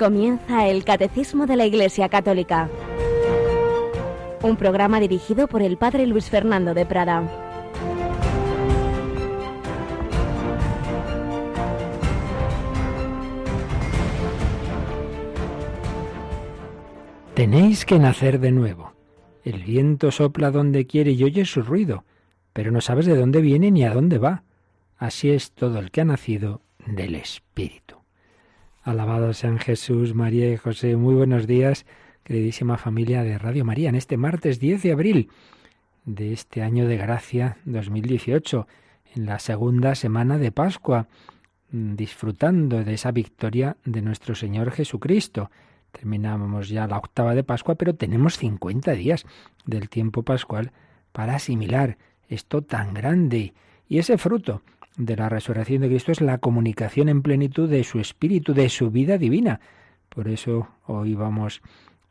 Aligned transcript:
Comienza 0.00 0.66
el 0.66 0.82
Catecismo 0.82 1.46
de 1.46 1.56
la 1.56 1.66
Iglesia 1.66 2.08
Católica, 2.08 2.70
un 4.40 4.56
programa 4.56 4.98
dirigido 4.98 5.46
por 5.46 5.60
el 5.60 5.76
Padre 5.76 6.06
Luis 6.06 6.30
Fernando 6.30 6.72
de 6.72 6.86
Prada. 6.86 7.30
Tenéis 17.34 17.84
que 17.84 17.98
nacer 17.98 18.40
de 18.40 18.52
nuevo. 18.52 18.94
El 19.44 19.64
viento 19.64 20.10
sopla 20.10 20.50
donde 20.50 20.86
quiere 20.86 21.10
y 21.10 21.24
oyes 21.24 21.52
su 21.52 21.60
ruido, 21.60 22.04
pero 22.54 22.72
no 22.72 22.80
sabes 22.80 23.04
de 23.04 23.16
dónde 23.16 23.42
viene 23.42 23.70
ni 23.70 23.84
a 23.84 23.92
dónde 23.92 24.16
va. 24.16 24.44
Así 24.96 25.28
es 25.30 25.52
todo 25.52 25.78
el 25.78 25.90
que 25.90 26.00
ha 26.00 26.06
nacido 26.06 26.62
del 26.86 27.16
Espíritu. 27.16 27.99
Alabado 28.82 29.34
sean 29.34 29.58
Jesús, 29.58 30.14
María 30.14 30.50
y 30.50 30.56
José. 30.56 30.96
Muy 30.96 31.14
buenos 31.14 31.46
días, 31.46 31.84
queridísima 32.24 32.78
familia 32.78 33.22
de 33.22 33.36
Radio 33.36 33.62
María, 33.62 33.90
en 33.90 33.94
este 33.94 34.16
martes 34.16 34.58
10 34.58 34.82
de 34.82 34.92
abril 34.92 35.28
de 36.06 36.32
este 36.32 36.62
año 36.62 36.88
de 36.88 36.96
gracia 36.96 37.58
2018, 37.66 38.66
en 39.16 39.26
la 39.26 39.38
segunda 39.38 39.94
semana 39.94 40.38
de 40.38 40.50
Pascua, 40.50 41.08
mm, 41.72 41.94
disfrutando 41.94 42.82
de 42.82 42.94
esa 42.94 43.10
victoria 43.12 43.76
de 43.84 44.00
nuestro 44.00 44.34
Señor 44.34 44.70
Jesucristo. 44.70 45.50
Terminamos 45.92 46.70
ya 46.70 46.86
la 46.86 46.96
octava 46.96 47.34
de 47.34 47.44
Pascua, 47.44 47.74
pero 47.74 47.96
tenemos 47.96 48.38
50 48.38 48.92
días 48.92 49.26
del 49.66 49.90
tiempo 49.90 50.22
pascual 50.22 50.72
para 51.12 51.34
asimilar 51.34 51.98
esto 52.30 52.62
tan 52.62 52.94
grande 52.94 53.52
y 53.88 53.98
ese 53.98 54.16
fruto 54.16 54.62
de 54.96 55.16
la 55.16 55.28
resurrección 55.28 55.82
de 55.82 55.88
Cristo 55.88 56.12
es 56.12 56.20
la 56.20 56.38
comunicación 56.38 57.08
en 57.08 57.22
plenitud 57.22 57.68
de 57.68 57.84
su 57.84 58.00
espíritu, 58.00 58.54
de 58.54 58.68
su 58.68 58.90
vida 58.90 59.18
divina. 59.18 59.60
Por 60.08 60.28
eso 60.28 60.68
hoy 60.86 61.14
vamos 61.14 61.62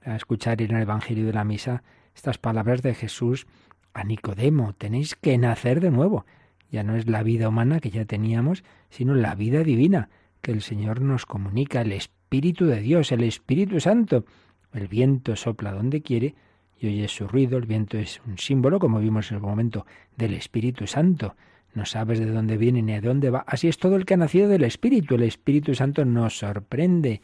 a 0.03 0.15
escuchar 0.15 0.61
en 0.61 0.75
el 0.75 0.83
Evangelio 0.83 1.25
de 1.25 1.33
la 1.33 1.43
Misa 1.43 1.83
estas 2.15 2.37
palabras 2.37 2.81
de 2.81 2.95
Jesús 2.95 3.47
a 3.93 4.03
Nicodemo. 4.03 4.73
Tenéis 4.73 5.15
que 5.15 5.37
nacer 5.37 5.81
de 5.81 5.91
nuevo. 5.91 6.25
Ya 6.71 6.83
no 6.83 6.95
es 6.95 7.07
la 7.07 7.23
vida 7.23 7.49
humana 7.49 7.79
que 7.79 7.89
ya 7.89 8.05
teníamos, 8.05 8.63
sino 8.89 9.15
la 9.15 9.35
vida 9.35 9.63
divina 9.63 10.09
que 10.41 10.51
el 10.51 10.61
Señor 10.61 11.01
nos 11.01 11.25
comunica, 11.25 11.81
el 11.81 11.91
Espíritu 11.91 12.65
de 12.65 12.79
Dios, 12.79 13.11
el 13.11 13.23
Espíritu 13.23 13.79
Santo. 13.79 14.25
El 14.73 14.87
viento 14.87 15.35
sopla 15.35 15.73
donde 15.73 16.01
quiere 16.01 16.35
y 16.79 16.87
oye 16.87 17.07
su 17.07 17.27
ruido. 17.27 17.57
El 17.57 17.65
viento 17.65 17.97
es 17.97 18.21
un 18.25 18.37
símbolo, 18.37 18.79
como 18.79 18.99
vimos 18.99 19.31
en 19.31 19.37
el 19.37 19.43
momento, 19.43 19.85
del 20.15 20.33
Espíritu 20.33 20.87
Santo 20.87 21.35
no 21.73 21.85
sabes 21.85 22.19
de 22.19 22.25
dónde 22.25 22.57
viene 22.57 22.81
ni 22.81 22.93
de 22.93 23.01
dónde 23.01 23.29
va. 23.29 23.43
Así 23.47 23.67
es 23.67 23.77
todo 23.77 23.95
el 23.95 24.05
que 24.05 24.15
ha 24.15 24.17
nacido 24.17 24.47
del 24.47 24.63
Espíritu. 24.63 25.15
El 25.15 25.23
Espíritu 25.23 25.75
Santo 25.75 26.05
nos 26.05 26.39
sorprende, 26.39 27.21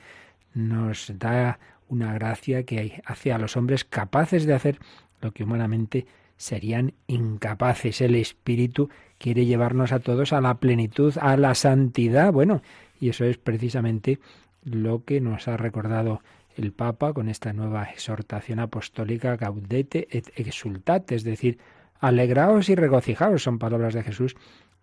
nos 0.53 1.11
da 1.17 1.59
una 1.87 2.13
gracia 2.13 2.63
que 2.63 3.02
hace 3.05 3.31
a 3.31 3.37
los 3.37 3.57
hombres 3.57 3.83
capaces 3.85 4.45
de 4.45 4.53
hacer 4.53 4.79
lo 5.21 5.31
que 5.31 5.43
humanamente 5.43 6.05
serían 6.37 6.93
incapaces. 7.07 8.02
El 8.02 8.15
Espíritu 8.15 8.89
quiere 9.17 9.45
llevarnos 9.45 9.91
a 9.91 9.99
todos 9.99 10.33
a 10.33 10.41
la 10.41 10.55
plenitud, 10.59 11.13
a 11.19 11.37
la 11.37 11.55
santidad. 11.55 12.31
Bueno, 12.31 12.61
y 12.99 13.09
eso 13.09 13.25
es 13.25 13.37
precisamente 13.37 14.19
lo 14.63 15.03
que 15.03 15.21
nos 15.21 15.47
ha 15.47 15.57
recordado 15.57 16.21
el 16.55 16.71
Papa 16.71 17.13
con 17.13 17.30
esta 17.30 17.53
nueva 17.53 17.83
exhortación 17.83 18.59
apostólica 18.59 19.35
Gaudete 19.35 20.07
et 20.09 20.31
exultate, 20.37 21.15
es 21.15 21.23
decir, 21.23 21.59
Alegraos 22.08 22.70
y 22.70 22.75
regocijaos, 22.75 23.42
son 23.42 23.58
palabras 23.58 23.95
de 23.95 24.03
Jesús 24.03 24.36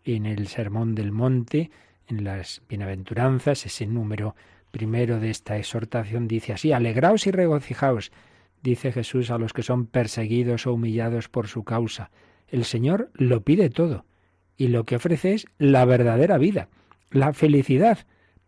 en 0.03 0.27
el 0.27 0.49
Sermón 0.49 0.97
del 0.97 1.13
Monte, 1.13 1.71
en 2.09 2.25
las 2.25 2.63
Bienaventuranzas, 2.69 3.65
ese 3.65 3.87
número 3.87 4.35
primero 4.73 5.21
de 5.21 5.31
esta 5.31 5.57
exhortación 5.57 6.27
dice 6.27 6.53
así, 6.53 6.73
Alegraos 6.73 7.29
y 7.29 7.31
regocijaos, 7.31 8.11
dice 8.61 8.91
Jesús 8.91 9.31
a 9.31 9.39
los 9.39 9.53
que 9.53 9.63
son 9.63 9.87
perseguidos 9.87 10.67
o 10.67 10.75
humillados 10.75 11.29
por 11.29 11.47
su 11.47 11.63
causa. 11.63 12.11
El 12.49 12.65
Señor 12.65 13.13
lo 13.15 13.43
pide 13.45 13.71
todo, 13.71 14.05
y 14.57 14.67
lo 14.67 14.85
que 14.85 14.97
ofrece 14.97 15.35
es 15.35 15.47
la 15.59 15.85
verdadera 15.85 16.39
vida, 16.39 16.71
la 17.13 17.33
felicidad 17.33 17.99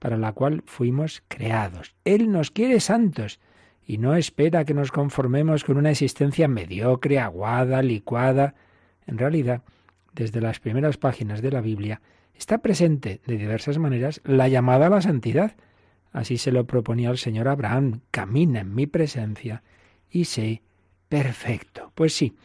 para 0.01 0.17
la 0.17 0.33
cual 0.33 0.65
fuimos 0.67 1.23
creados. 1.29 1.95
Él 2.05 2.33
nos 2.33 2.51
quiere 2.51 2.81
santos, 2.81 3.39
y 3.87 3.99
no 3.99 4.17
espera 4.17 4.65
que 4.65 4.75
nos 4.75 4.91
conformemos 4.91 5.63
con 5.63 5.77
una 5.77 5.91
existencia 5.91 6.49
mediocre, 6.49 7.21
aguada, 7.21 7.83
licuada. 7.83 8.55
En 9.07 9.19
realidad, 9.19 9.63
desde 10.13 10.41
las 10.41 10.61
primeras 10.61 10.97
páginas 10.97 11.43
de 11.43 11.51
la 11.51 11.61
Biblia, 11.61 12.01
está 12.35 12.59
presente 12.59 13.21
de 13.27 13.37
diversas 13.37 13.79
maneras 13.79 14.21
la 14.25 14.49
llamada 14.49 14.87
a 14.87 14.91
la 14.91 15.01
santidad. 15.01 15.55
Así 16.13 16.39
se 16.39 16.53
lo 16.53 16.67
proponía 16.67 17.11
el 17.11 17.19
Señor 17.19 17.49
Abraham, 17.49 18.01
camina 18.11 18.61
en 18.61 18.75
mi 18.75 18.87
presencia 18.87 19.63
y 20.11 20.27
sé 20.27 20.63
perfecto. 21.09 21.93
Pues 21.95 22.15
sí, 22.15 22.37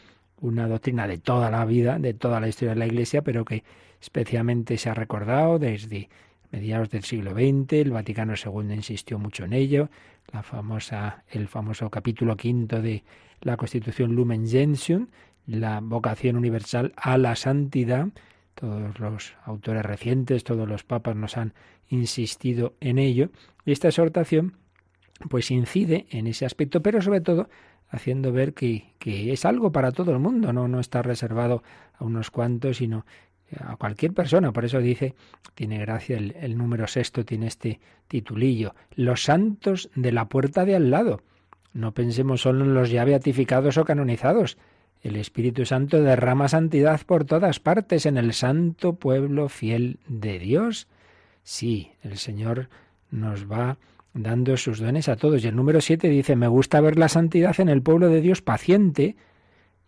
una 0.41 0.67
doctrina 0.67 1.07
de 1.07 1.17
toda 1.17 1.51
la 1.51 1.65
vida, 1.65 1.99
de 1.99 2.13
toda 2.13 2.39
la 2.39 2.47
historia 2.47 2.73
de 2.73 2.79
la 2.79 2.87
Iglesia, 2.87 3.21
pero 3.21 3.45
que 3.45 3.63
especialmente 4.01 4.77
se 4.77 4.89
ha 4.89 4.93
recordado 4.93 5.59
desde 5.59 6.09
mediados 6.51 6.89
del 6.89 7.03
siglo 7.03 7.31
XX, 7.33 7.73
el 7.73 7.91
Vaticano 7.91 8.33
II 8.33 8.73
insistió 8.73 9.19
mucho 9.19 9.45
en 9.45 9.53
ello, 9.53 9.89
la 10.31 10.43
famosa, 10.43 11.23
el 11.29 11.47
famoso 11.47 11.89
capítulo 11.89 12.35
quinto 12.37 12.81
de 12.81 13.03
la 13.41 13.57
Constitución 13.57 14.15
Lumen 14.15 14.47
Gentium, 14.47 15.07
la 15.57 15.79
vocación 15.81 16.35
universal 16.35 16.93
a 16.95 17.17
la 17.17 17.35
santidad. 17.35 18.07
Todos 18.55 18.99
los 18.99 19.33
autores 19.45 19.83
recientes, 19.85 20.43
todos 20.43 20.67
los 20.67 20.83
papas 20.83 21.15
nos 21.15 21.37
han 21.37 21.53
insistido 21.87 22.73
en 22.79 22.99
ello. 22.99 23.29
Y 23.65 23.71
esta 23.71 23.87
exhortación 23.87 24.57
pues 25.29 25.51
incide 25.51 26.07
en 26.11 26.27
ese 26.27 26.45
aspecto, 26.45 26.81
pero 26.81 27.01
sobre 27.01 27.21
todo 27.21 27.49
haciendo 27.89 28.31
ver 28.31 28.53
que, 28.53 28.93
que, 28.99 29.33
es 29.33 29.45
algo 29.45 29.71
para 29.71 29.91
todo 29.91 30.11
el 30.11 30.19
mundo, 30.19 30.53
¿no? 30.53 30.67
no 30.67 30.79
está 30.79 31.01
reservado 31.01 31.63
a 31.97 32.03
unos 32.05 32.29
cuantos, 32.29 32.77
sino 32.77 33.05
a 33.57 33.75
cualquier 33.77 34.13
persona. 34.13 34.51
Por 34.51 34.65
eso 34.65 34.79
dice, 34.79 35.15
tiene 35.55 35.79
gracia, 35.79 36.17
el, 36.17 36.57
número 36.57 36.87
sexto 36.87 37.25
tiene 37.25 37.47
este 37.47 37.79
titulillo, 38.07 38.75
los 38.95 39.23
santos 39.23 39.89
de 39.95 40.11
la 40.11 40.29
puerta 40.29 40.65
de 40.65 40.75
al 40.75 40.91
lado. 40.91 41.21
No 41.73 41.93
pensemos 41.93 42.41
solo 42.41 42.63
en 42.63 42.73
los 42.73 42.89
ya 42.89 43.05
beatificados 43.05 43.77
o 43.77 43.85
canonizados. 43.85 44.57
El 45.01 45.15
Espíritu 45.15 45.65
Santo 45.65 46.01
derrama 46.01 46.49
santidad 46.49 47.01
por 47.05 47.23
todas 47.25 47.59
partes 47.59 48.05
en 48.05 48.17
el 48.17 48.33
santo 48.33 48.95
pueblo 48.95 49.47
fiel 49.47 49.99
de 50.07 50.39
Dios. 50.39 50.87
Sí, 51.43 51.91
el 52.03 52.17
Señor 52.17 52.69
nos 53.09 53.49
va 53.49 53.77
dando 54.13 54.57
sus 54.57 54.79
dones 54.79 55.07
a 55.07 55.15
todos. 55.15 55.43
Y 55.43 55.47
el 55.47 55.55
número 55.55 55.81
siete 55.81 56.09
dice, 56.09 56.35
me 56.35 56.47
gusta 56.47 56.81
ver 56.81 56.97
la 56.97 57.09
santidad 57.09 57.59
en 57.59 57.69
el 57.69 57.81
pueblo 57.81 58.09
de 58.09 58.21
Dios 58.21 58.41
paciente, 58.41 59.15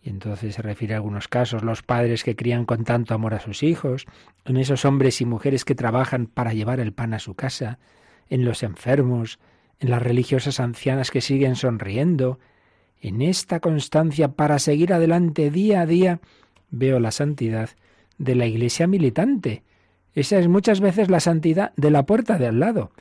y 0.02 0.10
entonces 0.10 0.56
se 0.56 0.62
refiere 0.62 0.94
a 0.94 0.96
algunos 0.96 1.28
casos, 1.28 1.62
los 1.62 1.82
padres 1.82 2.24
que 2.24 2.34
crían 2.34 2.64
con 2.64 2.84
tanto 2.84 3.14
amor 3.14 3.34
a 3.34 3.40
sus 3.40 3.62
hijos, 3.62 4.06
en 4.44 4.56
esos 4.56 4.84
hombres 4.84 5.20
y 5.20 5.26
mujeres 5.26 5.64
que 5.64 5.74
trabajan 5.74 6.26
para 6.26 6.54
llevar 6.54 6.80
el 6.80 6.92
pan 6.92 7.14
a 7.14 7.18
su 7.18 7.34
casa, 7.34 7.78
en 8.28 8.44
los 8.44 8.62
enfermos, 8.62 9.38
en 9.78 9.90
las 9.90 10.02
religiosas 10.02 10.58
ancianas 10.58 11.10
que 11.10 11.20
siguen 11.20 11.54
sonriendo, 11.54 12.40
en 13.02 13.20
esta 13.20 13.58
constancia 13.58 14.28
para 14.28 14.60
seguir 14.60 14.92
adelante 14.92 15.50
día 15.50 15.82
a 15.82 15.86
día, 15.86 16.20
veo 16.70 17.00
la 17.00 17.10
santidad 17.10 17.70
de 18.16 18.36
la 18.36 18.46
iglesia 18.46 18.86
militante. 18.86 19.64
Esa 20.14 20.38
es 20.38 20.46
muchas 20.46 20.80
veces 20.80 21.10
la 21.10 21.18
santidad 21.18 21.72
de 21.76 21.90
la 21.90 22.06
puerta 22.06 22.38
de 22.38 22.46
al 22.46 22.60
lado, 22.60 22.92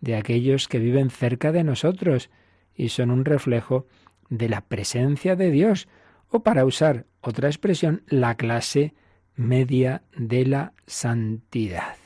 de 0.00 0.16
aquellos 0.16 0.68
que 0.68 0.78
viven 0.78 1.10
cerca 1.10 1.52
de 1.52 1.64
nosotros 1.64 2.30
y 2.74 2.88
son 2.88 3.10
un 3.10 3.26
reflejo 3.26 3.86
de 4.30 4.48
la 4.48 4.62
presencia 4.62 5.36
de 5.36 5.50
Dios, 5.50 5.86
o 6.30 6.42
para 6.42 6.64
usar 6.64 7.04
otra 7.20 7.48
expresión, 7.48 8.02
la 8.08 8.36
clase 8.36 8.94
media 9.36 10.02
de 10.16 10.46
la 10.46 10.72
santidad. 10.86 11.96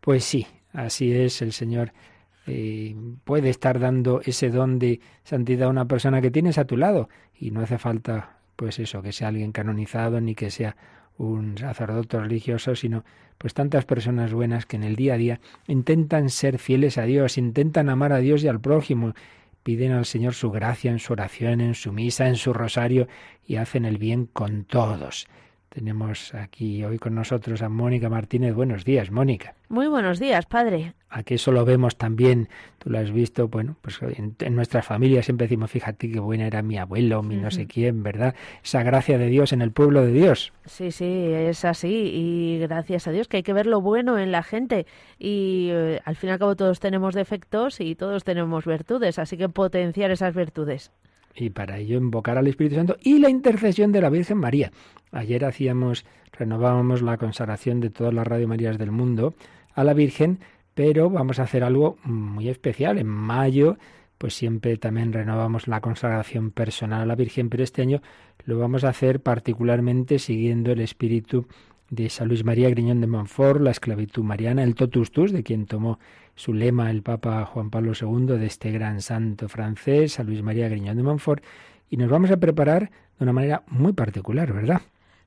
Pues 0.00 0.24
sí, 0.24 0.46
así 0.72 1.12
es 1.12 1.42
el 1.42 1.52
Señor. 1.52 1.92
Eh, 2.52 2.96
puede 3.22 3.48
estar 3.48 3.78
dando 3.78 4.22
ese 4.24 4.50
don 4.50 4.80
de 4.80 4.98
santidad 5.22 5.68
a 5.68 5.70
una 5.70 5.86
persona 5.86 6.20
que 6.20 6.32
tienes 6.32 6.58
a 6.58 6.64
tu 6.64 6.76
lado 6.76 7.08
y 7.38 7.52
no 7.52 7.60
hace 7.60 7.78
falta 7.78 8.38
pues 8.56 8.80
eso, 8.80 9.02
que 9.02 9.12
sea 9.12 9.28
alguien 9.28 9.52
canonizado 9.52 10.20
ni 10.20 10.34
que 10.34 10.50
sea 10.50 10.76
un 11.16 11.56
sacerdote 11.56 12.18
religioso, 12.18 12.74
sino 12.74 13.04
pues 13.38 13.54
tantas 13.54 13.84
personas 13.84 14.32
buenas 14.32 14.66
que 14.66 14.74
en 14.74 14.82
el 14.82 14.96
día 14.96 15.14
a 15.14 15.16
día 15.16 15.40
intentan 15.68 16.28
ser 16.28 16.58
fieles 16.58 16.98
a 16.98 17.04
Dios, 17.04 17.38
intentan 17.38 17.88
amar 17.88 18.12
a 18.12 18.18
Dios 18.18 18.42
y 18.42 18.48
al 18.48 18.60
prójimo 18.60 19.14
piden 19.62 19.92
al 19.92 20.04
Señor 20.04 20.34
su 20.34 20.50
gracia 20.50 20.90
en 20.90 20.98
su 20.98 21.12
oración, 21.12 21.60
en 21.60 21.76
su 21.76 21.92
misa, 21.92 22.26
en 22.26 22.34
su 22.34 22.52
rosario 22.52 23.06
y 23.46 23.56
hacen 23.56 23.84
el 23.84 23.96
bien 23.96 24.26
con 24.26 24.64
todos. 24.64 25.28
Tenemos 25.70 26.34
aquí 26.34 26.84
hoy 26.84 26.98
con 26.98 27.14
nosotros 27.14 27.62
a 27.62 27.68
Mónica 27.68 28.08
Martínez. 28.08 28.54
Buenos 28.54 28.84
días, 28.84 29.12
Mónica. 29.12 29.54
Muy 29.68 29.86
buenos 29.86 30.18
días, 30.18 30.44
padre. 30.46 30.94
Aquí 31.08 31.34
eso 31.34 31.52
lo 31.52 31.64
vemos 31.64 31.96
también, 31.96 32.48
tú 32.78 32.90
lo 32.90 32.98
has 32.98 33.12
visto, 33.12 33.46
bueno, 33.46 33.76
pues 33.80 34.00
en, 34.02 34.34
nuestras 34.56 34.84
familias 34.84 35.26
siempre 35.26 35.46
decimos, 35.46 35.70
fíjate 35.70 36.10
qué 36.10 36.18
buena 36.18 36.48
era 36.48 36.62
mi 36.62 36.76
abuelo, 36.76 37.22
mi 37.22 37.36
no 37.36 37.52
sé 37.52 37.68
quién, 37.68 38.02
¿verdad? 38.02 38.34
Esa 38.64 38.82
gracia 38.82 39.16
de 39.16 39.28
Dios 39.28 39.52
en 39.52 39.62
el 39.62 39.70
pueblo 39.70 40.04
de 40.04 40.10
Dios. 40.10 40.52
Sí, 40.66 40.90
sí, 40.90 41.04
es 41.06 41.64
así 41.64 42.10
y 42.14 42.58
gracias 42.58 43.06
a 43.06 43.12
Dios 43.12 43.28
que 43.28 43.36
hay 43.36 43.42
que 43.44 43.52
ver 43.52 43.66
lo 43.66 43.80
bueno 43.80 44.18
en 44.18 44.32
la 44.32 44.42
gente 44.42 44.86
y 45.20 45.68
eh, 45.70 46.00
al 46.04 46.16
fin 46.16 46.30
y 46.30 46.32
al 46.32 46.40
cabo 46.40 46.56
todos 46.56 46.80
tenemos 46.80 47.14
defectos 47.14 47.80
y 47.80 47.94
todos 47.94 48.24
tenemos 48.24 48.66
virtudes, 48.66 49.20
así 49.20 49.36
que 49.36 49.48
potenciar 49.48 50.10
esas 50.10 50.34
virtudes 50.34 50.90
y 51.34 51.50
para 51.50 51.78
ello 51.78 51.96
invocar 51.96 52.38
al 52.38 52.46
Espíritu 52.46 52.76
Santo 52.76 52.96
y 53.02 53.18
la 53.18 53.30
intercesión 53.30 53.92
de 53.92 54.00
la 54.00 54.10
Virgen 54.10 54.38
María. 54.38 54.72
Ayer 55.12 55.44
hacíamos, 55.44 56.04
renovábamos 56.32 57.02
la 57.02 57.16
consagración 57.16 57.80
de 57.80 57.90
todas 57.90 58.14
las 58.14 58.26
Radio 58.26 58.48
Marías 58.48 58.78
del 58.78 58.90
mundo 58.90 59.34
a 59.74 59.84
la 59.84 59.94
Virgen, 59.94 60.40
pero 60.74 61.10
vamos 61.10 61.38
a 61.38 61.44
hacer 61.44 61.64
algo 61.64 61.98
muy 62.04 62.48
especial. 62.48 62.98
En 62.98 63.06
mayo, 63.06 63.76
pues 64.18 64.34
siempre 64.34 64.76
también 64.76 65.12
renovamos 65.12 65.66
la 65.66 65.80
consagración 65.80 66.50
personal 66.50 67.02
a 67.02 67.06
la 67.06 67.14
Virgen, 67.14 67.48
pero 67.48 67.64
este 67.64 67.82
año 67.82 68.02
lo 68.44 68.58
vamos 68.58 68.84
a 68.84 68.90
hacer 68.90 69.20
particularmente 69.20 70.18
siguiendo 70.18 70.72
el 70.72 70.80
espíritu 70.80 71.46
de 71.90 72.08
San 72.08 72.28
Luis 72.28 72.44
María 72.44 72.70
Griñón 72.70 73.00
de 73.00 73.06
Montfort, 73.06 73.60
la 73.60 73.72
esclavitud 73.72 74.22
mariana, 74.22 74.62
el 74.62 74.74
totus 74.74 75.10
tus, 75.10 75.32
de 75.32 75.42
quien 75.42 75.66
tomó 75.66 75.98
su 76.36 76.54
lema 76.54 76.90
el 76.90 77.02
Papa 77.02 77.44
Juan 77.44 77.70
Pablo 77.70 77.92
II, 78.00 78.38
de 78.38 78.46
este 78.46 78.70
gran 78.70 79.02
santo 79.02 79.48
francés, 79.48 80.14
San 80.14 80.26
Luis 80.26 80.42
María 80.42 80.68
Griñón 80.68 80.96
de 80.96 81.02
Montfort, 81.02 81.44
y 81.90 81.96
nos 81.96 82.08
vamos 82.08 82.30
a 82.30 82.36
preparar 82.38 82.90
de 83.18 83.24
una 83.24 83.32
manera 83.32 83.64
muy 83.66 83.92
particular, 83.92 84.52
¿verdad? 84.52 84.80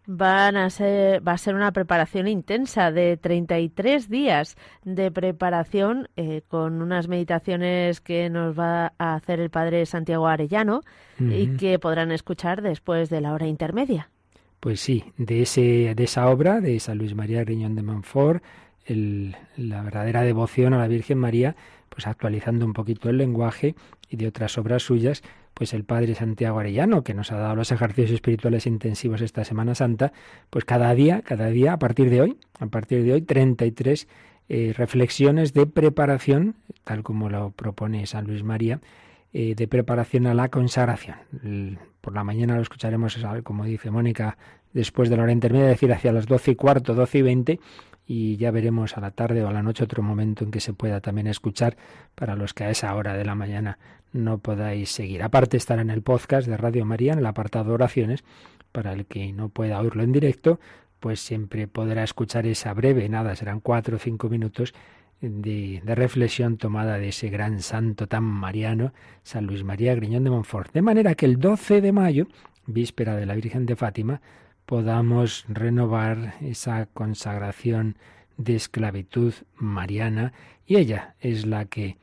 Van 0.05 0.57
a 0.57 0.69
ser, 0.69 1.25
va 1.25 1.33
a 1.33 1.37
ser 1.37 1.55
una 1.55 1.71
preparación 1.71 2.27
intensa 2.27 2.91
de 2.91 3.15
33 3.15 4.09
días 4.09 4.57
de 4.83 5.11
preparación 5.11 6.09
eh, 6.17 6.41
con 6.47 6.81
unas 6.81 7.07
meditaciones 7.07 8.01
que 8.01 8.29
nos 8.29 8.57
va 8.57 8.93
a 8.97 9.15
hacer 9.15 9.39
el 9.39 9.49
padre 9.49 9.85
Santiago 9.85 10.27
Arellano 10.27 10.81
y 11.19 11.55
que 11.55 11.79
podrán 11.79 12.11
escuchar 12.11 12.61
después 12.61 13.09
de 13.09 13.21
la 13.21 13.33
hora 13.33 13.47
intermedia. 13.47 14.09
Pues 14.63 14.79
sí, 14.79 15.03
de, 15.17 15.41
ese, 15.41 15.93
de 15.93 16.03
esa 16.05 16.29
obra 16.29 16.61
de 16.61 16.79
San 16.79 16.97
Luis 16.97 17.15
María 17.15 17.43
Griñón 17.43 17.75
de 17.75 17.83
Montfort, 17.83 18.41
la 18.87 19.81
verdadera 19.83 20.21
devoción 20.21 20.73
a 20.73 20.77
la 20.77 20.87
Virgen 20.87 21.17
María, 21.17 21.57
pues 21.89 22.07
actualizando 22.07 22.65
un 22.65 22.71
poquito 22.71 23.09
el 23.09 23.17
lenguaje 23.17 23.75
y 24.09 24.15
de 24.15 24.25
otras 24.25 24.57
obras 24.57 24.81
suyas, 24.81 25.21
pues 25.53 25.73
el 25.73 25.83
Padre 25.83 26.15
Santiago 26.15 26.59
Arellano, 26.59 27.03
que 27.03 27.13
nos 27.13 27.33
ha 27.33 27.39
dado 27.39 27.57
los 27.57 27.73
ejercicios 27.73 28.11
espirituales 28.11 28.65
intensivos 28.65 29.19
esta 29.19 29.43
Semana 29.43 29.75
Santa, 29.75 30.13
pues 30.49 30.63
cada 30.63 30.95
día, 30.95 31.23
cada 31.23 31.47
día, 31.47 31.73
a 31.73 31.77
partir 31.79 32.09
de 32.09 32.21
hoy, 32.21 32.37
a 32.57 32.67
partir 32.67 33.03
de 33.03 33.11
hoy, 33.11 33.21
33 33.21 34.07
eh, 34.47 34.73
reflexiones 34.77 35.51
de 35.51 35.65
preparación, 35.65 36.55
tal 36.85 37.03
como 37.03 37.29
lo 37.29 37.51
propone 37.51 38.05
San 38.05 38.27
Luis 38.27 38.43
María, 38.43 38.79
eh, 39.33 39.55
de 39.55 39.67
preparación 39.67 40.27
a 40.27 40.33
la 40.33 40.49
consagración. 40.49 41.17
Por 42.01 42.13
la 42.13 42.23
mañana 42.23 42.55
lo 42.55 42.61
escucharemos, 42.61 43.17
como 43.43 43.65
dice 43.65 43.91
Mónica, 43.91 44.37
después 44.73 45.09
de 45.09 45.17
la 45.17 45.23
hora 45.23 45.31
intermedia, 45.31 45.67
es 45.67 45.75
decir, 45.75 45.91
hacia 45.91 46.11
las 46.11 46.27
doce 46.27 46.51
y 46.51 46.55
cuarto, 46.55 46.93
doce 46.93 47.19
y 47.19 47.21
veinte, 47.21 47.59
y 48.05 48.37
ya 48.37 48.51
veremos 48.51 48.97
a 48.97 49.01
la 49.01 49.11
tarde 49.11 49.43
o 49.43 49.47
a 49.47 49.53
la 49.53 49.63
noche 49.63 49.83
otro 49.83 50.03
momento 50.03 50.43
en 50.43 50.51
que 50.51 50.59
se 50.59 50.73
pueda 50.73 50.99
también 50.99 51.27
escuchar 51.27 51.77
para 52.15 52.35
los 52.35 52.53
que 52.53 52.65
a 52.65 52.69
esa 52.69 52.93
hora 52.95 53.13
de 53.13 53.25
la 53.25 53.35
mañana 53.35 53.77
no 54.11 54.39
podáis 54.39 54.91
seguir. 54.91 55.23
Aparte 55.23 55.57
estará 55.57 55.81
en 55.81 55.89
el 55.89 56.01
podcast 56.01 56.47
de 56.47 56.57
Radio 56.57 56.85
María, 56.85 57.13
en 57.13 57.19
el 57.19 57.25
apartado 57.25 57.73
oraciones, 57.73 58.23
para 58.71 58.93
el 58.93 59.05
que 59.05 59.31
no 59.31 59.49
pueda 59.49 59.79
oírlo 59.79 60.03
en 60.03 60.11
directo, 60.11 60.59
pues 60.99 61.19
siempre 61.19 61.67
podrá 61.67 62.03
escuchar 62.03 62.45
esa 62.45 62.73
breve, 62.73 63.07
nada, 63.09 63.35
serán 63.35 63.59
cuatro 63.59 63.97
o 63.97 63.99
cinco 63.99 64.29
minutos 64.29 64.73
de, 65.29 65.81
reflexión 65.85 66.57
tomada 66.57 66.97
de 66.97 67.09
ese 67.09 67.29
gran 67.29 67.61
santo 67.61 68.07
tan 68.07 68.23
mariano, 68.23 68.93
San 69.23 69.45
Luis 69.45 69.63
María 69.63 69.95
Griñón 69.95 70.23
de 70.23 70.29
Montfort. 70.29 70.73
De 70.73 70.81
manera 70.81 71.15
que 71.15 71.25
el 71.25 71.39
12 71.39 71.81
de 71.81 71.91
mayo, 71.91 72.27
víspera 72.65 73.15
de 73.15 73.25
la 73.25 73.35
Virgen 73.35 73.65
de 73.65 73.75
Fátima, 73.75 74.21
podamos 74.65 75.45
renovar 75.47 76.35
esa 76.41 76.87
consagración 76.87 77.97
de 78.37 78.55
esclavitud 78.55 79.33
mariana 79.55 80.33
y 80.65 80.77
ella 80.77 81.15
es 81.19 81.45
la 81.45 81.65
que, 81.65 81.97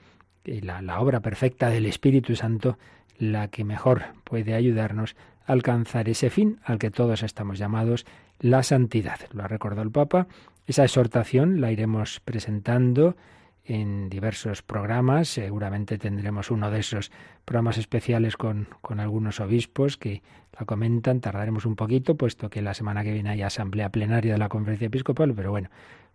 la, 0.44 0.80
la 0.80 1.00
obra 1.00 1.20
perfecta 1.20 1.68
del 1.68 1.86
Espíritu 1.86 2.36
Santo, 2.36 2.78
la 3.18 3.48
que 3.48 3.64
mejor 3.64 4.02
puede 4.24 4.54
ayudarnos 4.54 5.16
alcanzar 5.52 6.08
ese 6.08 6.30
fin 6.30 6.60
al 6.64 6.78
que 6.78 6.90
todos 6.90 7.22
estamos 7.22 7.58
llamados, 7.58 8.06
la 8.38 8.62
santidad. 8.62 9.18
Lo 9.32 9.44
ha 9.44 9.48
recordado 9.48 9.82
el 9.82 9.90
Papa 9.90 10.26
esa 10.70 10.84
exhortación 10.84 11.60
la 11.60 11.72
iremos 11.72 12.20
presentando 12.20 13.16
en 13.64 14.08
diversos 14.08 14.62
programas. 14.62 15.28
Seguramente 15.28 15.98
tendremos 15.98 16.52
uno 16.52 16.70
de 16.70 16.78
esos 16.78 17.10
programas 17.44 17.76
especiales 17.76 18.36
con, 18.36 18.68
con, 18.80 19.00
algunos 19.00 19.40
obispos 19.40 19.96
que 19.96 20.22
la 20.56 20.66
comentan. 20.66 21.20
Tardaremos 21.20 21.66
un 21.66 21.74
poquito, 21.74 22.16
puesto 22.16 22.50
que 22.50 22.62
la 22.62 22.72
semana 22.72 23.02
que 23.02 23.12
viene 23.12 23.30
hay 23.30 23.42
asamblea 23.42 23.90
plenaria 23.90 24.34
de 24.34 24.38
la 24.38 24.48
conferencia 24.48 24.86
episcopal, 24.86 25.34
pero 25.34 25.50
bueno, 25.50 25.70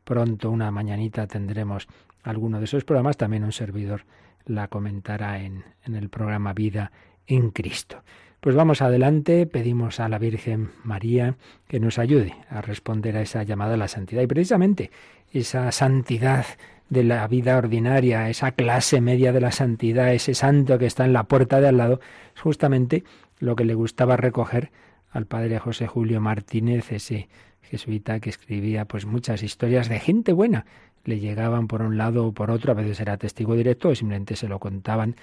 pronto 0.06 0.50
una 0.50 0.72
mañanita 0.72 1.28
tendremos 1.28 1.90
alguno 2.24 2.60
de 2.60 2.64
esos 2.64 2.86
programas. 2.86 3.18
También 3.18 3.44
un 3.44 3.52
servidor 3.52 4.06
la 4.46 4.70
comentará 4.70 5.42
en, 5.42 5.66
en 5.84 5.96
el 5.96 6.08
programa 6.08 6.54
Vida 6.54 6.94
en 7.28 7.52
Cristo. 7.52 8.04
Pues 8.46 8.56
vamos 8.56 8.84
adelante, 8.84 9.48
pedimos 9.48 10.00
a 10.00 10.08
la 10.08 10.20
Virgen 10.20 10.70
María 10.84 11.36
que 11.68 11.80
nos 11.80 11.98
ayude 11.98 12.36
a 12.48 12.62
responder 12.62 13.18
a 13.18 13.22
esa 13.22 13.42
llamada 13.42 13.74
a 13.74 13.78
la 13.78 13.88
santidad. 13.88 14.22
Y 14.22 14.28
precisamente 14.28 14.92
esa 15.34 15.72
santidad 15.72 16.46
de 16.88 17.04
la 17.04 17.28
vida 17.28 17.58
ordinaria, 17.58 18.30
esa 18.30 18.52
clase 18.52 19.02
media 19.02 19.34
de 19.34 19.42
la 19.42 19.52
santidad, 19.52 20.14
ese 20.14 20.36
santo 20.36 20.78
que 20.78 20.86
está 20.86 21.06
en 21.06 21.14
la 21.14 21.24
puerta 21.24 21.60
de 21.60 21.70
al 21.70 21.78
lado, 21.78 22.00
es 22.36 22.42
justamente 22.44 23.04
lo 23.40 23.56
que 23.56 23.66
le 23.66 23.74
gustaba 23.74 24.16
recoger 24.16 24.70
al 25.10 25.26
padre 25.26 25.58
José 25.58 25.88
Julio 25.88 26.22
Martínez, 26.22 26.92
ese 26.92 27.28
jesuita 27.64 28.20
que 28.20 28.30
escribía 28.30 28.86
pues 28.86 29.08
muchas 29.08 29.42
historias 29.42 29.90
de 29.90 30.00
gente 30.00 30.34
buena. 30.34 30.68
Le 31.04 31.20
llegaban 31.20 31.68
por 31.68 31.82
un 31.82 31.98
lado 31.98 32.28
o 32.28 32.32
por 32.32 32.52
otro, 32.52 32.74
a 32.74 32.76
veces 32.76 33.00
era 33.00 33.18
testigo 33.18 33.56
directo 33.56 33.90
o 33.90 33.96
simplemente 33.96 34.36
se 34.36 34.48
lo 34.48 34.60
contaban 34.60 35.16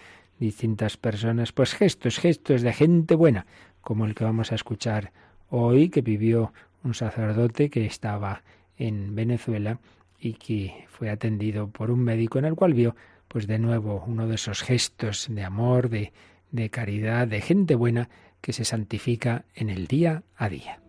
distintas 0.42 0.96
personas, 0.96 1.52
pues 1.52 1.72
gestos, 1.74 2.18
gestos 2.18 2.62
de 2.62 2.72
gente 2.72 3.14
buena, 3.14 3.46
como 3.80 4.04
el 4.04 4.14
que 4.14 4.24
vamos 4.24 4.50
a 4.50 4.56
escuchar 4.56 5.12
hoy, 5.48 5.88
que 5.88 6.02
vivió 6.02 6.52
un 6.82 6.94
sacerdote 6.94 7.70
que 7.70 7.86
estaba 7.86 8.42
en 8.76 9.14
Venezuela 9.14 9.78
y 10.18 10.34
que 10.34 10.84
fue 10.88 11.10
atendido 11.10 11.68
por 11.68 11.90
un 11.90 12.00
médico 12.00 12.38
en 12.38 12.44
el 12.44 12.56
cual 12.56 12.74
vio, 12.74 12.96
pues 13.28 13.46
de 13.46 13.58
nuevo, 13.58 14.04
uno 14.06 14.26
de 14.26 14.34
esos 14.34 14.62
gestos 14.62 15.28
de 15.30 15.44
amor, 15.44 15.88
de, 15.88 16.12
de 16.50 16.70
caridad, 16.70 17.28
de 17.28 17.40
gente 17.40 17.76
buena 17.76 18.08
que 18.40 18.52
se 18.52 18.64
santifica 18.64 19.44
en 19.54 19.70
el 19.70 19.86
día 19.86 20.24
a 20.36 20.48
día. 20.48 20.81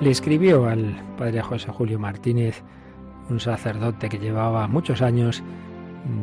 Le 0.00 0.10
escribió 0.10 0.66
al 0.66 0.98
padre 1.18 1.42
José 1.42 1.70
Julio 1.70 1.98
Martínez, 1.98 2.62
un 3.28 3.38
sacerdote 3.38 4.08
que 4.08 4.18
llevaba 4.18 4.66
muchos 4.66 5.02
años 5.02 5.42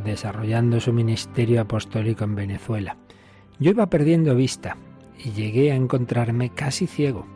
desarrollando 0.03 0.79
su 0.79 0.91
ministerio 0.91 1.61
apostólico 1.61 2.23
en 2.23 2.33
Venezuela. 2.33 2.97
Yo 3.59 3.69
iba 3.69 3.85
perdiendo 3.85 4.33
vista 4.33 4.77
y 5.23 5.31
llegué 5.31 5.71
a 5.71 5.75
encontrarme 5.75 6.49
casi 6.49 6.87
ciego. 6.87 7.27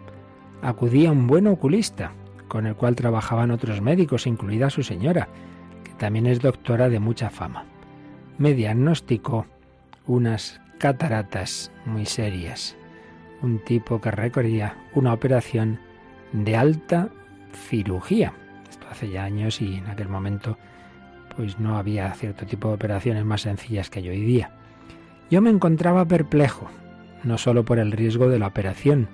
Acudí 0.63 1.05
a 1.05 1.11
un 1.11 1.27
buen 1.27 1.45
oculista, 1.45 2.13
con 2.47 2.65
el 2.65 2.75
cual 2.75 2.95
trabajaban 2.95 3.51
otros 3.51 3.79
médicos, 3.79 4.25
incluida 4.25 4.71
su 4.71 4.81
señora, 4.81 5.29
que 5.83 5.91
también 5.91 6.25
es 6.25 6.41
doctora 6.41 6.89
de 6.89 6.99
mucha 6.99 7.29
fama. 7.29 7.65
Me 8.39 8.55
diagnosticó 8.55 9.45
unas 10.07 10.59
cataratas 10.79 11.71
muy 11.85 12.07
serias, 12.07 12.75
un 13.43 13.59
tipo 13.59 14.01
que 14.01 14.09
requería 14.09 14.75
una 14.95 15.13
operación 15.13 15.90
de 16.31 16.55
alta 16.55 17.09
cirugía. 17.53 18.33
Esto 18.69 18.87
hace 18.89 19.09
ya 19.09 19.23
años 19.23 19.61
y 19.61 19.75
en 19.75 19.87
aquel 19.87 20.09
momento 20.09 20.57
pues 21.35 21.59
no 21.59 21.77
había 21.77 22.13
cierto 22.13 22.45
tipo 22.45 22.67
de 22.67 22.75
operaciones 22.75 23.25
más 23.25 23.41
sencillas 23.41 23.89
que 23.89 23.99
hoy 23.99 24.21
día. 24.21 24.51
Yo 25.29 25.41
me 25.41 25.49
encontraba 25.49 26.05
perplejo, 26.05 26.69
no 27.23 27.37
solo 27.37 27.63
por 27.63 27.79
el 27.79 27.91
riesgo 27.91 28.29
de 28.29 28.39
la 28.39 28.47
operación, 28.47 29.07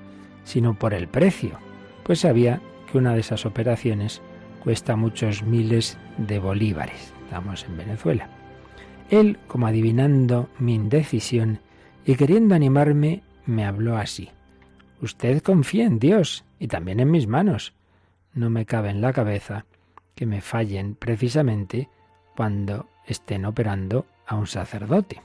sino 0.43 0.73
por 0.73 0.93
el 0.93 1.07
precio, 1.07 1.59
pues 2.03 2.21
sabía 2.21 2.61
que 2.91 2.97
una 2.97 3.13
de 3.13 3.19
esas 3.19 3.45
operaciones 3.45 4.21
cuesta 4.63 4.95
muchos 4.95 5.43
miles 5.43 5.97
de 6.17 6.39
bolívares. 6.39 7.13
Estamos 7.25 7.65
en 7.65 7.77
Venezuela. 7.77 8.29
Él, 9.09 9.37
como 9.47 9.67
adivinando 9.67 10.49
mi 10.59 10.75
indecisión 10.75 11.59
y 12.05 12.15
queriendo 12.15 12.55
animarme, 12.55 13.21
me 13.45 13.65
habló 13.65 13.97
así. 13.97 14.29
Usted 15.01 15.41
confía 15.41 15.85
en 15.85 15.99
Dios 15.99 16.43
y 16.59 16.67
también 16.67 16.99
en 16.99 17.11
mis 17.11 17.27
manos. 17.27 17.73
no 18.33 18.49
me 18.49 18.65
cabe 18.65 18.89
en 18.89 19.01
la 19.01 19.13
cabeza 19.13 19.65
que 20.13 20.25
me 20.25 20.41
fallen 20.41 20.95
precisamente 20.95 21.89
cuando 22.35 22.87
estén 23.05 23.45
operando 23.45 24.05
a 24.27 24.35
un 24.35 24.45
sacerdote. 24.45 25.21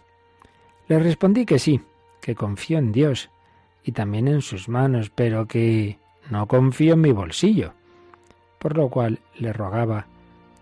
Le 0.88 0.98
respondí 0.98 1.44
que 1.44 1.58
sí, 1.58 1.80
que 2.20 2.34
confío 2.34 2.78
en 2.78 2.92
Dios 2.92 3.30
y 3.84 3.92
también 3.92 4.28
en 4.28 4.40
sus 4.40 4.68
manos, 4.68 5.10
pero 5.10 5.46
que 5.46 5.98
no 6.30 6.46
confío 6.46 6.94
en 6.94 7.00
mi 7.00 7.12
bolsillo. 7.12 7.74
Por 8.58 8.76
lo 8.76 8.88
cual 8.88 9.18
le 9.38 9.52
rogaba 9.52 10.06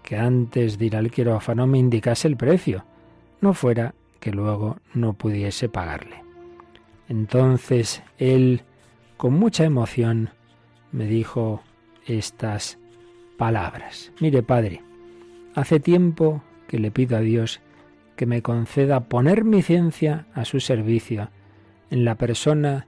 que 0.02 0.16
antes 0.16 0.78
de 0.78 0.86
ir 0.86 0.96
al 0.96 1.10
quirófano 1.10 1.66
me 1.66 1.78
indicase 1.78 2.26
el 2.26 2.36
precio, 2.36 2.84
no 3.40 3.54
fuera 3.54 3.94
que 4.18 4.32
luego 4.32 4.78
no 4.94 5.12
pudiese 5.12 5.68
pagarle. 5.68 6.22
Entonces 7.08 8.02
él, 8.18 8.62
con 9.20 9.34
mucha 9.34 9.64
emoción, 9.64 10.30
me 10.92 11.04
dijo 11.04 11.60
estas 12.06 12.78
palabras. 13.36 14.12
Mire, 14.18 14.42
Padre, 14.42 14.82
hace 15.54 15.78
tiempo 15.78 16.42
que 16.66 16.78
le 16.78 16.90
pido 16.90 17.18
a 17.18 17.20
Dios 17.20 17.60
que 18.16 18.24
me 18.24 18.40
conceda 18.40 19.08
poner 19.10 19.44
mi 19.44 19.60
ciencia 19.60 20.26
a 20.32 20.46
su 20.46 20.58
servicio 20.58 21.28
en 21.90 22.06
la 22.06 22.14
persona 22.14 22.86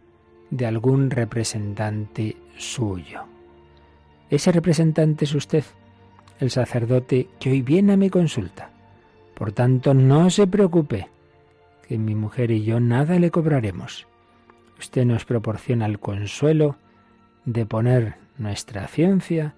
de 0.49 0.65
algún 0.65 1.11
representante 1.11 2.39
suyo. 2.57 3.25
Ese 4.31 4.53
representante 4.53 5.27
es 5.27 5.35
usted, 5.35 5.65
el 6.41 6.51
sacerdote 6.51 7.29
que 7.41 7.51
hoy 7.51 7.61
viene 7.61 7.93
a 7.93 7.99
mi 7.99 8.09
consulta. 8.09 8.71
Por 9.35 9.53
tanto, 9.53 9.93
no 9.93 10.31
se 10.31 10.47
preocupe, 10.47 11.11
que 11.87 11.99
mi 11.99 12.15
mujer 12.15 12.53
y 12.53 12.65
yo 12.65 12.81
nada 12.81 13.19
le 13.19 13.31
cobraremos. 13.31 14.07
Usted 14.83 15.05
nos 15.05 15.25
proporciona 15.25 15.87
el 15.87 16.01
consuelo 16.01 16.77
de 17.45 17.65
poner 17.67 18.17
nuestra 18.37 18.89
ciencia 18.89 19.55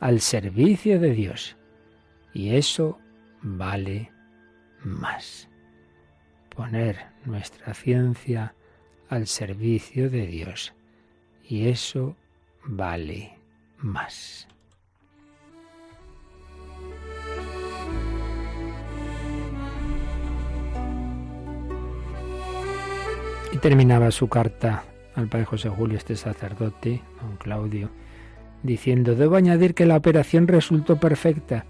al 0.00 0.22
servicio 0.22 0.98
de 0.98 1.10
Dios. 1.10 1.58
Y 2.32 2.56
eso 2.56 2.98
vale 3.42 4.10
más. 4.82 5.50
Poner 6.56 7.04
nuestra 7.26 7.74
ciencia 7.74 8.54
al 9.10 9.26
servicio 9.26 10.08
de 10.08 10.26
Dios. 10.26 10.72
Y 11.46 11.68
eso 11.68 12.16
vale 12.64 13.36
más. 13.76 14.48
Terminaba 23.62 24.10
su 24.10 24.26
carta 24.26 24.82
al 25.14 25.28
padre 25.28 25.46
José 25.46 25.68
Julio, 25.68 25.96
este 25.96 26.16
sacerdote, 26.16 27.00
don 27.20 27.36
Claudio, 27.36 27.90
diciendo, 28.64 29.14
debo 29.14 29.36
añadir 29.36 29.74
que 29.74 29.86
la 29.86 29.96
operación 29.96 30.48
resultó 30.48 30.98
perfecta. 30.98 31.64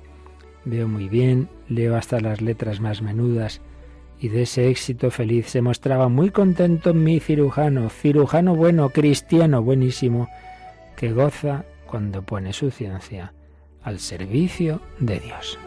Veo 0.64 0.88
muy 0.88 1.10
bien, 1.10 1.50
leo 1.68 1.94
hasta 1.94 2.18
las 2.18 2.40
letras 2.40 2.80
más 2.80 3.02
menudas, 3.02 3.60
y 4.18 4.28
de 4.28 4.42
ese 4.42 4.70
éxito 4.70 5.10
feliz 5.10 5.48
se 5.48 5.60
mostraba 5.60 6.08
muy 6.08 6.30
contento 6.30 6.94
mi 6.94 7.20
cirujano, 7.20 7.90
cirujano 7.90 8.56
bueno, 8.56 8.88
cristiano 8.88 9.62
buenísimo, 9.62 10.30
que 10.96 11.12
goza 11.12 11.66
cuando 11.86 12.22
pone 12.22 12.54
su 12.54 12.70
ciencia 12.70 13.34
al 13.82 13.98
servicio 13.98 14.80
de 14.98 15.20
Dios. 15.20 15.58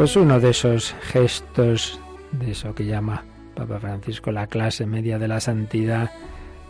Pues 0.00 0.16
uno 0.16 0.40
de 0.40 0.48
esos 0.48 0.94
gestos, 1.02 2.00
de 2.32 2.52
eso 2.52 2.74
que 2.74 2.86
llama 2.86 3.22
Papa 3.54 3.78
Francisco 3.80 4.32
la 4.32 4.46
clase 4.46 4.86
media 4.86 5.18
de 5.18 5.28
la 5.28 5.40
santidad, 5.40 6.10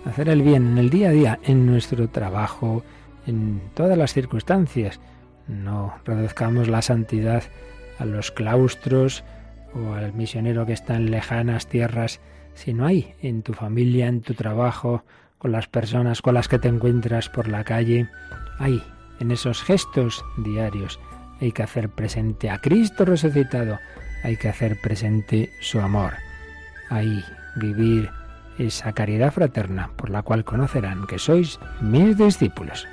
hacer 0.05 0.29
el 0.29 0.43
bien 0.43 0.67
en 0.73 0.79
el 0.79 0.91
día 0.91 1.11
a 1.11 1.13
día, 1.13 1.39
en 1.45 1.65
nuestro 1.65 2.09
trabajo, 2.09 2.83
en 3.29 3.63
todas 3.75 3.97
las 3.97 4.15
circunstancias. 4.15 4.99
No 5.47 5.95
reduzcamos 6.05 6.67
la 6.67 6.83
santidad 6.83 7.45
a 8.01 8.05
los 8.05 8.33
claustros 8.33 9.23
o 9.77 9.95
al 9.95 10.13
misionero 10.13 10.67
que 10.67 10.73
está 10.73 10.97
en 10.97 11.13
lejanas 11.13 11.69
tierras, 11.69 12.19
sino 12.55 12.85
ahí, 12.85 13.15
en 13.23 13.43
tu 13.43 13.53
familia, 13.53 14.09
en 14.09 14.23
tu 14.23 14.35
trabajo, 14.35 15.05
con 15.39 15.53
las 15.53 15.69
personas 15.69 16.21
con 16.21 16.35
las 16.35 16.49
que 16.49 16.59
te 16.59 16.67
encuentras 16.67 17.29
por 17.29 17.47
la 17.47 17.63
calle, 17.63 18.09
ahí, 18.59 18.83
en 19.21 19.31
esos 19.31 19.63
gestos 19.63 20.25
diarios, 20.39 20.99
hay 21.41 21.53
que 21.53 21.63
hacer 21.63 21.89
presente 21.89 22.51
a 22.51 22.59
Cristo 22.59 23.05
resucitado, 23.05 23.79
hay 24.23 24.37
que 24.37 24.49
hacer 24.49 24.81
presente 24.81 25.51
su 25.61 25.81
amor, 25.81 26.15
ahí 26.89 27.25
vivir 27.57 28.11
esa 28.59 28.93
caridad 28.93 29.33
fraterna 29.33 29.91
por 29.97 30.11
la 30.11 30.23
cual 30.23 30.45
conocerán 30.45 31.07
que 31.07 31.19
sois 31.19 31.59
mis 31.81 32.17
discípulos. 32.17 32.87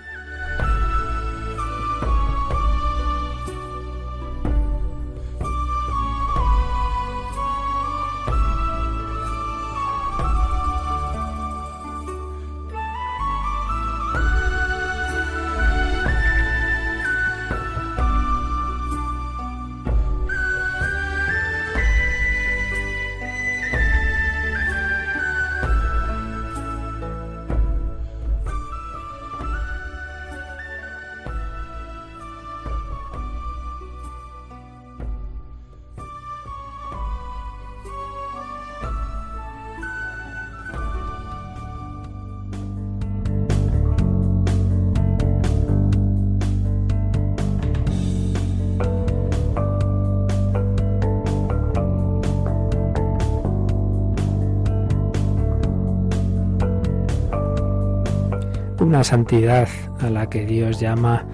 Santidad 59.03 59.67
a 59.99 60.09
la 60.09 60.29
que 60.29 60.45
Dios 60.45 60.79
llama 60.79 61.25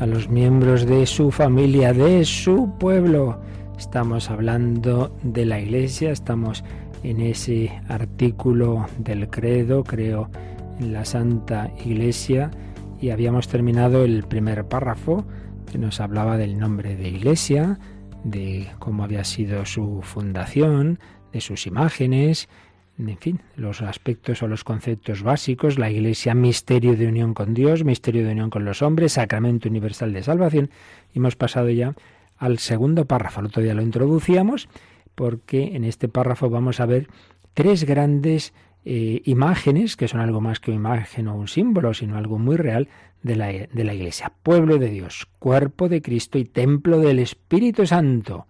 a 0.00 0.06
los 0.06 0.28
miembros 0.28 0.86
de 0.86 1.06
su 1.06 1.30
familia, 1.30 1.92
de 1.92 2.24
su 2.24 2.72
pueblo. 2.78 3.40
Estamos 3.78 4.30
hablando 4.30 5.16
de 5.22 5.44
la 5.44 5.60
Iglesia, 5.60 6.10
estamos 6.10 6.64
en 7.02 7.20
ese 7.20 7.80
artículo 7.88 8.86
del 8.98 9.28
credo, 9.28 9.84
creo, 9.84 10.30
en 10.80 10.92
la 10.92 11.04
Santa 11.04 11.70
Iglesia, 11.84 12.50
y 13.00 13.10
habíamos 13.10 13.48
terminado 13.48 14.04
el 14.04 14.24
primer 14.24 14.66
párrafo 14.66 15.24
que 15.70 15.78
nos 15.78 16.00
hablaba 16.00 16.36
del 16.36 16.58
nombre 16.58 16.96
de 16.96 17.08
Iglesia, 17.08 17.78
de 18.24 18.68
cómo 18.78 19.04
había 19.04 19.24
sido 19.24 19.64
su 19.64 20.00
fundación, 20.02 20.98
de 21.32 21.40
sus 21.40 21.66
imágenes, 21.66 22.48
en 22.98 23.16
fin, 23.18 23.40
los 23.54 23.80
aspectos 23.80 24.42
o 24.42 24.48
los 24.48 24.64
conceptos 24.64 25.22
básicos, 25.22 25.78
la 25.78 25.90
Iglesia, 25.90 26.34
misterio 26.34 26.96
de 26.96 27.06
unión 27.06 27.32
con 27.32 27.54
Dios, 27.54 27.84
misterio 27.84 28.24
de 28.24 28.32
unión 28.32 28.50
con 28.50 28.64
los 28.64 28.82
hombres, 28.82 29.12
sacramento 29.12 29.68
universal 29.68 30.12
de 30.12 30.22
salvación. 30.22 30.70
Y 31.14 31.18
hemos 31.18 31.36
pasado 31.36 31.70
ya 31.70 31.94
al 32.36 32.58
segundo 32.58 33.04
párrafo. 33.04 33.40
El 33.40 33.46
otro 33.46 33.62
día 33.62 33.74
lo 33.74 33.82
introducíamos 33.82 34.68
porque 35.14 35.76
en 35.76 35.84
este 35.84 36.08
párrafo 36.08 36.50
vamos 36.50 36.80
a 36.80 36.86
ver 36.86 37.08
tres 37.54 37.84
grandes 37.84 38.52
eh, 38.84 39.22
imágenes, 39.24 39.96
que 39.96 40.08
son 40.08 40.20
algo 40.20 40.40
más 40.40 40.58
que 40.58 40.70
una 40.70 40.80
imagen 40.80 41.28
o 41.28 41.36
un 41.36 41.48
símbolo, 41.48 41.94
sino 41.94 42.16
algo 42.16 42.38
muy 42.38 42.56
real 42.56 42.88
de 43.22 43.36
la, 43.36 43.46
de 43.48 43.84
la 43.84 43.94
Iglesia. 43.94 44.32
Pueblo 44.42 44.78
de 44.78 44.88
Dios, 44.88 45.28
cuerpo 45.38 45.88
de 45.88 46.02
Cristo 46.02 46.38
y 46.38 46.44
templo 46.44 46.98
del 46.98 47.20
Espíritu 47.20 47.86
Santo. 47.86 48.46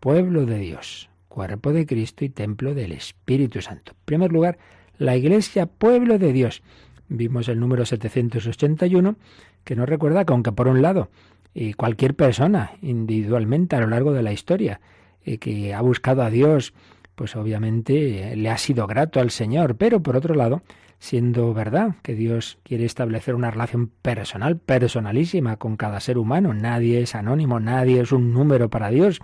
Pueblo 0.00 0.46
de 0.46 0.58
Dios, 0.58 1.10
cuerpo 1.32 1.72
de 1.72 1.86
Cristo 1.86 2.26
y 2.26 2.28
templo 2.28 2.74
del 2.74 2.92
Espíritu 2.92 3.62
Santo. 3.62 3.92
En 3.92 4.04
primer 4.04 4.32
lugar, 4.32 4.58
la 4.98 5.16
Iglesia, 5.16 5.64
pueblo 5.64 6.18
de 6.18 6.32
Dios. 6.32 6.62
Vimos 7.08 7.48
el 7.48 7.58
número 7.58 7.86
781, 7.86 9.16
que 9.64 9.74
nos 9.74 9.88
recuerda 9.88 10.26
que 10.26 10.32
aunque 10.34 10.52
por 10.52 10.68
un 10.68 10.82
lado 10.82 11.08
eh, 11.54 11.72
cualquier 11.72 12.14
persona 12.14 12.72
individualmente 12.82 13.76
a 13.76 13.80
lo 13.80 13.86
largo 13.86 14.12
de 14.12 14.22
la 14.22 14.32
historia 14.32 14.80
eh, 15.24 15.38
que 15.38 15.72
ha 15.72 15.80
buscado 15.80 16.22
a 16.22 16.28
Dios, 16.28 16.74
pues 17.14 17.34
obviamente 17.34 18.32
eh, 18.32 18.36
le 18.36 18.50
ha 18.50 18.58
sido 18.58 18.86
grato 18.86 19.18
al 19.18 19.30
Señor, 19.30 19.76
pero 19.76 20.02
por 20.02 20.16
otro 20.16 20.34
lado, 20.34 20.62
siendo 20.98 21.54
verdad 21.54 21.96
que 22.02 22.14
Dios 22.14 22.58
quiere 22.62 22.84
establecer 22.84 23.34
una 23.34 23.50
relación 23.50 23.88
personal, 24.02 24.58
personalísima 24.58 25.56
con 25.56 25.76
cada 25.76 25.98
ser 26.00 26.18
humano, 26.18 26.52
nadie 26.52 27.00
es 27.00 27.14
anónimo, 27.14 27.58
nadie 27.58 28.02
es 28.02 28.12
un 28.12 28.34
número 28.34 28.68
para 28.68 28.90
Dios, 28.90 29.20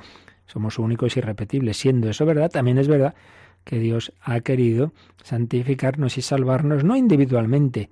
somos 0.49 0.79
únicos 0.79 1.17
y 1.17 1.21
irrepetibles. 1.21 1.77
Siendo 1.77 2.11
eso 2.11 2.27
verdad, 2.27 2.51
también 2.51 2.79
es 2.79 2.89
verdad 2.89 3.15
que 3.65 3.79
Dios 3.79 4.13
ha 4.21 4.41
querido 4.41 4.93
santificarnos 5.23 6.19
y 6.19 6.23
salvarnos 6.23 6.85
no 6.85 6.97
individualmente 6.97 7.91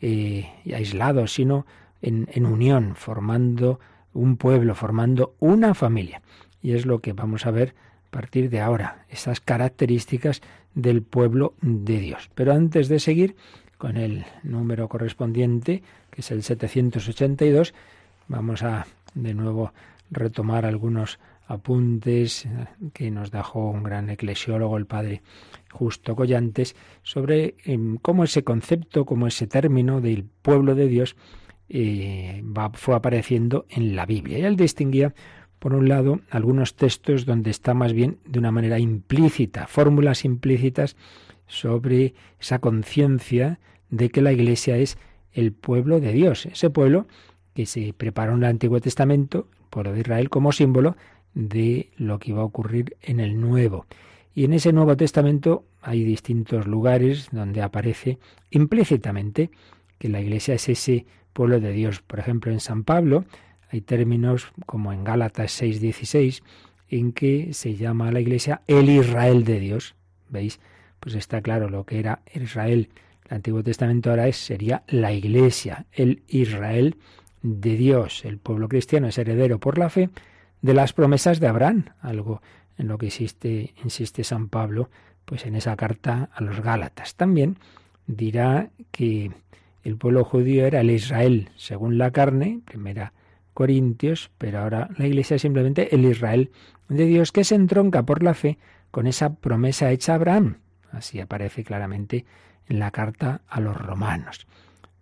eh, 0.00 0.48
y 0.64 0.72
aislados, 0.72 1.34
sino 1.34 1.66
en, 2.00 2.28
en 2.32 2.46
unión, 2.46 2.94
formando 2.96 3.80
un 4.14 4.36
pueblo, 4.36 4.74
formando 4.74 5.34
una 5.40 5.74
familia. 5.74 6.22
Y 6.62 6.72
es 6.72 6.86
lo 6.86 7.00
que 7.00 7.12
vamos 7.12 7.44
a 7.44 7.50
ver 7.50 7.74
a 8.08 8.10
partir 8.10 8.48
de 8.48 8.60
ahora, 8.60 9.04
esas 9.10 9.40
características 9.40 10.40
del 10.74 11.02
pueblo 11.02 11.54
de 11.60 11.98
Dios. 11.98 12.30
Pero 12.34 12.52
antes 12.52 12.88
de 12.88 13.00
seguir 13.00 13.36
con 13.78 13.96
el 13.96 14.24
número 14.42 14.88
correspondiente, 14.88 15.82
que 16.10 16.20
es 16.20 16.30
el 16.30 16.42
782, 16.42 17.74
vamos 18.28 18.62
a 18.62 18.86
de 19.14 19.34
nuevo 19.34 19.72
retomar 20.10 20.64
algunos 20.64 21.18
apuntes 21.46 22.48
que 22.92 23.10
nos 23.10 23.30
dejó 23.30 23.70
un 23.70 23.82
gran 23.82 24.10
eclesiólogo, 24.10 24.76
el 24.76 24.86
padre 24.86 25.22
Justo 25.70 26.16
Collantes, 26.16 26.74
sobre 27.02 27.54
em, 27.64 27.96
cómo 27.98 28.24
ese 28.24 28.42
concepto, 28.42 29.04
cómo 29.04 29.26
ese 29.26 29.46
término 29.46 30.00
del 30.00 30.24
pueblo 30.24 30.74
de 30.74 30.88
Dios 30.88 31.16
eh, 31.68 32.42
va, 32.44 32.70
fue 32.70 32.94
apareciendo 32.94 33.66
en 33.68 33.94
la 33.94 34.06
Biblia. 34.06 34.38
Y 34.38 34.42
él 34.42 34.56
distinguía, 34.56 35.14
por 35.58 35.74
un 35.74 35.88
lado, 35.88 36.20
algunos 36.30 36.74
textos 36.74 37.26
donde 37.26 37.50
está 37.50 37.74
más 37.74 37.92
bien 37.92 38.18
de 38.24 38.38
una 38.38 38.50
manera 38.50 38.78
implícita, 38.78 39.66
fórmulas 39.66 40.24
implícitas 40.24 40.96
sobre 41.46 42.14
esa 42.40 42.58
conciencia 42.58 43.60
de 43.90 44.10
que 44.10 44.22
la 44.22 44.32
Iglesia 44.32 44.76
es 44.78 44.98
el 45.32 45.52
pueblo 45.52 46.00
de 46.00 46.12
Dios, 46.12 46.46
ese 46.46 46.70
pueblo 46.70 47.06
que 47.54 47.66
se 47.66 47.92
preparó 47.92 48.32
en 48.32 48.38
el 48.38 48.50
Antiguo 48.50 48.80
Testamento, 48.80 49.48
el 49.58 49.68
pueblo 49.70 49.92
de 49.92 50.00
Israel, 50.00 50.28
como 50.28 50.52
símbolo 50.52 50.96
de 51.36 51.90
lo 51.98 52.18
que 52.18 52.30
iba 52.30 52.40
a 52.40 52.46
ocurrir 52.46 52.96
en 53.02 53.20
el 53.20 53.38
Nuevo. 53.38 53.84
Y 54.34 54.44
en 54.44 54.54
ese 54.54 54.72
Nuevo 54.72 54.96
Testamento 54.96 55.64
hay 55.82 56.02
distintos 56.02 56.66
lugares 56.66 57.28
donde 57.30 57.62
aparece 57.62 58.18
implícitamente 58.50 59.50
que 59.98 60.08
la 60.08 60.20
Iglesia 60.20 60.54
es 60.54 60.68
ese 60.68 61.04
pueblo 61.34 61.60
de 61.60 61.72
Dios. 61.72 62.00
Por 62.00 62.18
ejemplo, 62.18 62.50
en 62.50 62.60
San 62.60 62.84
Pablo 62.84 63.26
hay 63.70 63.82
términos 63.82 64.48
como 64.64 64.94
en 64.94 65.04
Gálatas 65.04 65.62
6:16 65.62 66.42
en 66.88 67.12
que 67.12 67.52
se 67.52 67.76
llama 67.76 68.08
a 68.08 68.12
la 68.12 68.20
Iglesia 68.20 68.62
el 68.66 68.88
Israel 68.88 69.44
de 69.44 69.60
Dios. 69.60 69.94
¿Veis? 70.30 70.58
Pues 71.00 71.14
está 71.14 71.42
claro 71.42 71.68
lo 71.68 71.84
que 71.84 71.98
era 71.98 72.22
Israel. 72.34 72.88
El 73.28 73.36
Antiguo 73.36 73.62
Testamento 73.62 74.08
ahora 74.08 74.26
es, 74.26 74.38
sería 74.38 74.84
la 74.88 75.12
Iglesia, 75.12 75.84
el 75.92 76.22
Israel 76.28 76.96
de 77.42 77.76
Dios. 77.76 78.24
El 78.24 78.38
pueblo 78.38 78.68
cristiano 78.68 79.08
es 79.08 79.18
heredero 79.18 79.58
por 79.58 79.76
la 79.76 79.90
fe 79.90 80.08
de 80.62 80.74
las 80.74 80.92
promesas 80.92 81.40
de 81.40 81.48
Abraham, 81.48 81.86
algo 82.00 82.42
en 82.78 82.88
lo 82.88 82.98
que 82.98 83.06
insiste, 83.06 83.74
insiste 83.84 84.24
San 84.24 84.48
Pablo, 84.48 84.90
pues 85.24 85.46
en 85.46 85.56
esa 85.56 85.76
carta 85.76 86.30
a 86.34 86.42
los 86.42 86.60
Gálatas. 86.60 87.14
También 87.14 87.58
dirá 88.06 88.70
que 88.90 89.32
el 89.82 89.96
pueblo 89.96 90.24
judío 90.24 90.66
era 90.66 90.80
el 90.80 90.90
Israel 90.90 91.50
según 91.56 91.98
la 91.98 92.10
carne, 92.10 92.60
primera 92.64 93.12
Corintios, 93.54 94.30
pero 94.36 94.60
ahora 94.60 94.90
la 94.98 95.06
Iglesia 95.06 95.36
es 95.36 95.42
simplemente 95.42 95.94
el 95.94 96.04
Israel 96.04 96.50
de 96.88 97.06
Dios 97.06 97.32
que 97.32 97.44
se 97.44 97.54
entronca 97.54 98.04
por 98.04 98.22
la 98.22 98.34
fe 98.34 98.58
con 98.90 99.06
esa 99.06 99.34
promesa 99.34 99.90
hecha 99.90 100.12
a 100.12 100.16
Abraham. 100.16 100.58
Así 100.92 101.20
aparece 101.20 101.64
claramente 101.64 102.26
en 102.68 102.78
la 102.78 102.90
carta 102.90 103.40
a 103.48 103.60
los 103.60 103.76
romanos. 103.76 104.46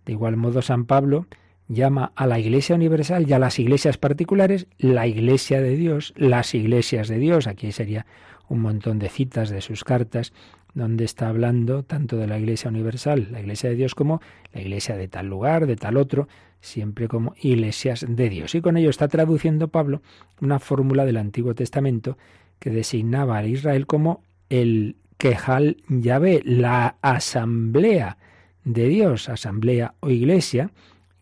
De 0.05 0.13
igual 0.13 0.37
modo, 0.37 0.61
San 0.61 0.85
Pablo 0.85 1.27
llama 1.67 2.11
a 2.15 2.27
la 2.27 2.39
Iglesia 2.39 2.75
Universal 2.75 3.27
y 3.27 3.33
a 3.33 3.39
las 3.39 3.59
iglesias 3.59 3.97
particulares 3.97 4.67
la 4.77 5.07
Iglesia 5.07 5.61
de 5.61 5.75
Dios, 5.75 6.13
las 6.15 6.53
iglesias 6.53 7.07
de 7.07 7.17
Dios. 7.17 7.47
Aquí 7.47 7.71
sería 7.71 8.05
un 8.47 8.61
montón 8.61 8.99
de 8.99 9.09
citas 9.09 9.49
de 9.49 9.61
sus 9.61 9.83
cartas 9.83 10.33
donde 10.73 11.05
está 11.05 11.29
hablando 11.29 11.83
tanto 11.83 12.17
de 12.17 12.27
la 12.27 12.37
Iglesia 12.37 12.69
Universal, 12.69 13.29
la 13.31 13.39
Iglesia 13.39 13.69
de 13.69 13.75
Dios, 13.75 13.95
como 13.95 14.21
la 14.53 14.61
Iglesia 14.61 14.97
de 14.97 15.07
tal 15.07 15.27
lugar, 15.27 15.67
de 15.67 15.77
tal 15.77 15.97
otro, 15.97 16.27
siempre 16.59 17.07
como 17.07 17.33
iglesias 17.41 18.05
de 18.07 18.29
Dios. 18.29 18.55
Y 18.55 18.61
con 18.61 18.75
ello 18.75 18.89
está 18.89 19.07
traduciendo 19.07 19.69
Pablo 19.69 20.01
una 20.41 20.59
fórmula 20.59 21.05
del 21.05 21.17
Antiguo 21.17 21.55
Testamento 21.55 22.17
que 22.59 22.71
designaba 22.71 23.37
a 23.37 23.45
Israel 23.45 23.87
como 23.87 24.23
el 24.49 24.97
Quejal 25.17 25.77
Yahvé, 25.87 26.41
la 26.43 26.97
asamblea 27.01 28.17
de 28.65 28.87
Dios, 28.87 29.29
asamblea 29.29 29.93
o 30.01 30.09
iglesia, 30.09 30.71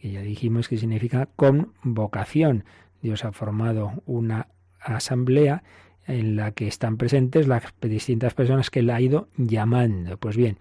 que 0.04 0.12
ya 0.12 0.22
dijimos 0.22 0.68
que 0.68 0.78
significa 0.78 1.30
convocación. 1.38 2.66
Dios 3.02 3.24
ha 3.24 3.32
formado 3.32 4.04
una 4.06 4.50
asamblea 4.82 5.64
en 6.06 6.36
la 6.36 6.52
que 6.52 6.68
están 6.68 6.98
presentes 6.98 7.48
las 7.48 7.64
distintas 7.80 8.34
personas 8.34 8.70
que 8.70 8.82
Él 8.82 8.90
ha 8.90 9.00
ido 9.00 9.30
llamando. 9.38 10.18
Pues 10.18 10.36
bien, 10.36 10.58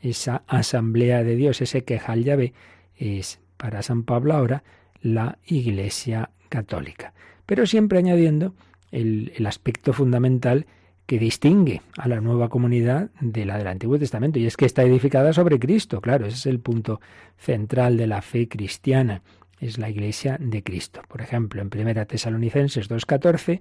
esa 0.00 0.44
asamblea 0.46 1.24
de 1.24 1.34
Dios, 1.34 1.60
ese 1.60 1.82
quejal 1.82 2.22
llave, 2.22 2.52
es 2.94 3.40
para 3.56 3.82
San 3.82 4.04
Pablo 4.04 4.32
ahora 4.32 4.62
la 5.02 5.38
Iglesia 5.44 6.30
Católica. 6.48 7.14
Pero 7.46 7.66
siempre 7.66 7.98
añadiendo 7.98 8.54
el, 8.92 9.32
el 9.34 9.44
aspecto 9.46 9.92
fundamental 9.92 10.66
que 11.06 11.18
distingue 11.18 11.82
a 11.98 12.08
la 12.08 12.20
nueva 12.20 12.48
comunidad 12.48 13.10
de 13.20 13.44
la 13.44 13.58
del 13.58 13.66
Antiguo 13.66 13.98
Testamento, 13.98 14.38
y 14.38 14.46
es 14.46 14.56
que 14.56 14.66
está 14.66 14.82
edificada 14.82 15.32
sobre 15.32 15.58
Cristo, 15.58 16.00
claro, 16.00 16.26
ese 16.26 16.36
es 16.36 16.46
el 16.46 16.60
punto 16.60 17.00
central 17.36 17.96
de 17.96 18.06
la 18.06 18.22
fe 18.22 18.48
cristiana, 18.48 19.22
es 19.60 19.78
la 19.78 19.90
iglesia 19.90 20.38
de 20.40 20.62
Cristo. 20.62 21.02
Por 21.08 21.20
ejemplo, 21.20 21.62
en 21.62 21.70
1 21.72 22.06
Tesalonicenses 22.06 22.90
2.14 22.90 23.60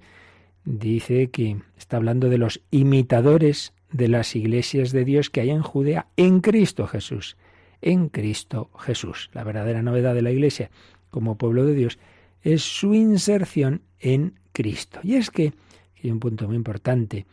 dice 0.65 1.29
que 1.29 1.58
está 1.77 1.97
hablando 1.97 2.29
de 2.29 2.38
los 2.38 2.62
imitadores 2.71 3.73
de 3.91 4.08
las 4.08 4.36
iglesias 4.36 4.91
de 4.91 5.06
Dios 5.06 5.29
que 5.29 5.41
hay 5.41 5.51
en 5.51 5.62
Judea 5.62 6.08
en 6.17 6.41
Cristo 6.41 6.88
Jesús, 6.88 7.38
en 7.82 8.10
Cristo 8.10 8.69
Jesús. 8.79 9.29
La 9.34 9.43
verdadera 9.43 9.82
novedad 9.84 10.15
de 10.15 10.21
la 10.21 10.32
iglesia 10.32 10.71
como 11.10 11.38
pueblo 11.38 11.65
de 11.65 11.75
Dios 11.75 11.99
es 12.41 12.63
su 12.63 12.93
inserción 12.93 13.82
en 13.99 14.39
Cristo. 14.51 14.99
Y 15.03 15.15
es 15.15 15.29
que 15.29 15.53
y 16.04 16.12
un 16.12 16.20
punto 16.20 16.48
muy 16.48 16.56
importante. 16.56 17.26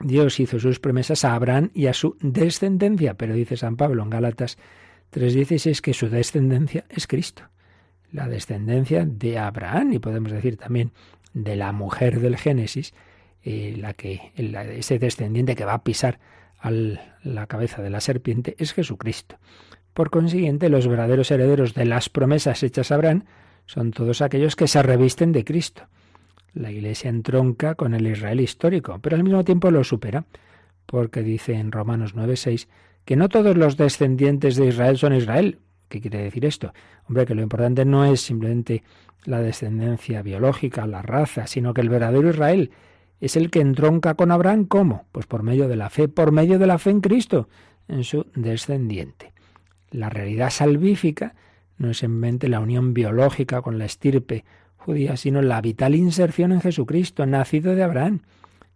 Dios 0.00 0.38
hizo 0.38 0.60
sus 0.60 0.78
promesas 0.78 1.24
a 1.24 1.34
Abraham 1.34 1.70
y 1.74 1.86
a 1.86 1.94
su 1.94 2.16
descendencia, 2.20 3.14
pero 3.14 3.34
dice 3.34 3.56
San 3.56 3.76
Pablo 3.76 4.02
en 4.02 4.10
Gálatas 4.10 4.58
3:16 5.10 5.80
que 5.80 5.94
su 5.94 6.08
descendencia 6.08 6.84
es 6.88 7.06
Cristo. 7.06 7.44
La 8.12 8.28
descendencia 8.28 9.04
de 9.04 9.38
Abraham 9.38 9.92
y 9.92 9.98
podemos 9.98 10.30
decir 10.30 10.56
también 10.56 10.92
de 11.32 11.56
la 11.56 11.72
mujer 11.72 12.20
del 12.20 12.36
Génesis, 12.36 12.94
eh, 13.42 13.74
la 13.76 13.94
que 13.94 14.32
ese 14.36 14.98
descendiente 14.98 15.56
que 15.56 15.64
va 15.64 15.74
a 15.74 15.84
pisar 15.84 16.20
la 17.22 17.46
cabeza 17.46 17.82
de 17.82 17.90
la 17.90 18.00
serpiente 18.00 18.54
es 18.58 18.72
Jesucristo. 18.72 19.36
Por 19.92 20.10
consiguiente, 20.10 20.70
los 20.70 20.88
verdaderos 20.88 21.30
herederos 21.30 21.74
de 21.74 21.84
las 21.84 22.08
promesas 22.08 22.62
hechas 22.62 22.90
a 22.90 22.94
Abraham 22.94 23.24
son 23.66 23.90
todos 23.90 24.22
aquellos 24.22 24.56
que 24.56 24.66
se 24.66 24.82
revisten 24.82 25.32
de 25.32 25.44
Cristo. 25.44 25.88
La 26.54 26.70
Iglesia 26.70 27.10
entronca 27.10 27.74
con 27.74 27.94
el 27.94 28.06
Israel 28.06 28.40
histórico, 28.40 28.98
pero 29.00 29.16
al 29.16 29.24
mismo 29.24 29.44
tiempo 29.44 29.70
lo 29.70 29.82
supera, 29.82 30.24
porque 30.86 31.22
dice 31.22 31.54
en 31.54 31.72
Romanos 31.72 32.14
9:6 32.14 32.68
que 33.04 33.16
no 33.16 33.28
todos 33.28 33.56
los 33.56 33.76
descendientes 33.76 34.56
de 34.56 34.68
Israel 34.68 34.96
son 34.96 35.14
Israel. 35.14 35.58
¿Qué 35.88 36.00
quiere 36.00 36.22
decir 36.22 36.44
esto? 36.44 36.72
Hombre, 37.08 37.26
que 37.26 37.34
lo 37.34 37.42
importante 37.42 37.84
no 37.84 38.04
es 38.04 38.20
simplemente 38.20 38.82
la 39.24 39.40
descendencia 39.40 40.22
biológica, 40.22 40.86
la 40.86 41.02
raza, 41.02 41.46
sino 41.46 41.74
que 41.74 41.80
el 41.80 41.88
verdadero 41.88 42.30
Israel 42.30 42.70
es 43.20 43.36
el 43.36 43.50
que 43.50 43.60
entronca 43.60 44.14
con 44.14 44.30
Abraham. 44.30 44.66
¿Cómo? 44.66 45.06
Pues 45.12 45.26
por 45.26 45.42
medio 45.42 45.68
de 45.68 45.76
la 45.76 45.90
fe, 45.90 46.08
por 46.08 46.32
medio 46.32 46.58
de 46.58 46.66
la 46.66 46.78
fe 46.78 46.90
en 46.90 47.00
Cristo, 47.00 47.48
en 47.88 48.04
su 48.04 48.26
descendiente. 48.34 49.32
La 49.90 50.08
realidad 50.08 50.50
salvífica 50.50 51.34
no 51.78 51.90
es 51.90 51.98
simplemente 51.98 52.48
la 52.48 52.60
unión 52.60 52.94
biológica 52.94 53.62
con 53.62 53.78
la 53.78 53.84
estirpe 53.84 54.44
judía, 54.84 55.16
sino 55.16 55.42
la 55.42 55.60
vital 55.60 55.94
inserción 55.94 56.52
en 56.52 56.60
Jesucristo, 56.60 57.26
nacido 57.26 57.74
de 57.74 57.82
Abraham. 57.82 58.20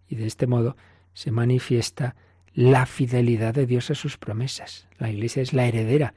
Y 0.08 0.16
de 0.16 0.26
este 0.26 0.46
modo 0.46 0.76
se 1.12 1.30
manifiesta 1.30 2.16
la 2.54 2.86
fidelidad 2.86 3.54
de 3.54 3.66
Dios 3.66 3.90
a 3.90 3.94
sus 3.94 4.16
promesas. 4.16 4.88
La 4.98 5.10
Iglesia 5.10 5.42
es 5.42 5.52
la 5.52 5.66
heredera 5.66 6.14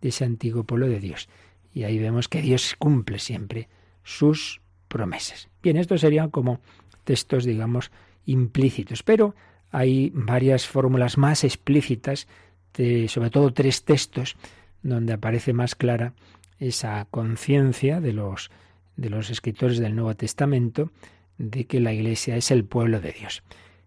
de 0.00 0.08
ese 0.08 0.24
antiguo 0.24 0.64
pueblo 0.64 0.88
de 0.88 0.98
Dios. 0.98 1.28
Y 1.72 1.84
ahí 1.84 1.98
vemos 1.98 2.28
que 2.28 2.40
Dios 2.40 2.74
cumple 2.78 3.18
siempre 3.18 3.68
sus 4.02 4.60
promesas. 4.88 5.48
Bien, 5.62 5.76
estos 5.76 6.00
serían 6.00 6.30
como 6.30 6.60
textos, 7.04 7.44
digamos, 7.44 7.90
implícitos, 8.26 9.02
pero 9.02 9.34
hay 9.70 10.10
varias 10.14 10.66
fórmulas 10.66 11.18
más 11.18 11.44
explícitas, 11.44 12.28
de, 12.76 13.08
sobre 13.08 13.30
todo 13.30 13.52
tres 13.52 13.84
textos, 13.84 14.36
donde 14.82 15.12
aparece 15.12 15.52
más 15.52 15.74
clara 15.74 16.14
esa 16.58 17.06
conciencia 17.10 18.00
de 18.00 18.12
los 18.12 18.50
de 18.96 19.10
los 19.10 19.30
escritores 19.30 19.78
del 19.78 19.94
Nuevo 19.94 20.14
Testamento 20.14 20.90
de 21.38 21.66
que 21.66 21.80
la 21.80 21.92
Iglesia 21.92 22.36
es 22.36 22.50
el 22.50 22.64
pueblo 22.64 23.00
de 23.00 23.12
Dios. 23.12 23.42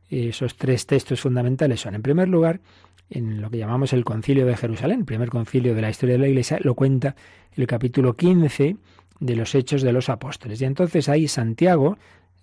Esos 0.09 0.55
tres 0.55 0.85
textos 0.85 1.21
fundamentales 1.21 1.81
son, 1.81 1.95
en 1.95 2.01
primer 2.01 2.29
lugar, 2.29 2.61
en 3.09 3.41
lo 3.41 3.49
que 3.49 3.57
llamamos 3.57 3.93
el 3.93 4.03
concilio 4.03 4.45
de 4.45 4.57
Jerusalén, 4.57 4.99
el 4.99 5.05
primer 5.05 5.29
concilio 5.29 5.75
de 5.75 5.81
la 5.81 5.89
historia 5.89 6.15
de 6.15 6.19
la 6.19 6.27
Iglesia, 6.27 6.59
lo 6.61 6.75
cuenta 6.75 7.15
el 7.55 7.67
capítulo 7.67 8.15
15 8.15 8.77
de 9.19 9.35
los 9.35 9.55
Hechos 9.55 9.81
de 9.81 9.93
los 9.93 10.09
Apóstoles. 10.09 10.61
Y 10.61 10.65
entonces 10.65 11.09
ahí 11.09 11.27
Santiago, 11.27 11.97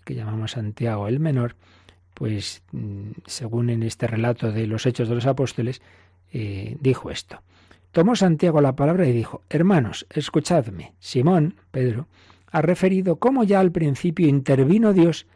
que 0.04 0.14
llamamos 0.14 0.52
Santiago 0.52 1.08
el 1.08 1.20
Menor, 1.20 1.56
pues 2.14 2.62
mm, 2.72 3.10
según 3.26 3.70
en 3.70 3.82
este 3.82 4.06
relato 4.06 4.52
de 4.52 4.66
los 4.66 4.86
Hechos 4.86 5.08
de 5.08 5.14
los 5.14 5.26
Apóstoles, 5.26 5.82
eh, 6.32 6.76
dijo 6.80 7.10
esto. 7.10 7.40
Tomó 7.92 8.16
Santiago 8.16 8.60
la 8.60 8.74
palabra 8.74 9.06
y 9.06 9.12
dijo, 9.12 9.42
Hermanos, 9.48 10.06
escuchadme. 10.10 10.94
Simón, 10.98 11.54
Pedro, 11.70 12.08
ha 12.54 12.62
referido 12.62 13.16
cómo 13.16 13.42
ya 13.42 13.58
al 13.58 13.72
principio 13.72 14.28
intervino 14.28 14.92
Dios 14.92 15.26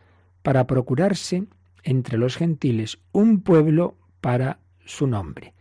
para 0.43 0.69
procurarse 0.69 1.47
entre 1.83 2.17
los 2.17 2.37
gentiles 2.37 3.01
un 3.11 3.41
pueblo 3.41 3.97
para 4.21 4.61
su 4.85 5.09
nombre. 5.09 5.53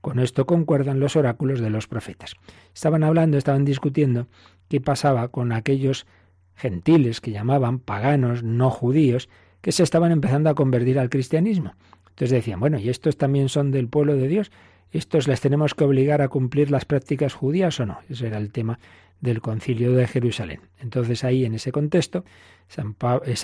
Con 0.00 0.18
esto 0.18 0.46
concuerdan 0.46 1.00
los 1.00 1.14
oráculos 1.14 1.60
de 1.60 1.68
los 1.68 1.88
profetas. 1.88 2.36
Estaban 2.74 3.04
hablando, 3.04 3.36
estaban 3.36 3.66
discutiendo 3.66 4.28
qué 4.68 4.80
pasaba 4.80 5.28
con 5.28 5.52
aquellos 5.52 6.06
gentiles 6.54 7.20
que 7.20 7.32
llamaban 7.32 7.80
paganos, 7.80 8.42
no 8.42 8.70
judíos, 8.70 9.28
que 9.60 9.72
se 9.72 9.82
estaban 9.82 10.10
empezando 10.10 10.48
a 10.48 10.54
convertir 10.54 10.98
al 10.98 11.10
cristianismo. 11.10 11.74
Entonces 12.04 12.30
decían, 12.30 12.60
bueno, 12.60 12.78
¿y 12.78 12.88
estos 12.88 13.18
también 13.18 13.50
son 13.50 13.72
del 13.72 13.88
pueblo 13.88 14.16
de 14.16 14.26
Dios? 14.26 14.50
¿Estos 14.92 15.26
les 15.26 15.40
tenemos 15.40 15.74
que 15.74 15.84
obligar 15.84 16.22
a 16.22 16.28
cumplir 16.28 16.70
las 16.70 16.84
prácticas 16.84 17.34
judías 17.34 17.80
o 17.80 17.86
no? 17.86 17.98
Ese 18.08 18.26
era 18.26 18.38
el 18.38 18.52
tema 18.52 18.78
del 19.20 19.40
concilio 19.40 19.92
de 19.92 20.06
Jerusalén. 20.06 20.60
Entonces 20.78 21.24
ahí, 21.24 21.44
en 21.44 21.54
ese 21.54 21.72
contexto, 21.72 22.24
San, 22.68 22.96
eh, 23.26 23.36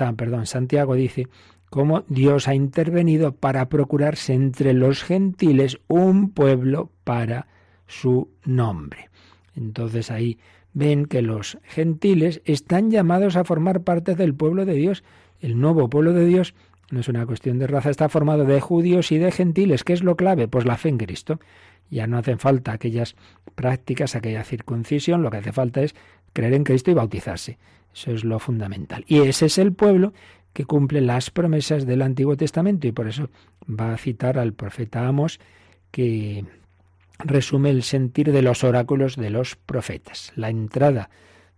Santiago 0.44 0.94
dice 0.94 1.28
cómo 1.70 2.04
Dios 2.08 2.48
ha 2.48 2.54
intervenido 2.54 3.32
para 3.32 3.68
procurarse 3.68 4.34
entre 4.34 4.74
los 4.74 5.02
gentiles 5.02 5.78
un 5.88 6.30
pueblo 6.30 6.90
para 7.04 7.48
su 7.86 8.30
nombre. 8.44 9.10
Entonces 9.56 10.10
ahí 10.10 10.38
ven 10.72 11.06
que 11.06 11.22
los 11.22 11.58
gentiles 11.64 12.42
están 12.44 12.90
llamados 12.90 13.36
a 13.36 13.44
formar 13.44 13.82
parte 13.82 14.14
del 14.14 14.34
pueblo 14.34 14.64
de 14.64 14.74
Dios 14.74 15.02
el 15.40 15.58
nuevo 15.58 15.88
pueblo 15.88 16.12
de 16.12 16.26
Dios 16.26 16.54
no 16.90 17.00
es 17.00 17.08
una 17.08 17.24
cuestión 17.24 17.58
de 17.58 17.66
raza, 17.66 17.90
está 17.90 18.08
formado 18.08 18.44
de 18.44 18.60
judíos 18.60 19.12
y 19.12 19.18
de 19.18 19.30
gentiles. 19.30 19.84
¿Qué 19.84 19.92
es 19.92 20.02
lo 20.02 20.16
clave? 20.16 20.48
Pues 20.48 20.64
la 20.64 20.76
fe 20.76 20.88
en 20.88 20.98
Cristo. 20.98 21.40
Ya 21.88 22.06
no 22.06 22.18
hacen 22.18 22.38
falta 22.38 22.72
aquellas 22.72 23.16
prácticas, 23.54 24.14
aquella 24.14 24.44
circuncisión, 24.44 25.22
lo 25.22 25.30
que 25.30 25.38
hace 25.38 25.52
falta 25.52 25.82
es 25.82 25.94
creer 26.32 26.54
en 26.54 26.64
Cristo 26.64 26.90
y 26.90 26.94
bautizarse. 26.94 27.58
Eso 27.92 28.12
es 28.12 28.24
lo 28.24 28.38
fundamental. 28.38 29.04
Y 29.08 29.20
ese 29.20 29.46
es 29.46 29.58
el 29.58 29.72
pueblo 29.72 30.12
que 30.52 30.64
cumple 30.64 31.00
las 31.00 31.30
promesas 31.30 31.86
del 31.86 32.02
Antiguo 32.02 32.36
Testamento 32.36 32.86
y 32.86 32.92
por 32.92 33.08
eso 33.08 33.30
va 33.68 33.92
a 33.92 33.96
citar 33.96 34.38
al 34.38 34.52
profeta 34.52 35.06
Amos 35.06 35.40
que 35.90 36.44
resume 37.18 37.70
el 37.70 37.82
sentir 37.82 38.32
de 38.32 38.42
los 38.42 38.64
oráculos 38.64 39.16
de 39.16 39.30
los 39.30 39.56
profetas. 39.56 40.32
La 40.36 40.50
entrada 40.50 41.10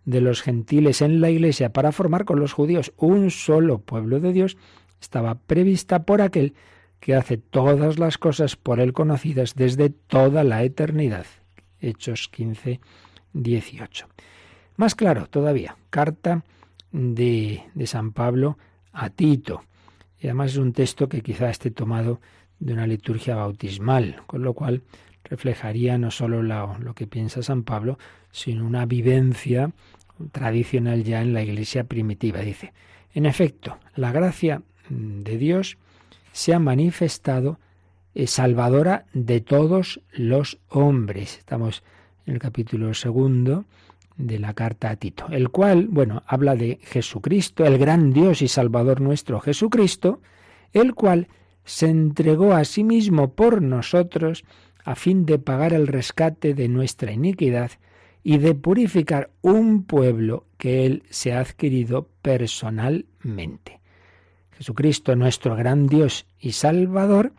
de 0.04 0.20
los 0.20 0.42
gentiles 0.42 1.00
en 1.00 1.20
la 1.20 1.30
Iglesia 1.30 1.72
para 1.72 1.92
formar 1.92 2.24
con 2.24 2.40
los 2.40 2.52
judíos 2.52 2.92
un 2.96 3.30
solo 3.30 3.78
pueblo 3.78 4.20
de 4.20 4.32
Dios 4.32 4.56
estaba 5.02 5.34
prevista 5.34 6.04
por 6.04 6.22
aquel 6.22 6.54
que 7.00 7.14
hace 7.14 7.36
todas 7.36 7.98
las 7.98 8.16
cosas 8.16 8.56
por 8.56 8.80
él 8.80 8.92
conocidas 8.92 9.54
desde 9.54 9.90
toda 9.90 10.44
la 10.44 10.62
eternidad. 10.62 11.26
Hechos 11.80 12.28
15, 12.28 12.80
18. 13.32 14.06
Más 14.76 14.94
claro 14.94 15.26
todavía, 15.26 15.76
carta 15.90 16.44
de, 16.92 17.64
de 17.74 17.86
San 17.86 18.12
Pablo 18.12 18.56
a 18.92 19.10
Tito. 19.10 19.64
Y 20.20 20.28
además 20.28 20.52
es 20.52 20.58
un 20.58 20.72
texto 20.72 21.08
que 21.08 21.22
quizá 21.22 21.50
esté 21.50 21.72
tomado 21.72 22.20
de 22.60 22.72
una 22.72 22.86
liturgia 22.86 23.34
bautismal, 23.34 24.22
con 24.26 24.42
lo 24.42 24.54
cual 24.54 24.82
reflejaría 25.24 25.98
no 25.98 26.12
solo 26.12 26.42
lo 26.42 26.94
que 26.94 27.08
piensa 27.08 27.42
San 27.42 27.64
Pablo, 27.64 27.98
sino 28.30 28.64
una 28.64 28.86
vivencia 28.86 29.72
tradicional 30.30 31.02
ya 31.02 31.20
en 31.20 31.32
la 31.32 31.42
iglesia 31.42 31.84
primitiva. 31.84 32.40
Dice, 32.40 32.72
en 33.12 33.26
efecto, 33.26 33.78
la 33.96 34.12
gracia 34.12 34.62
de 34.88 35.38
Dios 35.38 35.78
se 36.32 36.54
ha 36.54 36.58
manifestado 36.58 37.58
eh, 38.14 38.26
salvadora 38.26 39.06
de 39.12 39.40
todos 39.40 40.00
los 40.12 40.58
hombres. 40.68 41.38
Estamos 41.38 41.82
en 42.26 42.34
el 42.34 42.38
capítulo 42.40 42.94
segundo 42.94 43.64
de 44.16 44.38
la 44.38 44.54
carta 44.54 44.90
a 44.90 44.96
Tito, 44.96 45.26
el 45.30 45.50
cual, 45.50 45.88
bueno, 45.88 46.22
habla 46.26 46.54
de 46.54 46.78
Jesucristo, 46.82 47.64
el 47.64 47.78
gran 47.78 48.12
Dios 48.12 48.42
y 48.42 48.48
Salvador 48.48 49.00
nuestro 49.00 49.40
Jesucristo, 49.40 50.20
el 50.72 50.94
cual 50.94 51.28
se 51.64 51.88
entregó 51.88 52.52
a 52.54 52.64
sí 52.64 52.84
mismo 52.84 53.32
por 53.32 53.62
nosotros 53.62 54.44
a 54.84 54.94
fin 54.94 55.26
de 55.26 55.38
pagar 55.38 55.72
el 55.72 55.86
rescate 55.86 56.54
de 56.54 56.68
nuestra 56.68 57.12
iniquidad 57.12 57.70
y 58.24 58.38
de 58.38 58.54
purificar 58.54 59.30
un 59.40 59.84
pueblo 59.84 60.46
que 60.58 60.86
Él 60.86 61.02
se 61.10 61.32
ha 61.32 61.40
adquirido 61.40 62.08
personalmente. 62.22 63.81
Jesucristo, 64.62 65.16
nuestro 65.16 65.56
gran 65.56 65.88
Dios 65.88 66.24
y 66.38 66.52
Salvador, 66.52 67.32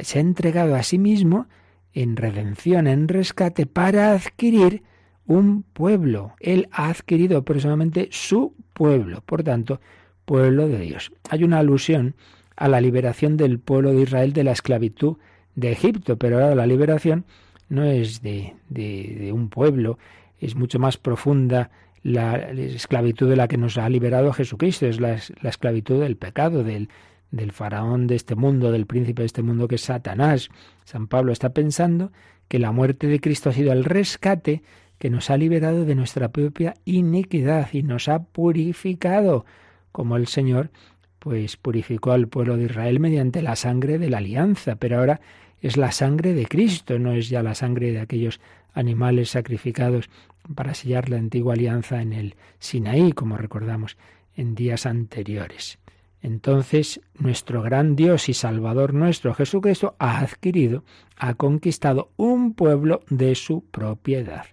se 0.00 0.16
ha 0.16 0.22
entregado 0.22 0.74
a 0.74 0.82
sí 0.82 0.96
mismo 0.96 1.48
en 1.92 2.16
redención, 2.16 2.86
en 2.86 3.08
rescate, 3.08 3.66
para 3.66 4.12
adquirir 4.12 4.82
un 5.26 5.64
pueblo. 5.64 6.32
Él 6.40 6.66
ha 6.72 6.88
adquirido 6.88 7.44
personalmente 7.44 8.08
su 8.10 8.54
pueblo, 8.72 9.22
por 9.26 9.42
tanto, 9.42 9.82
pueblo 10.24 10.66
de 10.66 10.78
Dios. 10.78 11.12
Hay 11.28 11.44
una 11.44 11.58
alusión 11.58 12.14
a 12.56 12.68
la 12.68 12.80
liberación 12.80 13.36
del 13.36 13.58
pueblo 13.58 13.92
de 13.92 14.00
Israel 14.00 14.32
de 14.32 14.44
la 14.44 14.52
esclavitud 14.52 15.18
de 15.56 15.72
Egipto, 15.72 16.16
pero 16.16 16.36
ahora 16.42 16.54
la 16.54 16.66
liberación 16.66 17.26
no 17.68 17.84
es 17.84 18.22
de, 18.22 18.54
de, 18.70 19.30
un 19.30 19.50
pueblo, 19.50 19.98
es 20.40 20.54
mucho 20.54 20.78
más 20.78 20.96
profunda 20.96 21.70
la, 22.06 22.36
esclavitud 22.36 23.28
de 23.28 23.36
la 23.36 23.48
que 23.48 23.56
nos 23.56 23.76
ha 23.78 23.88
liberado 23.88 24.32
Jesucristo, 24.32 24.86
es 24.86 25.00
la, 25.00 25.14
esclavitud 25.14 26.00
del 26.00 26.16
pecado, 26.16 26.62
del, 26.62 26.88
del 27.32 27.52
faraón 27.52 28.06
de 28.06 28.14
este 28.14 28.36
mundo, 28.36 28.70
del 28.70 28.86
príncipe 28.86 29.22
de 29.22 29.26
este 29.26 29.42
mundo 29.42 29.66
que 29.66 29.74
es 29.74 29.82
Satanás. 29.82 30.48
San 30.84 31.08
Pablo 31.08 31.32
está 31.32 31.50
pensando 31.50 32.12
que 32.48 32.60
la 32.60 32.70
muerte 32.70 33.08
de 33.08 33.20
Cristo 33.20 33.50
ha 33.50 33.52
sido 33.52 33.72
el 33.72 33.84
rescate 33.84 34.62
que 34.98 35.10
nos 35.10 35.30
ha 35.30 35.36
liberado 35.36 35.84
de 35.84 35.96
nuestra 35.96 36.28
propia 36.28 36.74
iniquidad 36.84 37.68
y 37.72 37.82
nos 37.82 38.08
ha 38.08 38.22
purificado, 38.22 39.44
como 39.90 40.16
el 40.16 40.28
Señor 40.28 40.70
pues 41.18 41.56
purificó 41.56 42.12
al 42.12 42.28
pueblo 42.28 42.56
de 42.56 42.66
Israel 42.66 43.00
mediante 43.00 43.42
la 43.42 43.56
sangre 43.56 43.98
de 43.98 44.08
la 44.08 44.18
alianza, 44.18 44.76
pero 44.76 45.00
ahora 45.00 45.20
es 45.60 45.76
la 45.76 45.90
sangre 45.90 46.34
de 46.34 46.46
Cristo, 46.46 47.00
no 47.00 47.12
es 47.12 47.28
ya 47.28 47.42
la 47.42 47.56
sangre 47.56 47.90
de 47.90 47.98
aquellos 47.98 48.40
animales 48.74 49.30
sacrificados 49.30 50.08
para 50.54 50.74
sellar 50.74 51.08
la 51.08 51.16
antigua 51.16 51.54
alianza 51.54 52.02
en 52.02 52.12
el 52.12 52.36
Sinaí, 52.58 53.12
como 53.12 53.36
recordamos 53.36 53.96
en 54.34 54.54
días 54.54 54.86
anteriores. 54.86 55.78
Entonces, 56.22 57.00
nuestro 57.18 57.62
gran 57.62 57.94
Dios 57.94 58.28
y 58.28 58.34
Salvador 58.34 58.94
nuestro 58.94 59.34
Jesucristo 59.34 59.94
ha 59.98 60.20
adquirido, 60.20 60.84
ha 61.16 61.34
conquistado 61.34 62.10
un 62.16 62.54
pueblo 62.54 63.00
de 63.08 63.34
su 63.34 63.64
propiedad. 63.70 64.46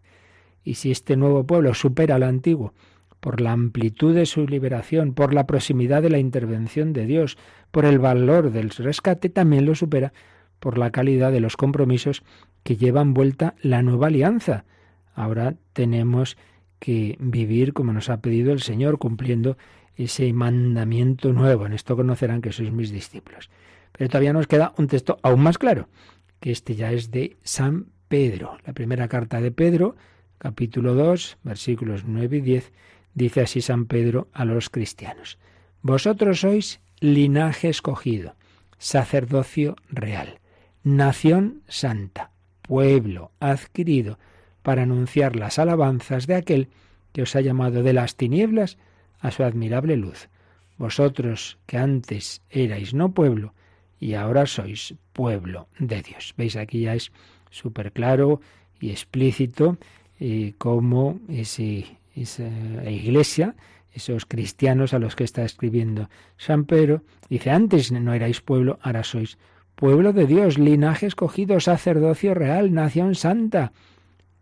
Y 0.64 0.76
si 0.76 0.92
este 0.92 1.16
nuevo 1.16 1.46
pueblo 1.46 1.74
supera 1.74 2.16
al 2.16 2.24
antiguo 2.24 2.74
por 3.20 3.42
la 3.42 3.54
amplitud 3.54 4.14
de 4.14 4.26
su 4.26 4.46
liberación, 4.46 5.14
por 5.14 5.34
la 5.34 5.48
proximidad 5.48 6.02
de 6.02 6.10
la 6.10 6.20
intervención 6.20 6.94
de 6.94 7.06
Dios, 7.06 7.38
por 7.72 7.86
el 7.86 7.98
valor 7.98 8.52
del 8.52 8.70
rescate, 8.70 9.30
también 9.30 9.66
lo 9.66 9.76
supera 9.76 10.14
por 10.60 10.78
la 10.78 10.92
calidad 10.92 11.32
de 11.32 11.40
los 11.40 11.58
compromisos 11.58 12.24
que 12.64 12.78
llevan 12.78 13.14
vuelta 13.14 13.56
la 13.62 13.82
nueva 13.82 14.08
alianza. 14.08 14.66
Ahora 15.14 15.56
tenemos 15.74 16.38
que 16.80 17.18
vivir 17.20 17.74
como 17.74 17.94
nos 17.94 18.10
ha 18.10 18.22
pedido 18.22 18.52
el 18.52 18.62
Señor, 18.62 19.00
cumpliendo 19.00 19.58
ese 19.96 20.32
mandamiento 20.34 21.32
nuevo. 21.34 21.66
En 21.66 21.74
esto 21.74 21.96
conocerán 21.96 22.42
que 22.42 22.52
sois 22.52 22.72
mis 22.72 22.92
discípulos. 22.92 23.50
Pero 23.92 24.10
todavía 24.10 24.34
nos 24.34 24.48
queda 24.48 24.74
un 24.78 24.88
texto 24.88 25.18
aún 25.22 25.42
más 25.42 25.58
claro, 25.58 25.88
que 26.40 26.52
este 26.52 26.76
ya 26.76 26.92
es 26.92 27.12
de 27.12 27.38
San 27.44 27.88
Pedro. 28.08 28.58
La 28.66 28.74
primera 28.74 29.08
carta 29.08 29.40
de 29.40 29.52
Pedro, 29.52 29.96
capítulo 30.38 30.96
2, 30.96 31.38
versículos 31.44 32.04
9 32.06 32.38
y 32.38 32.42
10, 32.42 32.72
dice 33.14 33.42
así 33.42 33.62
San 33.62 33.86
Pedro 33.86 34.28
a 34.34 34.46
los 34.46 34.70
cristianos. 34.70 35.38
Vosotros 35.82 36.42
sois 36.42 36.82
linaje 37.00 37.70
escogido, 37.70 38.36
sacerdocio 38.78 39.76
real 39.90 40.40
nación 40.84 41.64
santa, 41.68 42.32
pueblo 42.62 43.32
adquirido, 43.40 44.20
para 44.64 44.84
anunciar 44.84 45.36
las 45.36 45.60
alabanzas 45.60 46.26
de 46.26 46.36
aquel 46.36 46.70
que 47.12 47.22
os 47.22 47.36
ha 47.36 47.42
llamado 47.42 47.84
de 47.84 47.94
las 47.94 48.16
tinieblas 48.16 48.78
a 49.20 49.32
su 49.32 49.44
admirable 49.44 49.96
luz. 49.98 50.30
Vosotros 50.78 51.60
que 51.68 51.78
antes 51.78 52.42
erais 52.50 52.94
no 52.94 53.14
pueblo, 53.14 53.54
y 54.00 54.16
ahora 54.16 54.46
sois 54.48 54.96
pueblo 55.14 55.68
de 55.80 56.02
Dios. 56.02 56.34
Veis, 56.36 56.58
aquí 56.58 56.82
ya 56.82 56.96
es 56.96 57.12
súper 57.52 57.94
claro 57.94 58.42
y 58.82 58.90
explícito 58.90 59.78
eh, 60.20 60.54
cómo 60.58 61.20
esa 61.30 61.64
iglesia, 62.90 63.56
esos 63.94 64.26
cristianos 64.26 64.94
a 64.94 65.00
los 65.00 65.16
que 65.16 65.24
está 65.24 65.46
escribiendo 65.46 66.10
San 66.36 66.66
Pedro, 66.66 67.04
dice, 67.30 67.52
antes 67.52 67.92
no 67.94 68.14
erais 68.14 68.42
pueblo, 68.42 68.78
ahora 68.82 69.04
sois 69.04 69.38
pueblo 69.76 70.12
de 70.12 70.28
Dios, 70.28 70.58
linaje 70.58 71.06
escogido, 71.06 71.60
sacerdocio 71.60 72.34
real, 72.34 72.74
nación 72.74 73.16
santa. 73.16 73.72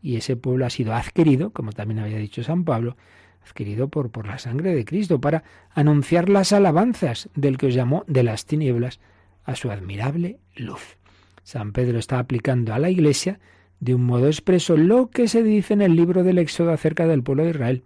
Y 0.02 0.16
ese 0.18 0.36
pueblo 0.36 0.66
ha 0.66 0.70
sido 0.70 0.94
adquirido, 0.94 1.52
como 1.52 1.72
también 1.72 2.00
había 2.00 2.18
dicho 2.18 2.44
San 2.44 2.64
Pablo, 2.64 2.98
adquirido 3.46 3.88
por, 3.88 4.12
por 4.12 4.28
la 4.28 4.40
sangre 4.40 4.74
de 4.76 4.86
Cristo, 4.86 5.22
para 5.22 5.44
anunciar 5.72 6.30
las 6.30 6.54
alabanzas 6.54 7.30
del 7.36 7.58
que 7.58 7.68
os 7.68 7.74
llamó 7.74 8.04
de 8.08 8.24
las 8.24 8.46
tinieblas 8.46 9.00
a 9.44 9.56
su 9.56 9.72
admirable 9.72 10.40
luz. 10.56 10.98
San 11.44 11.72
Pedro 11.72 12.00
está 12.00 12.20
aplicando 12.20 12.74
a 12.74 12.80
la 12.80 12.90
Iglesia 12.90 13.40
de 13.80 13.96
un 13.96 14.06
modo 14.06 14.28
expreso 14.28 14.78
lo 14.78 15.10
que 15.10 15.28
se 15.28 15.44
dice 15.44 15.74
en 15.74 15.82
el 15.82 15.96
libro 15.96 16.24
del 16.24 16.38
Éxodo 16.38 16.72
acerca 16.72 17.08
del 17.08 17.24
pueblo 17.24 17.44
de 17.44 17.50
Israel 17.50 17.84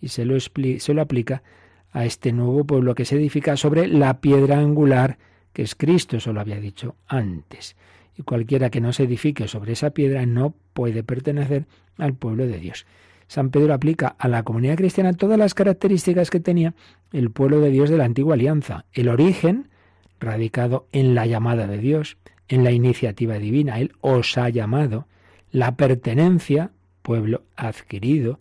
y 0.00 0.08
se 0.08 0.24
lo, 0.24 0.38
se 0.40 0.94
lo 0.94 1.00
aplica 1.00 1.42
a 1.92 2.04
este 2.04 2.32
nuevo 2.32 2.64
pueblo 2.64 2.94
que 2.94 3.04
se 3.04 3.16
edifica 3.16 3.56
sobre 3.56 3.86
la 3.86 4.20
piedra 4.20 4.58
angular 4.58 5.18
que 5.52 5.62
es 5.62 5.74
Cristo, 5.74 6.18
eso 6.18 6.34
lo 6.34 6.40
había 6.40 6.60
dicho 6.60 6.96
antes. 7.06 7.76
Y 8.16 8.22
cualquiera 8.22 8.70
que 8.70 8.80
no 8.80 8.92
se 8.92 9.04
edifique 9.04 9.48
sobre 9.48 9.72
esa 9.72 9.90
piedra 9.90 10.24
no 10.26 10.54
puede 10.72 11.02
pertenecer 11.02 11.66
al 11.98 12.14
pueblo 12.14 12.46
de 12.46 12.58
Dios. 12.58 12.86
San 13.28 13.50
Pedro 13.50 13.74
aplica 13.74 14.08
a 14.18 14.28
la 14.28 14.42
comunidad 14.42 14.76
cristiana 14.76 15.12
todas 15.12 15.38
las 15.38 15.54
características 15.54 16.30
que 16.30 16.40
tenía 16.40 16.74
el 17.12 17.30
pueblo 17.30 17.60
de 17.60 17.70
Dios 17.70 17.90
de 17.90 17.98
la 17.98 18.04
antigua 18.04 18.34
alianza. 18.34 18.84
El 18.92 19.08
origen, 19.08 19.68
radicado 20.20 20.86
en 20.92 21.14
la 21.14 21.26
llamada 21.26 21.66
de 21.66 21.78
Dios, 21.78 22.16
en 22.48 22.64
la 22.64 22.70
iniciativa 22.70 23.34
divina. 23.38 23.80
Él 23.80 23.92
os 24.00 24.38
ha 24.38 24.48
llamado. 24.48 25.06
La 25.50 25.76
pertenencia, 25.76 26.70
pueblo 27.02 27.42
adquirido, 27.56 28.40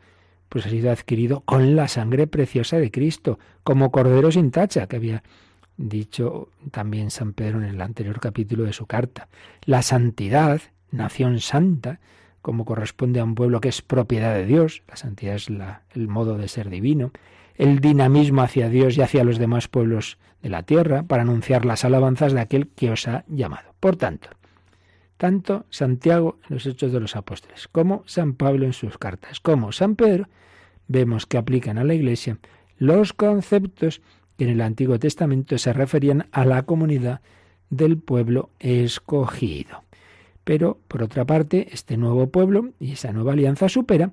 pues 0.50 0.66
ha 0.66 0.70
sido 0.70 0.92
adquirido 0.92 1.42
con 1.42 1.76
la 1.76 1.88
sangre 1.88 2.28
preciosa 2.28 2.78
de 2.78 2.92
Cristo, 2.92 3.40
como 3.64 3.92
cordero 3.92 4.32
sin 4.32 4.52
tacha, 4.52 4.88
que 4.88 4.96
había 4.96 5.24
dicho 5.78 6.50
también 6.72 7.12
San 7.12 7.34
Pedro 7.34 7.60
en 7.60 7.66
el 7.66 7.82
anterior 7.82 8.20
capítulo 8.20 8.64
de 8.64 8.74
su 8.74 8.86
carta. 8.86 9.28
La 9.66 9.82
santidad, 9.82 10.62
nación 10.92 11.40
santa, 11.40 12.00
como 12.42 12.66
corresponde 12.66 13.20
a 13.20 13.24
un 13.24 13.36
pueblo 13.36 13.60
que 13.60 13.70
es 13.70 13.82
propiedad 13.82 14.34
de 14.34 14.46
Dios, 14.46 14.84
la 14.88 14.96
santidad 14.96 15.36
es 15.36 15.48
el 15.50 16.08
modo 16.08 16.38
de 16.38 16.48
ser 16.48 16.70
divino, 16.70 17.12
el 17.56 17.80
dinamismo 17.80 18.42
hacia 18.42 18.70
Dios 18.70 18.98
y 18.98 19.02
hacia 19.02 19.24
los 19.24 19.38
demás 19.38 19.68
pueblos 19.68 20.18
de 20.42 20.50
la 20.50 20.64
tierra 20.64 21.04
para 21.04 21.24
anunciar 21.24 21.66
las 21.66 21.86
alabanzas 21.86 22.34
de 22.34 22.42
aquel 22.42 22.68
que 22.68 22.92
os 22.92 23.08
ha 23.08 23.24
llamado. 23.28 23.74
Por 23.80 23.96
tanto, 23.96 24.30
tanto 25.18 25.66
Santiago 25.70 26.38
en 26.50 26.56
los 26.56 26.66
Hechos 26.66 26.92
de 26.92 27.00
los 27.00 27.16
Apóstoles 27.16 27.68
como 27.68 28.04
San 28.06 28.34
Pablo 28.34 28.66
en 28.66 28.74
sus 28.74 28.98
cartas, 28.98 29.40
como 29.40 29.72
San 29.72 29.96
Pedro, 29.96 30.28
vemos 30.88 31.26
que 31.26 31.38
aplican 31.38 31.78
a 31.78 31.84
la 31.84 31.94
Iglesia 31.94 32.38
los 32.78 33.14
conceptos 33.14 34.02
que 34.38 34.45
en 34.45 34.52
el 34.52 34.62
Antiguo 34.62 35.00
Testamento 35.00 35.58
se 35.58 35.74
referían 35.74 36.28
a 36.32 36.45
la 36.45 36.63
comunidad 36.63 37.21
del 37.69 37.98
pueblo 37.98 38.50
escogido. 38.60 39.84
Pero, 40.43 40.78
por 40.88 41.02
otra 41.02 41.26
parte, 41.26 41.69
este 41.71 41.98
nuevo 41.98 42.28
pueblo 42.28 42.69
y 42.80 42.91
esa 42.91 43.12
nueva 43.12 43.34
alianza 43.34 43.67
supera 43.67 44.12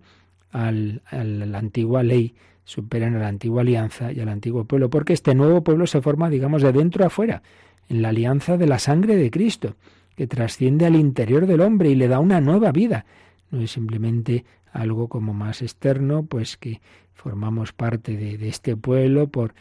a 0.51 0.71
la 0.73 1.59
antigua 1.59 2.03
ley, 2.03 2.35
superan 2.65 3.17
a 3.17 3.21
la 3.21 3.29
antigua 3.29 3.63
alianza 3.63 4.13
y 4.13 4.21
al 4.21 4.29
antiguo 4.29 4.65
pueblo, 4.65 4.91
porque 4.91 5.13
este 5.13 5.35
nuevo 5.35 5.63
pueblo 5.63 5.87
se 5.87 6.01
forma, 6.01 6.31
digamos, 6.31 6.63
de 6.63 6.73
dentro 6.73 7.05
a 7.05 7.09
afuera, 7.09 7.43
en 7.89 8.03
la 8.03 8.11
alianza 8.11 8.57
de 8.57 8.67
la 8.67 8.79
sangre 8.79 9.17
de 9.17 9.31
Cristo, 9.31 9.77
que 10.17 10.27
trasciende 10.27 10.87
al 10.87 10.97
interior 10.97 11.47
del 11.47 11.61
hombre 11.61 11.91
y 11.91 11.95
le 11.95 12.09
da 12.09 12.21
una 12.21 12.41
nueva 12.41 12.73
vida. 12.73 13.05
No 13.51 13.61
es 13.61 13.73
simplemente 13.73 14.45
algo 14.73 15.09
como 15.09 15.35
más 15.35 15.61
externo, 15.63 16.25
pues 16.25 16.57
que 16.57 16.81
formamos 17.15 17.73
parte 17.73 18.17
de, 18.17 18.39
de 18.39 18.49
este 18.49 18.77
pueblo 18.77 19.29
por 19.29 19.55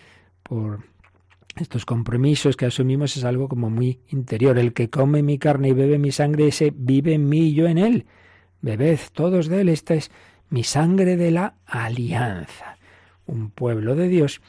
por 0.51 0.81
estos 1.55 1.85
compromisos 1.85 2.57
que 2.57 2.65
asumimos 2.65 3.15
es 3.15 3.23
algo 3.23 3.47
como 3.47 3.69
muy 3.69 4.01
interior. 4.09 4.57
El 4.57 4.73
que 4.73 4.89
come 4.89 5.23
mi 5.23 5.39
carne 5.39 5.69
y 5.69 5.71
bebe 5.71 5.97
mi 5.97 6.11
sangre, 6.11 6.47
ese 6.49 6.73
vive 6.75 7.13
en 7.13 7.29
mí 7.29 7.39
y 7.47 7.53
yo 7.53 7.67
en 7.67 7.77
él. 7.77 8.05
Bebed 8.61 8.99
todos 9.13 9.47
de 9.47 9.61
él, 9.61 9.69
esta 9.69 9.93
es 9.93 10.11
mi 10.49 10.65
sangre 10.65 11.15
de 11.15 11.31
la 11.31 11.55
alianza. 11.65 12.75
Un 13.27 13.49
pueblo 13.49 13.95
de 13.95 14.09
Dios 14.09 14.41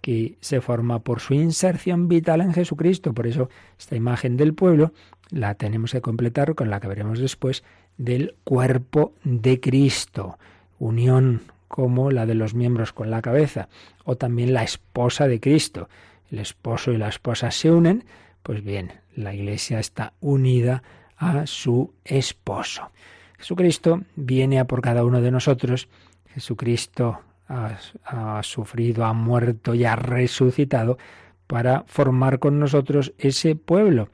que 0.00 0.38
se 0.40 0.60
forma 0.60 1.00
por 1.00 1.18
su 1.18 1.34
inserción 1.34 2.06
vital 2.06 2.40
en 2.40 2.54
Jesucristo. 2.54 3.12
Por 3.12 3.26
eso 3.26 3.50
esta 3.76 3.96
imagen 3.96 4.36
del 4.36 4.54
pueblo 4.54 4.92
la 5.30 5.56
tenemos 5.56 5.90
que 5.90 6.00
completar 6.00 6.54
con 6.54 6.70
la 6.70 6.78
que 6.78 6.86
veremos 6.86 7.18
después 7.18 7.64
del 7.96 8.36
cuerpo 8.44 9.12
de 9.24 9.58
Cristo. 9.58 10.38
Unión 10.78 11.42
como 11.68 12.10
la 12.10 12.26
de 12.26 12.34
los 12.34 12.54
miembros 12.54 12.92
con 12.92 13.10
la 13.10 13.22
cabeza, 13.22 13.68
o 14.04 14.16
también 14.16 14.52
la 14.52 14.64
esposa 14.64 15.28
de 15.28 15.38
Cristo. 15.38 15.88
El 16.30 16.40
esposo 16.40 16.92
y 16.92 16.96
la 16.96 17.08
esposa 17.08 17.50
se 17.50 17.70
unen, 17.70 18.04
pues 18.42 18.64
bien, 18.64 18.92
la 19.14 19.34
iglesia 19.34 19.78
está 19.78 20.14
unida 20.20 20.82
a 21.16 21.46
su 21.46 21.92
esposo. 22.04 22.90
Jesucristo 23.38 24.02
viene 24.16 24.58
a 24.58 24.66
por 24.66 24.80
cada 24.80 25.04
uno 25.04 25.20
de 25.20 25.30
nosotros. 25.30 25.88
Jesucristo 26.34 27.20
ha, 27.48 28.40
sufrido, 28.42 29.04
ha 29.04 29.12
muerto 29.12 29.74
y 29.74 29.84
ha 29.84 29.96
resucitado 29.96 30.98
para 31.46 31.84
formar 31.86 32.38
con 32.38 32.58
nosotros 32.58 33.14
ese 33.18 33.56
pueblo. 33.56 34.10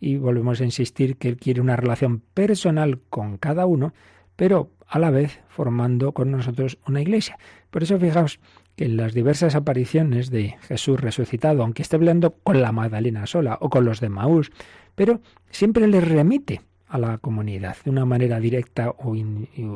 Y 0.00 0.16
volvemos 0.16 0.60
a 0.60 0.64
insistir 0.64 1.16
que 1.16 1.28
Él 1.28 1.36
quiere 1.36 1.60
una 1.60 1.76
relación 1.76 2.20
personal 2.34 3.00
con 3.08 3.38
cada 3.38 3.64
uno, 3.64 3.94
pero 4.36 4.70
a 4.94 5.00
la 5.00 5.10
vez 5.10 5.40
formando 5.48 6.12
con 6.12 6.30
nosotros 6.30 6.78
una 6.86 7.02
iglesia. 7.02 7.36
Por 7.72 7.82
eso 7.82 7.98
fijaos 7.98 8.38
que 8.76 8.84
en 8.84 8.96
las 8.96 9.12
diversas 9.12 9.56
apariciones 9.56 10.30
de 10.30 10.54
Jesús 10.68 11.00
resucitado, 11.00 11.64
aunque 11.64 11.82
esté 11.82 11.96
hablando 11.96 12.36
con 12.44 12.62
la 12.62 12.70
Magdalena 12.70 13.26
sola 13.26 13.58
o 13.60 13.70
con 13.70 13.84
los 13.84 13.98
de 13.98 14.08
Maús, 14.08 14.52
pero 14.94 15.20
siempre 15.50 15.88
les 15.88 16.08
remite 16.08 16.60
a 16.86 16.98
la 16.98 17.18
comunidad 17.18 17.76
de 17.82 17.90
una 17.90 18.04
manera 18.04 18.38
directa 18.38 18.90
o 18.90 19.16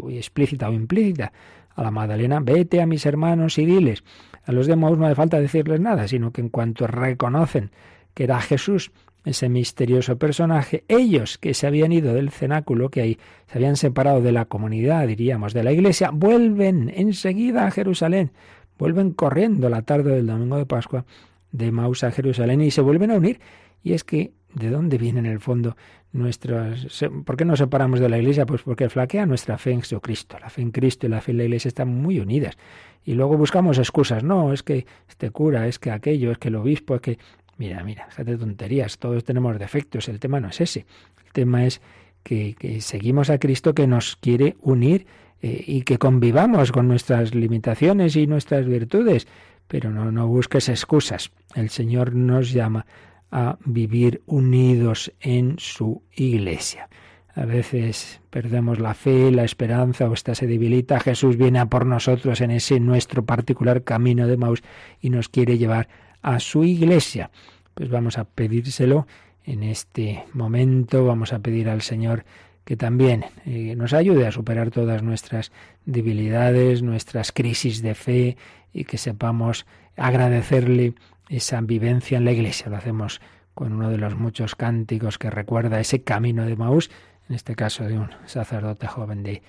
explícita 0.09 0.69
o 0.69 0.73
implícita. 0.73 1.33
A 1.75 1.83
la 1.83 1.91
Magdalena, 1.91 2.39
vete 2.39 2.81
a 2.81 2.87
mis 2.87 3.05
hermanos 3.05 3.59
y 3.59 3.67
diles. 3.67 4.05
A 4.45 4.53
los 4.53 4.69
de 4.69 4.77
Maús 4.77 4.99
no 4.99 5.07
hace 5.07 5.17
falta 5.17 5.41
decirles 5.41 5.81
nada, 5.81 6.07
sino 6.07 6.33
que 6.33 6.43
en 6.43 6.49
cuanto 6.49 6.87
reconocen 6.87 7.73
que 8.15 8.23
era 8.23 8.41
Jesús 8.41 8.93
ese 9.29 9.49
misterioso 9.49 10.17
personaje, 10.17 10.85
ellos 10.89 11.39
que 11.39 11.55
se 11.55 11.67
habían 11.67 11.93
ido 11.93 12.15
del 12.15 12.31
cenáculo, 12.31 12.91
que 12.91 13.03
ahí 13.03 13.19
se 13.47 13.59
habían 13.59 13.77
separado 13.77 14.21
de 14.23 14.33
la 14.33 14.47
comunidad, 14.47 15.07
diríamos, 15.07 15.53
de 15.53 15.63
la 15.63 15.73
iglesia, 15.73 16.11
vuelven 16.13 16.91
enseguida 16.95 17.67
a 17.67 17.71
Jerusalén, 17.71 18.31
vuelven 18.79 19.13
corriendo 19.13 19.69
la 19.69 19.83
tarde 19.83 20.15
del 20.17 20.27
domingo 20.27 20.57
de 20.57 20.67
Pascua 20.67 21.05
de 21.53 21.71
Maús 21.71 22.05
a 22.05 22.11
Jerusalén 22.11 22.61
y 22.61 22.71
se 22.71 22.81
vuelven 22.81 23.11
a 23.11 23.17
unir. 23.17 23.41
Y 23.83 23.93
es 23.93 24.05
que, 24.05 24.33
¿de 24.55 24.71
dónde 24.71 24.99
viene 24.99 25.21
en 25.21 25.27
el 25.27 25.41
fondo 25.41 25.77
nuestras... 26.13 26.87
¿Por 27.25 27.37
qué 27.37 27.45
nos 27.45 27.59
separamos 27.59 28.01
de 28.01 28.09
la 28.09 28.19
iglesia? 28.19 28.47
Pues 28.47 28.63
porque 28.63 28.89
flaquea 28.89 29.27
nuestra 29.27 29.59
fe 29.59 29.73
en 29.73 29.81
Jesucristo. 29.81 30.39
La 30.39 30.51
fe 30.51 30.63
en 30.63 30.71
Cristo 30.71 31.07
y 31.07 31.11
la 31.11 31.21
fe 31.21 31.33
en 31.33 31.39
la 31.39 31.45
iglesia 31.45 31.69
están 31.69 31.89
muy 31.89 32.19
unidas. 32.19 32.57
Y 33.05 33.15
luego 33.15 33.37
buscamos 33.37 33.79
excusas. 33.79 34.25
No, 34.25 34.53
es 34.53 34.63
que 34.63 34.87
este 35.09 35.31
cura, 35.31 35.67
es 35.67 35.79
que 35.79 35.91
aquello, 35.91 36.31
es 36.31 36.39
que 36.39 36.49
el 36.49 36.57
obispo, 36.57 36.95
es 36.97 37.01
que 37.01 37.19
Mira, 37.59 37.83
mira, 37.83 38.07
déjate 38.07 38.39
tonterías, 38.39 38.99
todos 38.99 39.25
tenemos 39.25 39.59
defectos, 39.59 40.09
el 40.09 40.21
tema 40.21 40.41
no 40.41 40.49
es 40.49 40.61
ese. 40.61 40.87
El 41.27 41.33
tema 41.33 41.67
es 41.67 41.81
que, 42.23 42.79
seguimos 42.81 43.31
a 43.31 43.39
Cristo 43.39 43.75
que 43.75 43.87
nos 43.87 44.17
quiere 44.17 44.57
unir 44.61 45.07
eh, 45.43 45.65
y 45.67 45.83
que 45.83 45.99
convivamos 45.99 46.71
con 46.71 46.87
nuestras 46.87 47.35
limitaciones 47.35 48.15
y 48.15 48.29
nuestras 48.29 48.67
virtudes, 48.67 49.27
pero 49.67 49.91
no, 49.91 50.13
no 50.13 50.29
busques 50.29 50.69
excusas. 50.69 51.33
El 51.55 51.71
Señor 51.71 52.15
nos 52.15 52.53
llama 52.53 52.87
a 53.31 53.59
vivir 53.65 54.23
unidos 54.27 55.13
en 55.21 55.57
su 55.59 56.03
iglesia. 56.15 56.89
A 57.35 57.45
veces 57.45 58.21
perdemos 58.31 58.81
la 58.81 58.95
fe, 58.95 59.31
la 59.31 59.45
esperanza 59.45 60.09
o 60.09 60.15
esta 60.15 60.35
se 60.35 60.47
debilita. 60.47 60.99
Jesús 60.99 61.37
viene 61.37 61.59
a 61.59 61.67
por 61.67 61.87
nosotros 61.87 62.41
en 62.41 62.51
ese 62.51 62.81
nuestro 62.81 63.25
particular 63.25 63.85
camino 63.85 64.27
de 64.27 64.37
Maus 64.37 64.63
y 65.01 65.11
nos 65.11 65.29
quiere 65.29 65.59
llevar 65.59 65.89
a 66.23 66.41
su 66.41 66.65
iglesia. 66.65 67.31
Pues 67.75 67.89
vamos 67.89 68.19
a 68.19 68.25
pedírselo 68.25 69.07
en 69.45 69.63
este 69.63 70.25
momento, 70.35 71.05
vamos 71.05 71.33
a 71.33 71.39
pedir 71.39 71.69
al 71.69 71.83
Señor 71.83 72.25
que 72.65 72.77
también 72.77 73.25
eh, 73.47 73.75
nos 73.77 73.95
ayude 73.95 74.27
a 74.27 74.31
superar 74.31 74.71
todas 74.71 75.03
nuestras 75.03 75.53
debilidades, 75.87 76.83
nuestras 76.83 77.33
crisis 77.33 77.81
de 77.81 77.95
fe 77.95 78.37
y 78.75 78.85
que 78.85 78.99
sepamos 78.99 79.65
agradecerle 79.97 80.93
esa 81.31 81.63
vivencia 81.63 82.19
en 82.19 82.27
la 82.27 82.33
iglesia. 82.33 82.69
Lo 82.69 82.77
hacemos 82.77 83.23
con 83.55 83.73
uno 83.73 83.89
de 83.89 83.97
los 83.97 84.17
muchos 84.17 84.55
cánticos 84.55 85.17
que 85.17 85.31
recuerda 85.31 85.81
ese 85.81 86.03
camino 86.03 86.45
de 86.45 86.57
Maús, 86.57 86.91
en 87.29 87.37
este 87.37 87.55
caso 87.55 87.85
de 87.85 87.99
un 87.99 88.11
sacerdote 88.27 88.87
joven 88.87 89.23
de, 89.23 89.43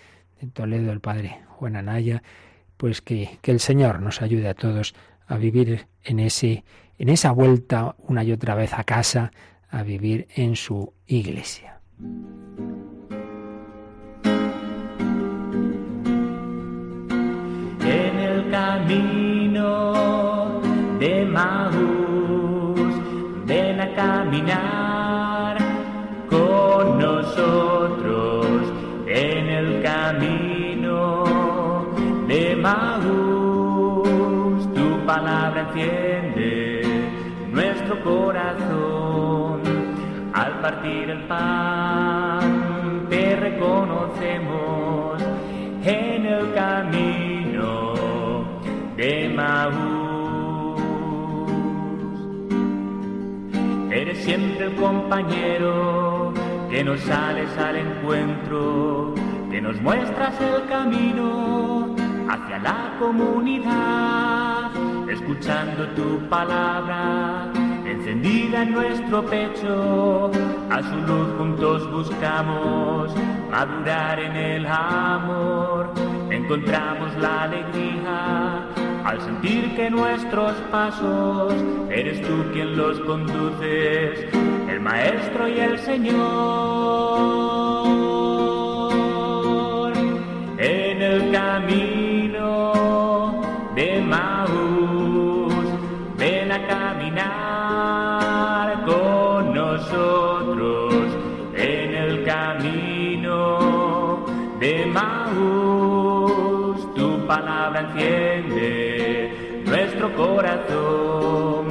Toledo, 0.53 0.93
el 0.93 1.01
padre 1.01 1.41
Juan 1.49 1.75
Anaya, 1.75 2.23
pues 2.77 3.01
que, 3.01 3.37
que 3.41 3.51
el 3.51 3.59
Señor 3.59 4.01
nos 4.01 4.21
ayude 4.21 4.47
a 4.47 4.53
todos 4.53 4.95
a 5.29 5.37
vivir 5.37 5.87
en, 6.03 6.19
ese, 6.19 6.65
en 6.97 7.07
esa 7.09 7.31
vuelta 7.31 7.95
una 7.99 8.23
y 8.23 8.31
otra 8.31 8.55
vez 8.55 8.73
a 8.73 8.83
casa, 8.83 9.31
a 9.69 9.83
vivir 9.83 10.27
en 10.35 10.55
su 10.55 10.91
iglesia. 11.05 11.79
En 17.81 18.19
el 18.19 18.49
camino 18.51 19.91
de 20.99 21.25
Maús, 21.25 22.95
ven 23.45 23.79
a 23.79 23.95
caminar 23.95 25.57
con 26.27 26.99
nosotros 26.99 28.47
en 29.07 29.47
el 29.47 29.83
camino 29.83 31.23
de 32.27 32.55
Maús 32.55 33.18
nuestro 37.51 38.03
corazón. 38.03 39.61
Al 40.33 40.59
partir 40.61 41.09
el 41.09 41.23
pan 41.23 43.07
te 43.09 43.35
reconocemos 43.35 45.21
en 45.83 46.25
el 46.25 46.53
camino 46.53 47.93
de 48.95 49.29
Maús. 49.35 49.99
Eres 53.91 54.19
siempre 54.19 54.67
el 54.67 54.75
compañero 54.75 56.33
que 56.69 56.83
nos 56.83 56.99
sales 57.01 57.49
al 57.57 57.75
encuentro, 57.77 59.15
que 59.49 59.59
nos 59.59 59.81
muestras 59.81 60.39
el 60.39 60.65
camino 60.69 61.95
hacia 62.29 62.59
la 62.59 62.95
comunidad, 62.99 64.68
escuchando 65.09 65.87
tu 65.89 66.19
palabra 66.29 67.51
encendida 67.85 68.63
en 68.63 68.71
nuestro 68.73 69.25
pecho, 69.25 70.31
a 70.69 70.81
su 70.83 70.95
luz 71.07 71.27
juntos 71.37 71.91
buscamos 71.91 73.13
madurar 73.49 74.19
en 74.19 74.35
el 74.35 74.65
amor, 74.67 75.91
encontramos 76.29 77.15
la 77.17 77.43
alegría 77.43 78.67
al 79.05 79.21
sentir 79.21 79.75
que 79.75 79.89
nuestros 79.89 80.53
pasos 80.71 81.53
eres 81.89 82.21
tú 82.21 82.45
quien 82.53 82.77
los 82.77 82.99
conduces, 83.01 84.27
el 84.69 84.79
Maestro 84.79 85.47
y 85.47 85.59
el 85.59 85.79
Señor, 85.79 86.19
palabra 107.39 107.81
enciende 107.81 109.63
nuestro 109.65 110.13
corazón. 110.15 111.67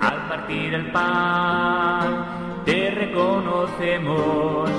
Al 0.00 0.28
partir 0.28 0.74
el 0.74 0.92
pan, 0.92 2.62
te 2.64 2.90
reconocemos 2.90 4.70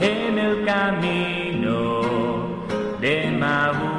en 0.00 0.38
el 0.38 0.64
camino 0.64 2.00
de 3.00 3.30
Maús. 3.38 3.98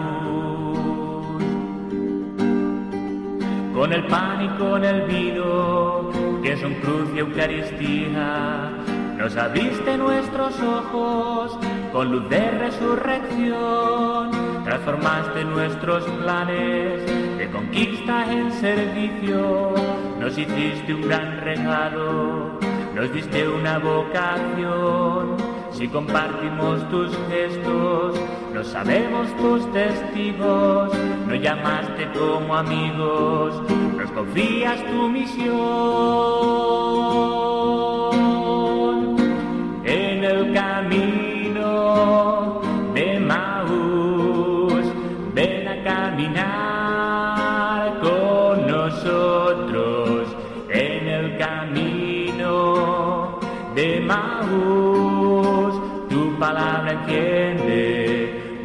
Con 3.73 3.93
el 3.93 4.05
pan 4.08 4.45
y 4.45 4.49
con 4.58 4.84
el 4.84 5.01
vino, 5.03 6.10
que 6.41 6.58
son 6.58 6.73
cruz 6.75 7.10
y 7.15 7.19
Eucaristía, 7.19 8.71
nos 9.17 9.36
abriste 9.38 9.97
nuestros 9.97 10.60
ojos 10.62 11.58
con 11.91 12.12
luz 12.12 12.29
de 12.29 12.51
resurrección, 12.51 14.32
transformaste 14.69 15.43
nuestros 15.45 16.03
planes 16.21 17.03
de 17.39 17.49
conquista 17.51 18.32
en 18.32 18.51
servicio, 18.51 19.73
nos 20.19 20.38
hiciste 20.38 20.93
un 20.93 21.01
gran 21.01 21.41
regalo, 21.41 22.60
nos 22.93 23.12
diste 23.12 23.49
una 23.49 23.79
vocación. 23.79 25.38
Si 25.71 25.88
compartimos 25.88 26.88
tus 26.89 27.10
gestos, 27.29 28.19
no 28.53 28.63
sabemos 28.63 29.36
tus 29.38 29.71
testigos, 29.71 30.93
nos 31.25 31.41
llamaste 31.41 32.08
como 32.12 32.55
amigos, 32.55 33.60
nos 33.97 34.12
confías 34.12 34.86
tu 34.86 35.10
misión 35.10 36.69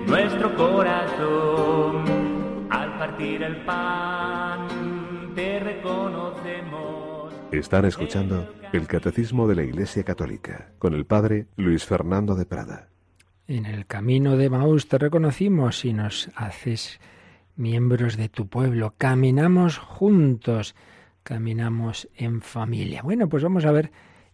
nuestro 0.07 0.57
corazón. 0.57 2.05
Al 2.71 2.99
partir 2.99 3.43
el 3.43 3.65
pan 3.65 5.33
te 5.35 5.61
reconocemos. 5.61 7.33
Están 7.53 7.85
escuchando 7.85 8.53
el 8.73 8.87
Catecismo 8.87 9.47
de 9.47 9.55
la 9.55 9.63
Iglesia 9.63 10.05
Católica 10.05 10.73
con 10.79 10.95
el 10.95 11.07
Padre 11.07 11.47
Luis 11.57 11.85
Fernando 11.85 12.35
de 12.35 12.47
Prada. 12.47 12.89
En 13.47 13.67
el 13.67 13.87
camino 13.87 14.37
de 14.37 14.49
Maús 14.51 14.89
te 14.89 14.99
reconocimos 14.99 15.85
y 15.85 15.93
nos 15.93 16.31
haces 16.35 17.01
miembros 17.57 18.17
de 18.17 18.29
tu 18.29 18.49
pueblo. 18.49 18.95
Caminamos 18.97 19.79
juntos, 19.79 20.75
caminamos 21.23 22.09
en 22.17 22.41
familia. 22.41 23.03
Bueno, 23.03 23.29
pues 23.29 23.43
vamos 23.43 23.65
a 23.65 23.73
ver 23.73 23.93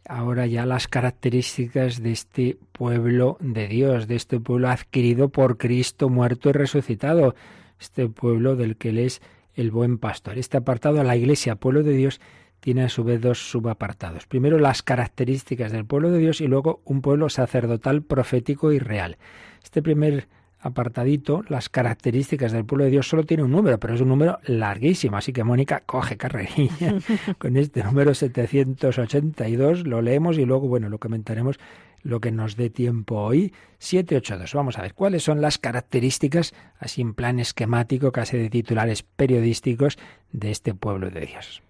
ahora 0.09 0.47
ya 0.47 0.67
las 0.67 0.89
características 0.89 2.03
de 2.03 2.13
este 2.13 2.59
pueblo 2.73 3.37
de 3.41 3.69
Dios, 3.69 4.09
de 4.09 4.17
este 4.17 4.41
pueblo 4.41 4.69
adquirido 4.69 5.29
por 5.29 5.59
Cristo 5.59 6.09
muerto 6.09 6.51
y 6.51 6.53
resucitado, 6.53 7.35
este 7.79 8.09
pueblo 8.09 8.57
del 8.57 8.77
que 8.77 8.91
Él 8.91 8.99
es 8.99 9.23
el 9.55 9.71
buen 9.71 9.99
pastor. 9.99 10.39
Este 10.39 10.57
apartado, 10.57 11.03
la 11.03 11.17
iglesia, 11.17 11.57
pueblo 11.57 11.83
de 11.83 11.93
Dios, 11.93 12.21
tiene 12.61 12.85
a 12.85 12.89
su 12.89 13.05
vez 13.05 13.21
dos 13.21 13.51
subapartados. 13.51 14.27
Primero 14.27 14.59
las 14.59 14.83
características 14.83 15.73
del 15.73 15.87
pueblo 15.87 16.11
de 16.11 16.19
Dios 16.19 16.41
y 16.41 16.47
luego 16.47 16.83
un 16.85 17.01
pueblo 17.01 17.29
sacerdotal, 17.29 18.03
profético 18.03 18.73
y 18.73 18.79
real. 18.79 19.17
Este 19.63 19.83
primer 19.83 20.29
apartadito, 20.61 21.42
las 21.49 21.68
características 21.68 22.53
del 22.53 22.64
pueblo 22.64 22.85
de 22.85 22.90
Dios, 22.90 23.09
solo 23.09 23.25
tiene 23.25 23.42
un 23.42 23.51
número, 23.51 23.79
pero 23.79 23.94
es 23.94 24.01
un 24.01 24.09
número 24.09 24.38
larguísimo. 24.44 25.16
Así 25.16 25.33
que 25.33 25.44
Mónica, 25.44 25.83
coge 25.87 26.16
carrerilla 26.16 26.94
con 27.38 27.57
este 27.57 27.83
número 27.83 28.14
782, 28.14 29.87
lo 29.87 30.03
leemos 30.03 30.38
y 30.38 30.44
luego, 30.44 30.68
bueno, 30.68 30.88
lo 30.88 30.99
comentaremos 30.99 31.59
lo 32.03 32.20
que 32.20 32.33
nos 32.33 32.57
dé 32.57 32.70
tiempo 32.70 33.16
hoy. 33.16 33.53
782. 33.79 34.55
Vamos 34.55 34.79
a 34.79 34.83
ver 34.83 34.94
cuáles 34.94 35.23
son 35.23 35.40
las 35.40 35.59
características, 35.59 36.55
así 36.79 37.01
en 37.01 37.14
plan 37.14 37.38
esquemático, 37.38 38.12
casi 38.12 38.37
de 38.37 38.51
titulares 38.51 39.03
periodísticos, 39.03 39.99
de 40.33 40.51
este 40.51 40.75
pueblo 40.75 41.11
de 41.11 41.27
Dios. 41.27 41.62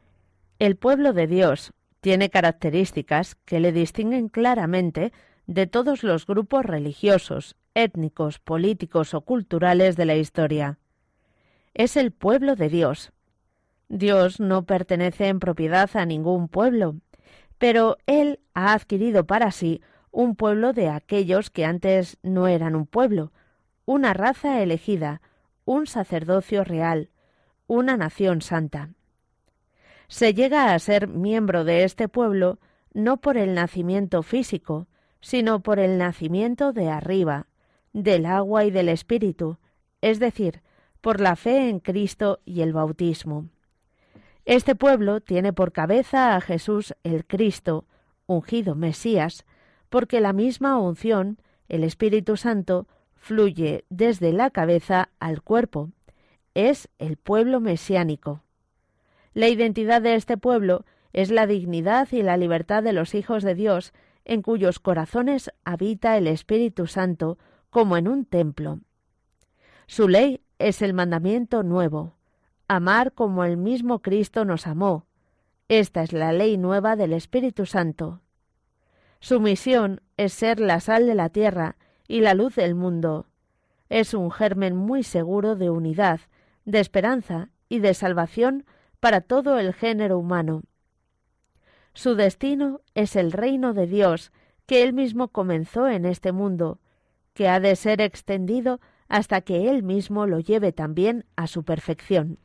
El 0.59 0.77
pueblo 0.77 1.13
de 1.13 1.27
Dios 1.27 1.73
tiene 2.01 2.31
características 2.31 3.37
que 3.45 3.61
le 3.61 3.73
distinguen 3.73 4.29
claramente 4.29 5.13
de 5.47 5.67
todos 5.67 6.03
los 6.03 6.27
grupos 6.27 6.65
religiosos, 6.65 7.57
étnicos, 7.75 8.39
políticos 8.39 9.15
o 9.15 9.23
culturales 9.23 9.97
de 9.97 10.05
la 10.05 10.17
historia. 10.17 10.79
Es 11.75 11.97
el 11.97 12.13
pueblo 12.13 12.57
de 12.57 12.69
Dios. 12.69 13.13
Dios 13.89 14.41
no 14.41 14.65
pertenece 14.65 15.29
en 15.29 15.41
propiedad 15.41 15.91
a 15.95 16.07
ningún 16.07 16.49
pueblo, 16.49 16.97
pero 17.59 17.99
Él 18.07 18.41
ha 18.55 18.73
adquirido 18.73 19.27
para 19.27 19.51
sí 19.51 19.83
un 20.11 20.35
pueblo 20.35 20.73
de 20.73 20.89
aquellos 20.89 21.51
que 21.51 21.65
antes 21.65 22.19
no 22.23 22.49
eran 22.49 22.75
un 22.75 22.87
pueblo, 22.87 23.33
una 23.85 24.15
raza 24.15 24.63
elegida, 24.63 25.21
un 25.65 25.87
sacerdocio 25.87 26.65
real, 26.65 27.11
una 27.67 27.97
nación 27.97 28.43
santa. 28.43 28.91
Se 30.09 30.35
llega 30.35 30.75
a 30.75 30.79
ser 30.79 31.07
miembro 31.07 31.65
de 31.65 31.85
este 31.85 32.09
pueblo 32.09 32.59
no 32.93 33.19
por 33.19 33.37
el 33.37 33.55
nacimiento 33.55 34.23
físico, 34.23 34.89
sino 35.21 35.61
por 35.61 35.79
el 35.79 35.99
nacimiento 35.99 36.73
de 36.73 36.89
arriba, 36.89 37.47
del 37.93 38.27
agua 38.27 38.65
y 38.65 38.71
del 38.71 38.89
Espíritu, 38.89 39.59
es 40.01 40.19
decir, 40.19 40.63
por 41.01 41.21
la 41.21 41.37
fe 41.37 41.69
en 41.69 41.81
Cristo 41.81 42.41
y 42.45 42.63
el 42.63 42.73
bautismo. 42.73 43.49
Este 44.45 44.75
pueblo 44.75 45.21
tiene 45.21 45.53
por 45.53 45.73
cabeza 45.73 46.35
a 46.35 46.41
Jesús 46.41 46.95
el 47.05 47.27
Cristo, 47.27 47.85
ungido 48.27 48.75
Mesías, 48.75 49.45
porque 49.89 50.21
la 50.21 50.33
misma 50.33 50.79
unción, 50.79 51.39
el 51.69 51.85
Espíritu 51.85 52.37
Santo, 52.37 52.87
fluye 53.15 53.85
desde 53.91 54.33
la 54.33 54.51
cabeza 54.51 55.11
al 55.21 55.43
cuerpo. 55.43 55.91
Es 56.55 56.89
el 56.99 57.17
pueblo 57.17 57.61
mesiánico. 57.61 58.43
La 59.35 59.49
identidad 59.49 60.03
de 60.03 60.15
este 60.15 60.37
pueblo 60.37 60.85
es 61.13 61.31
la 61.31 61.47
dignidad 61.47 62.09
y 62.11 62.23
la 62.23 62.37
libertad 62.37 62.83
de 62.83 62.93
los 62.93 63.15
hijos 63.15 63.43
de 63.43 63.55
Dios, 63.55 63.93
en 64.31 64.43
cuyos 64.43 64.79
corazones 64.79 65.51
habita 65.65 66.17
el 66.17 66.29
Espíritu 66.29 66.87
Santo 66.87 67.37
como 67.69 67.97
en 67.97 68.07
un 68.07 68.25
templo. 68.25 68.79
Su 69.89 70.07
ley 70.07 70.41
es 70.61 70.83
el 70.83 70.95
mandamiento 70.95 71.65
nuevo, 71.65 72.15
amar 72.69 73.13
como 73.13 73.43
el 73.43 73.57
mismo 73.57 74.03
Cristo 74.03 74.45
nos 74.45 74.69
amó. 74.69 75.05
Esta 75.67 76.05
es 76.05 76.13
la 76.13 76.33
ley 76.33 76.59
nueva 76.59 76.95
del 76.95 77.13
Espíritu 77.13 77.67
Santo. 77.67 78.21
Su 79.19 79.41
misión 79.41 80.01
es 80.17 80.33
ser 80.33 80.61
la 80.61 80.79
sal 80.79 81.07
de 81.07 81.17
la 81.17 81.31
tierra 81.31 81.77
y 82.07 82.21
la 82.21 82.35
luz 82.35 82.55
del 82.55 82.77
mundo. 82.77 83.27
Es 83.89 84.15
un 84.15 84.31
germen 84.31 84.77
muy 84.77 85.03
seguro 85.03 85.57
de 85.57 85.71
unidad, 85.71 86.21
de 86.65 86.79
esperanza 86.79 87.51
y 87.69 87.81
de 87.81 87.95
salvación 87.95 88.65
para 89.01 89.23
todo 89.23 89.59
el 89.59 89.75
género 89.75 90.21
humano. 90.21 90.63
Su 91.95 92.15
destino 92.15 92.81
es 92.95 93.17
el 93.17 93.33
reino 93.33 93.75
de 93.75 93.87
Dios, 93.87 94.33
que 94.67 94.83
él 94.83 94.93
mismo 94.93 95.29
comenzó 95.29 95.89
en 95.89 96.05
este 96.05 96.33
mundo, 96.33 96.79
que 97.35 97.49
ha 97.49 97.61
de 97.61 97.75
ser 97.77 98.01
extendido 98.01 98.81
hasta 99.09 99.41
que 99.41 99.69
él 99.69 99.83
mismo 99.83 100.27
lo 100.27 100.39
lleve 100.39 100.73
también 100.73 101.25
a 101.37 101.47
su 101.47 101.65
perfección. 101.65 102.39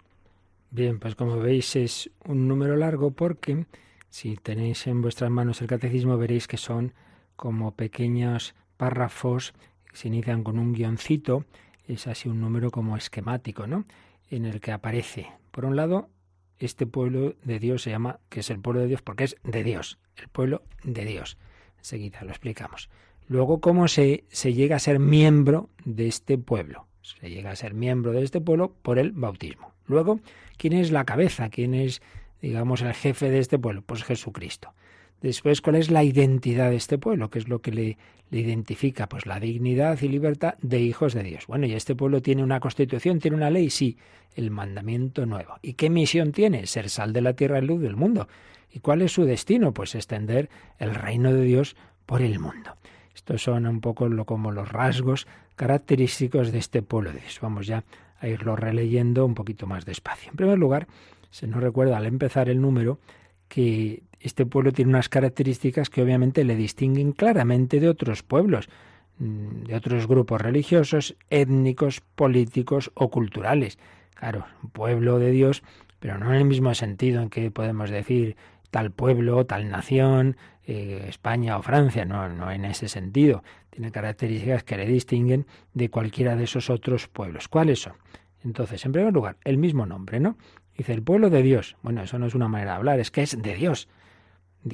Bien, 0.72 1.00
pues 1.00 1.16
como 1.16 1.38
veis 1.38 1.76
es 1.76 2.10
un 2.26 2.48
número 2.48 2.76
largo 2.76 3.12
porque 3.12 3.66
si 4.10 4.36
tenéis 4.36 4.88
en 4.88 5.02
vuestras 5.02 5.30
manos 5.30 5.62
el 5.62 5.68
catecismo 5.68 6.18
veréis 6.18 6.48
que 6.48 6.58
son 6.58 6.94
como 7.36 7.72
pequeños 7.72 8.56
párrafos 8.78 9.54
que 9.90 9.96
se 9.96 10.08
inician 10.08 10.44
con 10.44 10.58
un 10.58 10.74
guioncito, 10.74 11.46
es 11.88 12.08
así 12.08 12.28
un 12.28 12.42
número 12.42 12.72
como 12.72 12.98
esquemático, 12.98 13.68
¿no? 13.68 13.86
En 14.30 14.46
el 14.46 14.60
que 14.60 14.72
aparece, 14.72 15.28
por 15.52 15.66
un 15.66 15.76
lado, 15.76 16.10
este 16.60 16.86
pueblo 16.86 17.36
de 17.44 17.60
Dios 17.60 17.84
se 17.84 17.90
llama, 17.90 18.20
que 18.30 18.40
es 18.42 18.50
el 18.50 18.60
pueblo 18.60 18.82
de 18.82 18.88
Dios, 18.88 19.02
porque 19.02 19.26
es 19.26 19.38
de 19.44 19.64
Dios, 19.64 20.00
el 20.18 20.28
pueblo 20.30 20.64
de 20.84 21.06
Dios. 21.06 21.38
Enseguida 21.78 22.24
lo 22.24 22.30
explicamos. 22.30 22.90
Luego, 23.28 23.60
cómo 23.60 23.88
se, 23.88 24.24
se 24.30 24.54
llega 24.54 24.76
a 24.76 24.80
ser 24.80 25.00
miembro 25.00 25.70
de 25.84 26.08
este 26.08 26.38
pueblo. 26.38 26.88
Se 27.02 27.30
llega 27.30 27.52
a 27.52 27.56
ser 27.56 27.74
miembro 27.74 28.12
de 28.12 28.24
este 28.24 28.42
pueblo 28.42 28.74
por 28.82 29.00
el 29.00 29.12
bautismo. 29.12 29.74
Luego, 29.88 30.20
¿quién 30.58 30.74
es 30.74 30.92
la 30.92 31.06
cabeza? 31.06 31.50
¿Quién 31.50 31.74
es, 31.74 32.02
digamos, 32.42 32.82
el 32.82 32.94
jefe 32.94 33.30
de 33.30 33.40
este 33.40 33.60
pueblo? 33.60 33.84
Pues 33.84 34.04
Jesucristo. 34.04 34.74
Después, 35.22 35.62
¿cuál 35.62 35.78
es 35.78 35.90
la 35.90 36.04
identidad 36.04 36.70
de 36.70 36.76
este 36.76 36.98
pueblo? 36.98 37.30
¿Qué 37.30 37.40
es 37.40 37.48
lo 37.48 37.60
que 37.60 37.72
le, 37.72 37.98
identifica? 38.32 39.08
Pues 39.08 39.26
la 39.26 39.40
dignidad 39.40 40.00
y 40.02 40.08
libertad 40.08 40.56
de 40.62 40.80
hijos 40.80 41.14
de 41.14 41.24
Dios. 41.24 41.48
Bueno, 41.48 41.66
¿y 41.66 41.74
este 41.74 41.96
pueblo 41.96 42.22
tiene 42.22 42.44
una 42.44 42.60
constitución, 42.60 43.20
tiene 43.20 43.38
una 43.38 43.50
ley? 43.50 43.70
Sí, 43.70 43.98
el 44.36 44.52
mandamiento 44.52 45.26
nuevo. 45.26 45.56
¿Y 45.62 45.74
qué 45.74 45.90
misión 45.90 46.32
tiene? 46.32 46.68
Ser 46.68 46.90
sal 46.90 47.14
de 47.14 47.22
la 47.22 47.34
tierra 47.34 47.60
y 47.60 47.66
luz 47.66 47.82
del 47.82 47.96
mundo. 47.96 48.28
¿Y 48.72 48.80
cuál 48.80 49.02
es 49.02 49.14
su 49.14 49.24
destino? 49.24 49.74
Pues 49.74 49.96
extender 49.96 50.50
el 50.80 50.94
reino 50.94 51.34
de 51.34 51.44
Dios 51.44 51.76
por 52.06 52.22
el 52.22 52.40
mundo. 52.40 52.76
Estos 53.16 53.42
son 53.42 53.66
un 53.66 53.80
poco 53.80 54.10
lo, 54.10 54.26
como 54.26 54.52
los 54.52 54.70
rasgos 54.70 55.28
característicos 55.56 56.52
de 56.52 56.60
este 56.60 56.82
pueblo 56.82 57.12
de 57.12 57.22
Dios. 57.22 57.40
Vamos 57.42 57.66
ya 57.66 57.86
a 58.20 58.28
irlo 58.28 58.56
releyendo 58.56 59.26
un 59.26 59.34
poquito 59.34 59.66
más 59.66 59.86
despacio. 59.86 60.32
En 60.32 60.38
primer 60.38 60.60
lugar, 60.60 60.88
se 61.32 61.48
nos 61.48 61.62
recuerda 61.62 61.98
al 61.98 62.06
empezar 62.06 62.50
el 62.50 62.62
número 62.62 63.00
que 63.48 64.04
este 64.28 64.46
pueblo 64.46 64.72
tiene 64.72 64.90
unas 64.90 65.10
características 65.10 65.90
que 65.90 66.02
obviamente 66.02 66.44
le 66.44 66.56
distinguen 66.56 67.12
claramente 67.12 67.80
de 67.80 67.90
otros 67.90 68.24
pueblos, 68.24 68.70
mm, 69.20 69.64
de 69.64 69.76
otros 69.76 70.08
grupos 70.08 70.42
religiosos, 70.42 71.16
étnicos, 71.30 72.02
políticos 72.02 72.92
o 72.96 73.10
culturales. 73.10 73.78
Claro, 74.16 74.46
pueblo 74.74 75.20
de 75.20 75.32
Dios, 75.32 75.64
pero 76.00 76.18
no 76.18 76.34
en 76.34 76.36
el 76.36 76.46
mismo 76.46 76.74
sentido 76.74 77.22
en 77.22 77.30
que 77.30 77.52
podemos 77.52 77.90
decir 77.90 78.36
tal 78.72 78.92
pueblo, 78.92 79.46
tal 79.46 79.70
nación, 79.70 80.38
eh, 80.66 81.06
España 81.08 81.58
o 81.58 81.62
Francia, 81.62 82.06
no, 82.06 82.28
no 82.30 82.52
en 82.52 82.66
ese 82.66 82.88
sentido. 82.88 83.44
Tiene 83.70 83.92
características 83.92 84.64
que 84.64 84.78
le 84.78 84.86
distinguen 84.86 85.46
de 85.74 85.90
cualquiera 85.90 86.36
de 86.36 86.46
esos 86.46 86.70
otros 86.70 87.08
pueblos. 87.08 87.48
¿Cuáles 87.48 87.80
son? 87.80 87.94
Entonces, 88.44 88.86
en 88.86 88.92
primer 88.92 89.14
lugar, 89.14 89.38
el 89.44 89.58
mismo 89.58 89.86
nombre, 89.86 90.20
¿no? 90.20 90.38
Dice 90.78 90.94
el 90.94 91.04
pueblo 91.04 91.30
de 91.30 91.42
Dios. 91.42 91.78
Bueno, 91.82 92.02
eso 92.02 92.20
no 92.20 92.26
es 92.26 92.36
una 92.36 92.48
manera 92.48 92.72
de 92.72 92.78
hablar, 92.78 93.00
es 93.00 93.12
que 93.12 93.22
es 93.22 93.42
de 93.42 93.56
Dios. 93.56 93.88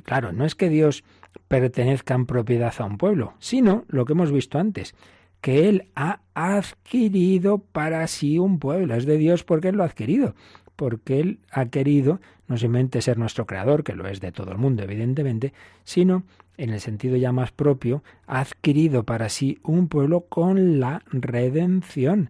Claro, 0.03 0.31
no 0.31 0.45
es 0.45 0.55
que 0.55 0.69
Dios 0.69 1.03
pertenezca 1.47 2.13
en 2.13 2.25
propiedad 2.25 2.73
a 2.77 2.85
un 2.85 2.97
pueblo, 2.97 3.33
sino 3.39 3.85
lo 3.89 4.05
que 4.05 4.13
hemos 4.13 4.31
visto 4.31 4.57
antes, 4.57 4.95
que 5.41 5.67
Él 5.67 5.89
ha 5.95 6.21
adquirido 6.33 7.57
para 7.59 8.07
sí 8.07 8.39
un 8.39 8.59
pueblo. 8.59 8.95
Es 8.95 9.05
de 9.05 9.17
Dios 9.17 9.43
porque 9.43 9.69
Él 9.69 9.75
lo 9.75 9.83
ha 9.83 9.87
adquirido, 9.87 10.35
porque 10.75 11.19
Él 11.19 11.39
ha 11.51 11.65
querido 11.65 12.21
no 12.47 12.57
simplemente 12.57 13.01
ser 13.01 13.17
nuestro 13.17 13.45
creador, 13.45 13.83
que 13.83 13.95
lo 13.95 14.07
es 14.07 14.19
de 14.21 14.31
todo 14.31 14.51
el 14.51 14.57
mundo, 14.57 14.83
evidentemente, 14.83 15.53
sino, 15.83 16.23
en 16.57 16.69
el 16.69 16.79
sentido 16.79 17.17
ya 17.17 17.31
más 17.31 17.51
propio, 17.51 18.03
ha 18.27 18.41
adquirido 18.41 19.03
para 19.03 19.29
sí 19.29 19.59
un 19.63 19.87
pueblo 19.87 20.21
con 20.21 20.79
la 20.79 21.01
redención. 21.11 22.29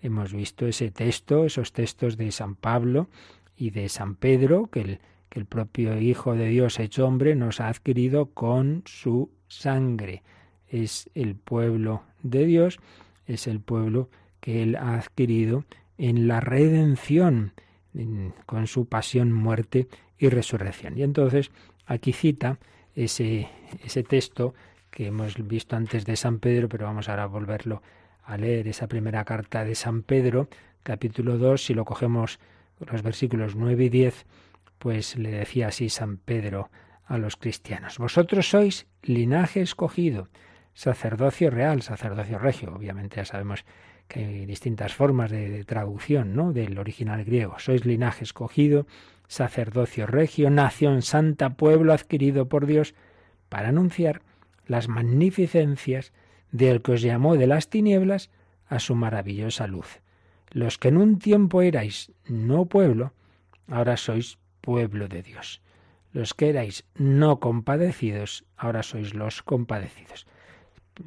Hemos 0.00 0.32
visto 0.32 0.66
ese 0.66 0.90
texto, 0.90 1.44
esos 1.44 1.72
textos 1.72 2.16
de 2.16 2.32
San 2.32 2.54
Pablo 2.54 3.08
y 3.56 3.70
de 3.70 3.88
San 3.88 4.14
Pedro, 4.14 4.68
que 4.68 4.80
el, 4.80 5.00
que 5.28 5.38
el 5.38 5.46
propio 5.46 5.98
Hijo 5.98 6.34
de 6.34 6.48
Dios 6.48 6.78
hecho 6.78 7.06
hombre 7.06 7.34
nos 7.34 7.60
ha 7.60 7.68
adquirido 7.68 8.26
con 8.26 8.82
su 8.86 9.30
sangre. 9.48 10.22
Es 10.68 11.10
el 11.14 11.34
pueblo 11.34 12.02
de 12.22 12.46
Dios, 12.46 12.78
es 13.26 13.46
el 13.46 13.60
pueblo 13.60 14.10
que 14.40 14.62
Él 14.62 14.76
ha 14.76 14.94
adquirido 14.94 15.64
en 15.96 16.28
la 16.28 16.40
redención 16.40 17.52
con 18.46 18.66
su 18.66 18.86
pasión, 18.86 19.32
muerte 19.32 19.88
y 20.18 20.28
resurrección. 20.28 20.96
Y 20.96 21.02
entonces 21.02 21.50
aquí 21.86 22.12
cita 22.12 22.58
ese, 22.94 23.48
ese 23.84 24.02
texto 24.02 24.54
que 24.90 25.06
hemos 25.06 25.34
visto 25.46 25.76
antes 25.76 26.04
de 26.04 26.16
San 26.16 26.38
Pedro, 26.38 26.68
pero 26.68 26.86
vamos 26.86 27.08
ahora 27.08 27.24
a 27.24 27.26
volverlo 27.26 27.82
a 28.24 28.36
leer, 28.36 28.68
esa 28.68 28.86
primera 28.88 29.24
carta 29.24 29.64
de 29.64 29.74
San 29.74 30.02
Pedro, 30.02 30.48
capítulo 30.82 31.38
2, 31.38 31.64
si 31.64 31.74
lo 31.74 31.84
cogemos 31.84 32.38
los 32.80 33.02
versículos 33.02 33.56
9 33.56 33.84
y 33.84 33.88
10, 33.88 34.26
pues 34.78 35.16
le 35.16 35.30
decía 35.30 35.68
así 35.68 35.88
San 35.88 36.16
Pedro 36.16 36.70
a 37.04 37.18
los 37.18 37.36
cristianos, 37.36 37.98
vosotros 37.98 38.50
sois 38.50 38.86
linaje 39.02 39.60
escogido, 39.60 40.28
sacerdocio 40.74 41.50
real, 41.50 41.82
sacerdocio 41.82 42.38
regio, 42.38 42.74
obviamente 42.74 43.16
ya 43.16 43.24
sabemos 43.24 43.64
que 44.08 44.24
hay 44.24 44.46
distintas 44.46 44.94
formas 44.94 45.30
de, 45.30 45.64
traducción 45.64 46.34
¿no? 46.34 46.52
del 46.52 46.78
original 46.78 47.24
griego. 47.24 47.58
Sois 47.58 47.84
linaje 47.84 48.24
escogido, 48.24 48.86
sacerdocio 49.28 50.06
regio, 50.06 50.50
nación 50.50 51.02
santa, 51.02 51.50
pueblo 51.50 51.92
adquirido 51.92 52.48
por 52.48 52.66
Dios, 52.66 52.94
para 53.48 53.68
anunciar 53.68 54.22
las 54.66 54.88
magnificencias 54.88 56.12
del 56.50 56.82
que 56.82 56.92
os 56.92 57.02
llamó 57.02 57.36
de 57.36 57.46
las 57.46 57.68
tinieblas 57.68 58.30
a 58.66 58.78
su 58.78 58.94
maravillosa 58.94 59.66
luz. 59.66 60.00
Los 60.50 60.78
que 60.78 60.88
en 60.88 60.96
un 60.96 61.18
tiempo 61.18 61.60
erais 61.60 62.12
no 62.26 62.66
pueblo, 62.66 63.12
ahora 63.66 63.96
sois 63.96 64.38
pueblo 64.60 65.08
de 65.08 65.22
Dios. 65.22 65.60
Los 66.12 66.34
que 66.34 66.48
erais 66.48 66.84
no 66.96 67.38
compadecidos, 67.40 68.44
ahora 68.56 68.82
sois 68.82 69.14
los 69.14 69.42
compadecidos. 69.42 70.26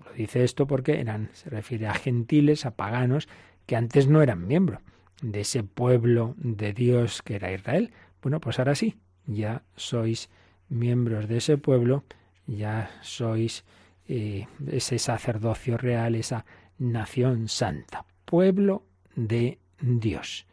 Lo 0.06 0.14
dice 0.14 0.44
esto 0.44 0.68
porque 0.68 1.00
eran, 1.00 1.30
se 1.34 1.50
refiere 1.50 1.88
a 1.88 1.94
gentiles, 1.94 2.66
a 2.66 2.72
paganos, 2.72 3.28
que 3.66 3.76
antes 3.76 4.08
no 4.08 4.22
eran 4.22 4.48
miembros 4.48 4.82
de 5.22 5.42
ese 5.42 5.64
pueblo 5.64 6.36
de 6.38 6.74
Dios 6.74 7.22
que 7.22 7.36
era 7.36 7.52
Israel. 7.52 7.92
Bueno, 8.22 8.40
pues 8.40 8.60
ahora 8.60 8.76
sí, 8.76 8.98
ya 9.26 9.64
sois 9.76 10.30
miembros 10.70 11.28
de 11.28 11.38
ese 11.38 11.58
pueblo, 11.58 12.04
ya 12.48 12.92
sois 13.02 13.64
eh, 14.08 14.48
ese 14.68 15.00
sacerdocio 15.00 15.78
real, 15.78 16.16
esa 16.16 16.46
nación 16.78 17.48
santa, 17.48 18.06
pueblo 18.26 18.84
de 19.16 19.60
Dios. 19.80 20.48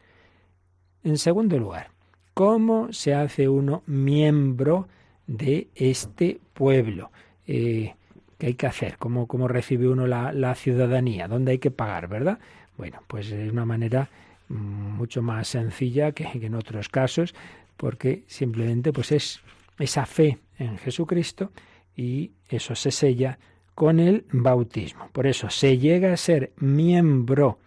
En 1.03 1.19
segundo 1.19 1.59
lugar, 1.59 1.91
¿cómo 2.39 2.93
se 2.93 3.15
hace 3.15 3.49
uno 3.49 3.83
miembro 3.87 4.87
de 5.27 5.67
este 5.75 6.39
pueblo? 6.55 7.11
Eh, 7.49 7.97
¿Qué 8.39 8.47
hay 8.47 8.55
que 8.55 8.69
hacer? 8.69 8.97
¿Cómo, 8.97 9.49
recibe 9.49 9.89
uno 9.89 10.07
la, 10.07 10.55
ciudadanía? 10.55 11.27
¿Dónde 11.27 11.51
hay 11.51 11.59
que 11.59 11.73
pagar, 11.73 12.07
verdad? 12.07 12.39
Bueno, 12.77 13.03
pues 13.09 13.33
es 13.33 13.51
una 13.51 13.65
manera 13.65 14.09
mm, 14.51 14.55
mucho 14.55 15.21
más 15.21 15.49
sencilla 15.49 16.13
que, 16.13 16.29
en 16.33 16.55
otros 16.55 16.89
casos, 16.89 17.35
porque 17.77 18.23
simplemente 18.29 18.93
pues 18.93 19.11
es 19.11 19.41
esa 19.77 20.07
fe 20.07 20.39
en 20.61 20.79
Jesucristo 20.79 21.51
y 21.97 22.31
eso 22.49 22.77
se 22.77 22.93
sella 22.93 23.37
con 23.75 23.99
el 23.99 24.27
bautismo. 24.31 25.09
Por 25.11 25.27
eso 25.27 25.51
se 25.51 25.77
llega 25.79 26.13
a 26.13 26.17
ser 26.17 26.53
miembro 26.59 27.59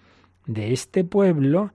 de 0.45 0.71
este 0.71 1.03
pueblo 1.03 1.73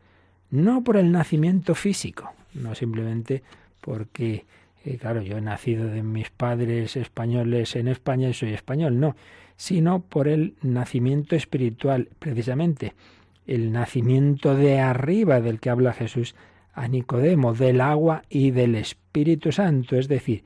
no 0.50 0.82
por 0.82 0.96
el 0.96 1.12
nacimiento 1.12 1.74
físico, 1.74 2.32
no 2.60 2.74
simplemente 2.74 3.42
porque 3.80 4.44
claro, 5.00 5.20
yo 5.22 5.38
he 5.38 5.40
nacido 5.40 5.88
de 5.88 6.02
mis 6.02 6.30
padres 6.30 6.96
españoles 6.96 7.74
en 7.76 7.88
España 7.88 8.28
y 8.28 8.34
soy 8.34 8.52
español, 8.52 9.00
no, 9.00 9.16
sino 9.56 10.00
por 10.00 10.28
el 10.28 10.54
nacimiento 10.62 11.34
espiritual, 11.34 12.08
precisamente, 12.18 12.94
el 13.46 13.72
nacimiento 13.72 14.54
de 14.54 14.78
arriba 14.78 15.40
del 15.40 15.60
que 15.60 15.70
habla 15.70 15.92
Jesús 15.92 16.34
a 16.72 16.88
Nicodemo, 16.88 17.54
del 17.54 17.80
agua 17.80 18.22
y 18.28 18.50
del 18.50 18.74
Espíritu 18.74 19.50
Santo, 19.50 19.96
es 19.96 20.08
decir, 20.08 20.44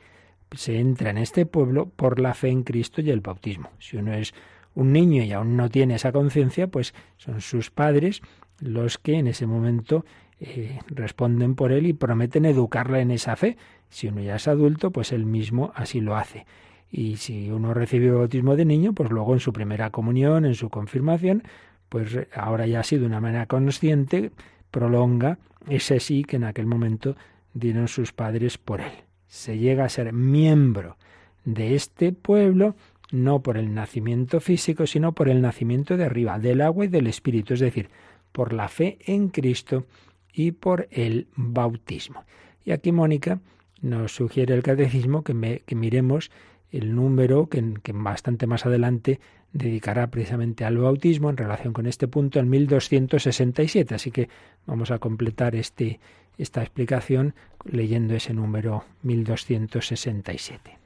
se 0.53 0.79
entra 0.79 1.11
en 1.11 1.19
este 1.19 1.45
pueblo 1.45 1.87
por 1.87 2.21
la 2.21 2.35
fe 2.35 2.49
en 2.49 2.63
Cristo 2.63 3.01
y 3.01 3.11
el 3.11 3.21
bautismo. 3.21 3.71
Si 3.79 3.97
uno 3.97 4.15
es 4.15 4.33
un 4.75 4.93
niño 4.93 5.23
y 5.23 5.33
aún 5.33 5.57
no 5.57 5.69
tiene 5.69 5.97
esa 5.97 6.13
conciencia, 6.13 6.69
pues 6.69 6.95
son 7.19 7.41
sus 7.41 7.71
padres 7.71 8.23
los 8.61 8.99
que 8.99 9.15
en 9.15 9.27
ese 9.27 9.47
momento 9.47 10.05
eh, 10.41 10.81
responden 10.89 11.55
por 11.55 11.71
él 11.71 11.87
y 11.87 11.93
prometen 11.93 12.47
educarla 12.47 13.01
en 13.01 13.11
esa 13.11 13.37
fe. 13.37 13.57
Si 13.91 14.09
uno 14.09 14.23
ya 14.23 14.37
es 14.37 14.49
adulto, 14.49 14.91
pues 14.91 15.13
él 15.13 15.27
mismo 15.27 15.73
así 15.75 16.01
lo 16.01 16.17
hace. 16.17 16.47
Y 16.91 17.17
si 17.17 17.51
uno 17.51 17.75
recibe 17.75 18.07
el 18.07 18.15
bautismo 18.15 18.57
de 18.57 18.65
niño, 18.65 18.95
pues 18.95 19.11
luego 19.11 19.35
en 19.35 19.41
su 19.41 19.53
primera 19.53 19.91
comunión, 19.91 20.45
en 20.45 20.55
su 20.55 20.71
confirmación, 20.71 21.43
pues 21.89 22.19
ahora 22.35 22.67
ya 22.67 22.83
sido 22.83 23.03
de 23.03 23.09
una 23.09 23.21
manera 23.21 23.47
consciente, 23.47 24.33
prolonga 24.71 25.39
ese 25.69 26.01
sí 26.01 26.25
que 26.25 26.37
en 26.37 26.45
aquel 26.45 26.67
momento 26.67 27.17
dieron 27.53 27.87
sus 27.87 28.13
padres 28.13 28.59
por 28.59 28.81
él. 28.81 28.93
Se 29.27 29.59
llega 29.59 29.85
a 29.85 29.89
ser 29.89 30.13
miembro 30.13 30.97
de 31.45 31.75
este 31.75 32.13
pueblo 32.13 32.75
no 33.13 33.43
por 33.43 33.57
el 33.57 33.75
nacimiento 33.75 34.41
físico, 34.41 34.87
sino 34.87 35.13
por 35.13 35.29
el 35.29 35.43
nacimiento 35.43 35.97
de 35.97 36.05
arriba, 36.05 36.39
del 36.39 36.61
agua 36.61 36.85
y 36.85 36.89
del 36.89 37.09
Espíritu, 37.09 37.55
es 37.55 37.61
decir, 37.61 37.91
por 38.33 38.53
la 38.53 38.69
fe 38.69 38.99
en 39.05 39.29
Cristo 39.29 39.85
y 40.33 40.53
por 40.53 40.89
el 40.91 41.29
bautismo. 41.37 42.25
Y 42.65 42.73
aquí 42.73 42.93
Mónica 42.93 43.41
nos 43.81 44.15
sugiere 44.15 44.55
el 44.55 44.63
catecismo 44.63 45.25
que, 45.25 45.35
miremos 45.75 46.31
el 46.71 46.95
número 46.95 47.49
que, 47.49 47.75
que, 47.83 47.93
bastante 47.93 48.47
más 48.47 48.67
adelante 48.67 49.21
dedicará 49.53 50.09
precisamente 50.09 50.65
al 50.65 50.79
bautismo 50.79 51.31
en 51.31 51.37
relación 51.37 51.73
con 51.73 51.87
este 51.87 52.07
punto, 52.09 52.39
el 52.39 52.47
1267. 52.47 53.95
Así 53.95 54.11
que 54.11 54.29
vamos 54.67 54.91
a 54.91 54.99
completar 54.99 55.57
este, 55.57 55.99
esta 56.39 56.63
explicación 56.63 57.35
leyendo 57.65 58.15
ese 58.15 58.33
número 58.33 58.85
1267. 59.03 60.79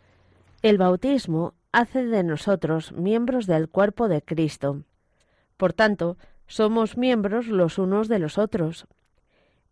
El 0.62 0.78
bautismo 0.78 1.54
hace 1.72 2.04
de 2.06 2.22
nosotros 2.22 2.92
miembros 2.92 3.46
del 3.46 3.68
cuerpo 3.68 4.08
de 4.08 4.22
Cristo. 4.22 4.82
Por 5.56 5.72
tanto, 5.72 6.16
somos 6.46 6.96
miembros 6.96 7.48
los 7.48 7.78
unos 7.78 8.08
de 8.08 8.18
los 8.18 8.38
otros. 8.38 8.86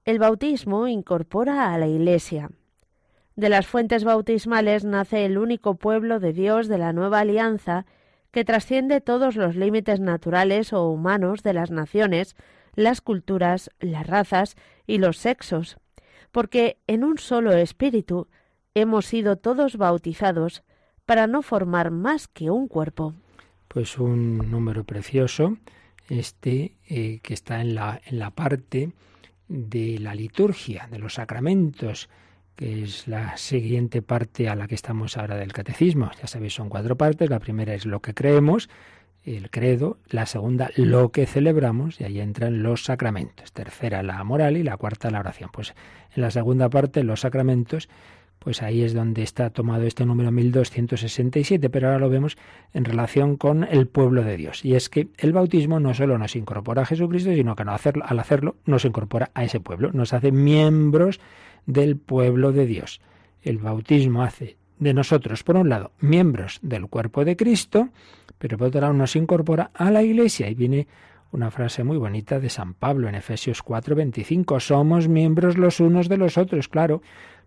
El 0.05 0.19
bautismo 0.19 0.89
incorpora 0.89 1.73
a 1.73 1.79
la 1.79 1.87
Iglesia. 1.87 2.51
De 3.37 3.49
las 3.49 3.69
fuentes 3.69 4.03
bautismales 4.03 4.85
nace 4.85 5.25
el 5.25 5.39
único 5.39 5.77
pueblo 5.77 6.19
de 6.19 6.33
Dios 6.33 6.67
de 6.67 6.77
la 6.77 6.93
nueva 6.93 7.21
alianza 7.21 7.87
que 8.33 8.45
trasciende 8.45 9.01
todos 9.01 9.37
los 9.37 9.55
límites 9.55 10.01
naturales 10.01 10.73
o 10.73 10.89
humanos 10.89 11.45
de 11.45 11.53
las 11.53 11.71
naciones, 11.71 12.35
las 12.75 13.01
culturas, 13.01 13.71
las 13.79 14.05
razas 14.05 14.57
y 14.89 14.99
los 14.99 15.19
sexos, 15.19 15.77
porque 16.33 16.79
en 16.89 17.05
un 17.05 17.19
solo 17.19 17.53
espíritu 17.53 18.27
hemos 18.75 19.07
sido 19.07 19.37
todos 19.37 19.77
bautizados 19.77 20.65
para 21.07 21.29
no 21.29 21.43
formar 21.43 21.93
más 21.93 22.27
que 22.27 22.51
un 22.51 22.67
cuerpo. 22.67 23.15
Pues 23.69 23.99
un 23.99 24.51
número 24.51 24.83
precioso, 24.83 25.59
este 26.09 26.77
eh, 26.89 27.21
que 27.23 27.35
está 27.35 27.61
en 27.61 27.77
la, 27.77 28.01
en 28.05 28.19
la 28.19 28.31
parte 28.33 28.93
de 29.53 29.99
la 29.99 30.15
liturgia, 30.15 30.89
de 30.91 30.99
los 30.99 31.15
sacramentos, 31.15 32.09
que 32.57 32.83
es 32.83 33.07
la 33.07 33.37
siguiente 33.37 34.01
parte 34.01 34.49
a 34.49 34.55
la 34.55 34.67
que 34.67 34.75
estamos 34.75 35.19
ahora 35.19 35.37
del 35.37 35.53
catecismo. 35.53 36.11
Ya 36.21 36.27
sabéis, 36.27 36.55
son 36.55 36.71
cuatro 36.71 36.97
partes. 36.97 37.29
La 37.29 37.39
primera 37.39 37.75
es 37.75 37.85
lo 37.85 38.01
que 38.01 38.15
creemos, 38.15 38.71
el 39.25 39.51
credo, 39.51 39.99
la 40.09 40.25
segunda 40.25 40.71
lo 40.77 41.13
que 41.13 41.27
celebramos, 41.27 42.01
y 42.01 42.05
ahí 42.05 42.21
entran 42.21 42.63
los 42.63 42.85
sacramentos. 42.85 43.53
Tercera 43.53 44.03
la 44.03 44.25
moral 44.25 44.57
y 44.57 44.63
la 44.63 44.79
cuarta 44.79 45.11
la 45.11 45.21
oración. 45.21 45.51
Pues 45.53 45.75
en 46.17 46.23
la 46.23 46.31
segunda 46.31 46.71
parte, 46.71 47.05
los 47.05 47.21
sacramentos, 47.21 47.91
pues 48.43 48.63
ahí 48.63 48.83
es 48.83 48.93
donde 48.93 49.23
está 49.23 49.51
tomado 49.51 49.85
este 49.85 50.05
número 50.05 50.33
1267, 50.33 51.71
pero 51.71 51.89
ahora 51.89 52.01
lo 52.01 52.11
vemos 52.11 52.37
en 52.73 52.85
relación 52.85 53.37
con 53.37 53.65
el 53.65 53.87
pueblo 53.87 54.25
de 54.25 54.37
Dios. 54.37 54.65
Y 54.65 54.75
es 54.75 54.89
que 54.89 55.09
el 55.19 55.33
bautismo 55.33 55.79
no 55.79 55.95
solo 55.95 56.19
nos 56.19 56.35
incorpora 56.35 56.83
a 56.83 56.87
Jesucristo, 56.87 57.33
sino 57.35 57.55
que 57.55 57.63
al 57.63 58.19
hacerlo 58.19 58.57
nos 58.65 58.85
incorpora 58.85 59.31
a 59.35 59.45
ese 59.45 59.61
pueblo, 59.61 59.91
nos 59.93 60.13
hace 60.13 60.33
miembros 60.33 61.21
del 61.67 61.97
pueblo 61.97 62.53
de 62.53 62.67
Dios. 62.67 63.01
El 63.43 63.59
bautismo 63.59 64.23
hace 64.23 64.57
de 64.79 64.95
nosotros, 64.95 65.45
por 65.45 65.57
un 65.57 65.69
lado, 65.69 65.93
miembros 66.01 66.59
del 66.63 66.89
cuerpo 66.89 67.25
de 67.25 67.37
Cristo, 67.37 67.91
pero 68.39 68.59
por 68.59 68.69
otro 68.69 68.81
lado 68.81 68.93
nos 68.93 69.15
incorpora 69.15 69.71
a 69.75 69.91
la 69.93 70.03
Iglesia. 70.03 70.49
Y 70.49 70.55
viene 70.55 70.89
una 71.31 71.51
frase 71.51 71.85
muy 71.85 71.97
bonita 71.97 72.41
de 72.41 72.51
San 72.51 72.75
Pablo 72.75 73.09
en 73.09 73.15
Efesios 73.15 73.63
4:25, 73.63 74.61
somos 74.61 75.09
miembros 75.09 75.57
los 75.57 75.81
unos 75.81 76.09
de 76.09 76.19
los 76.19 76.37
otros, 76.37 76.69
claro, 76.69 77.03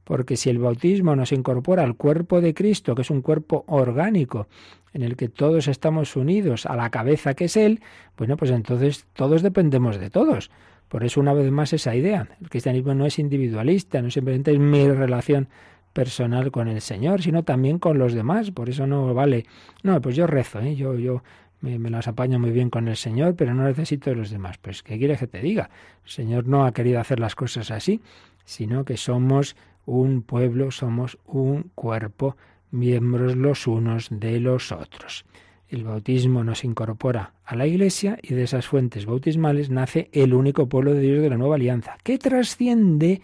porque 0.05 0.37
si 0.37 0.49
el 0.49 0.59
bautismo 0.59 1.15
nos 1.15 1.33
incorpora 1.33 1.83
al 1.83 1.97
cuerpo 1.97 2.39
de 2.39 2.53
Cristo, 2.53 2.95
que 2.95 3.01
es 3.01 3.09
un 3.09 3.21
cuerpo 3.21 3.65
orgánico, 3.67 4.47
en 4.93 5.01
el 5.01 5.17
que 5.17 5.27
todos 5.27 5.67
estamos 5.67 6.15
unidos 6.15 6.65
a 6.65 6.77
la 6.77 6.89
cabeza 6.89 7.33
que 7.33 7.45
es 7.45 7.57
Él, 7.57 7.81
bueno, 8.17 8.37
pues 8.37 8.51
entonces 8.51 9.05
todos 9.13 9.41
dependemos 9.41 9.99
de 9.99 10.09
todos. 10.09 10.51
Por 10.87 11.03
eso, 11.03 11.19
una 11.19 11.33
vez 11.33 11.51
más, 11.51 11.73
esa 11.73 11.95
idea. 11.95 12.29
El 12.39 12.49
cristianismo 12.49 12.93
no 12.93 13.05
es 13.05 13.19
individualista, 13.19 14.01
no 14.01 14.09
simplemente 14.11 14.53
es 14.53 14.59
mi 14.59 14.87
relación 14.87 15.49
personal 15.91 16.51
con 16.51 16.67
el 16.67 16.81
Señor, 16.81 17.21
sino 17.21 17.43
también 17.43 17.79
con 17.79 17.97
los 17.97 18.13
demás. 18.13 18.51
Por 18.51 18.69
eso 18.69 18.85
no 18.85 19.13
vale, 19.13 19.45
no, 19.81 19.99
pues 20.01 20.15
yo 20.15 20.27
rezo, 20.27 20.59
¿eh? 20.59 20.75
yo, 20.75 20.95
yo 20.95 21.23
me, 21.61 21.79
me, 21.79 21.89
las 21.89 22.07
apaño 22.07 22.37
muy 22.37 22.51
bien 22.51 22.69
con 22.69 22.87
el 22.87 22.95
Señor, 22.95 23.35
pero 23.35 23.55
no 23.55 23.63
necesito 23.63 24.11
de 24.11 24.15
los 24.15 24.29
demás. 24.29 24.57
Pues, 24.59 24.83
¿qué 24.83 24.99
quieres 24.99 25.19
que 25.19 25.27
te 25.27 25.41
diga? 25.41 25.71
El 26.03 26.11
Señor 26.11 26.47
no 26.47 26.65
ha 26.65 26.71
querido 26.73 26.99
hacer 26.99 27.19
las 27.19 27.33
cosas 27.33 27.71
así, 27.71 28.01
sino 28.45 28.85
que 28.85 28.97
somos 28.97 29.55
un 29.85 30.21
pueblo, 30.21 30.71
somos 30.71 31.17
un 31.25 31.71
cuerpo, 31.75 32.37
miembros 32.71 33.35
los 33.35 33.67
unos 33.67 34.07
de 34.11 34.39
los 34.39 34.71
otros. 34.71 35.25
El 35.67 35.83
bautismo 35.83 36.43
nos 36.43 36.63
incorpora 36.63 37.33
a 37.43 37.55
la 37.55 37.65
Iglesia 37.65 38.17
y 38.21 38.33
de 38.33 38.43
esas 38.43 38.67
fuentes 38.67 39.05
bautismales 39.05 39.69
nace 39.69 40.09
el 40.11 40.33
único 40.33 40.69
pueblo 40.69 40.93
de 40.93 41.01
Dios 41.01 41.21
de 41.21 41.29
la 41.29 41.37
nueva 41.37 41.55
alianza, 41.55 41.97
que 42.03 42.17
trasciende 42.17 43.21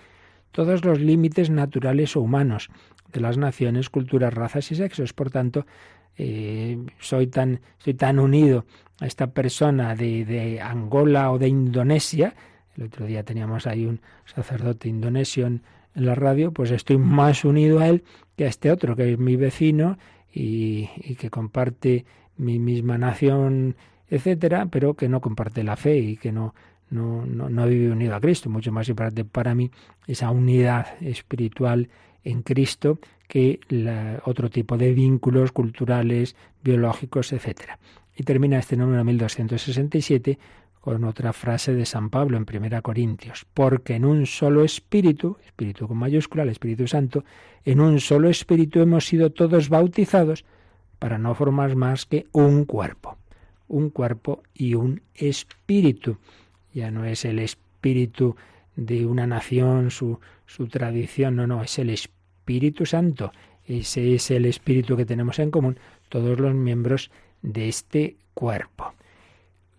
todos 0.51 0.84
los 0.84 0.99
límites 0.99 1.49
naturales 1.49 2.16
o 2.16 2.22
humanos 2.22 2.70
de 3.12 3.22
las 3.22 3.38
naciones, 3.38 3.89
culturas, 3.89 4.34
razas 4.34 4.72
y 4.72 4.76
sexos. 4.76 5.14
Por 5.14 5.30
tanto, 5.30 5.66
eh, 6.18 6.78
soy, 6.99 7.28
tan, 7.28 7.62
soy 7.78 7.93
tan 7.93 8.20
unido 8.20 8.66
a 8.99 9.05
esta 9.05 9.28
persona 9.28 9.95
de, 9.95 10.59
Angola 10.62 11.32
o 11.32 11.39
de 11.39 11.47
Indonesia. 11.47 12.36
El 12.76 12.84
otro 12.84 13.05
día 13.05 13.24
teníamos 13.24 13.68
ahí 13.68 13.86
un 13.86 14.01
sacerdote 14.26 14.89
indonesio 14.89 15.49
en 15.96 16.06
la 16.06 16.16
radio, 16.16 16.52
pues 16.52 16.72
estoy 16.72 16.98
más 16.98 17.46
unido 17.46 17.80
a 17.80 17.88
él 17.88 18.04
que 18.36 18.46
a 18.46 18.48
este 18.48 18.72
otro, 18.72 18.96
que 18.96 19.14
es 19.14 19.20
mi 19.20 19.36
vecino 19.36 19.98
y, 20.34 20.88
que 21.20 21.30
comparte 21.30 22.06
mi 22.38 22.60
misma 22.60 22.98
nación, 22.98 23.76
etcétera, 24.10 24.68
pero 24.68 24.96
que 24.96 25.10
no 25.10 25.22
comparte 25.22 25.64
la 25.64 25.76
fe 25.76 25.98
y 25.98 26.18
que 26.18 26.32
no, 26.32 26.56
no, 26.89 27.26
no, 27.26 27.68
vive 27.68 27.92
unido 27.92 28.16
a 28.16 28.22
Cristo. 28.22 28.50
Mucho 28.50 28.72
más 28.72 28.89
importante 28.89 29.26
para 29.26 29.54
mí 29.54 29.72
esa 30.08 30.32
unidad 30.32 30.88
espiritual 31.02 31.89
en 32.24 32.42
Cristo 32.42 33.00
que 33.28 33.60
otro 34.26 34.50
tipo 34.50 34.78
de 34.78 34.94
vínculos 34.94 35.52
culturales, 35.52 36.36
biológicos, 36.64 37.32
etcétera. 37.32 37.80
Y 38.16 38.24
termina 38.24 38.60
este 38.60 38.76
número 38.76 39.04
1267 39.04 40.38
con 40.82 41.03
otra 41.03 41.32
frase 41.32 41.73
de 41.75 41.86
San 41.86 42.09
Pablo 42.09 42.38
en 42.38 42.45
Primera 42.45 42.82
Corintios, 42.82 43.45
porque 43.53 43.95
en 43.95 44.03
un 44.03 44.25
solo 44.25 44.63
espíritu, 44.63 45.38
espíritu 45.45 45.88
con 45.88 45.97
mayúscula, 45.97 46.41
el 46.41 46.49
Espíritu 46.49 46.88
Santo, 46.88 47.23
en 47.63 47.79
un 47.79 47.99
solo 47.99 48.29
espíritu 48.29 48.79
hemos 48.82 49.05
sido 49.05 49.29
todos 49.29 49.69
bautizados 49.69 50.43
para 50.97 51.19
no 51.19 51.36
formar 51.36 51.75
más 51.75 52.07
que 52.07 52.25
un 52.32 52.65
cuerpo, 52.65 53.17
un 53.67 53.91
cuerpo 53.91 54.41
y 54.55 54.73
un 54.73 55.01
espíritu. 55.13 56.17
Ya 56.73 56.89
no 56.89 57.05
es 57.05 57.25
el 57.25 57.38
espíritu 57.38 58.36
de 58.75 59.05
una 59.05 59.27
nación, 59.27 59.91
su, 59.91 60.19
su 60.47 60.67
tradición, 60.67 61.36
no, 61.36 61.45
no, 61.45 61.61
es 61.61 61.77
el 61.77 61.91
Espíritu 61.91 62.88
Santo. 62.88 63.32
Ese 63.65 64.15
es 64.15 64.32
el 64.32 64.45
espíritu 64.45 64.97
que 64.97 65.05
tenemos 65.05 65.38
en 65.38 65.51
común 65.51 65.77
todos 66.09 66.39
los 66.39 66.55
miembros 66.55 67.11
de 67.43 67.69
este 67.69 68.17
cuerpo 68.34 68.95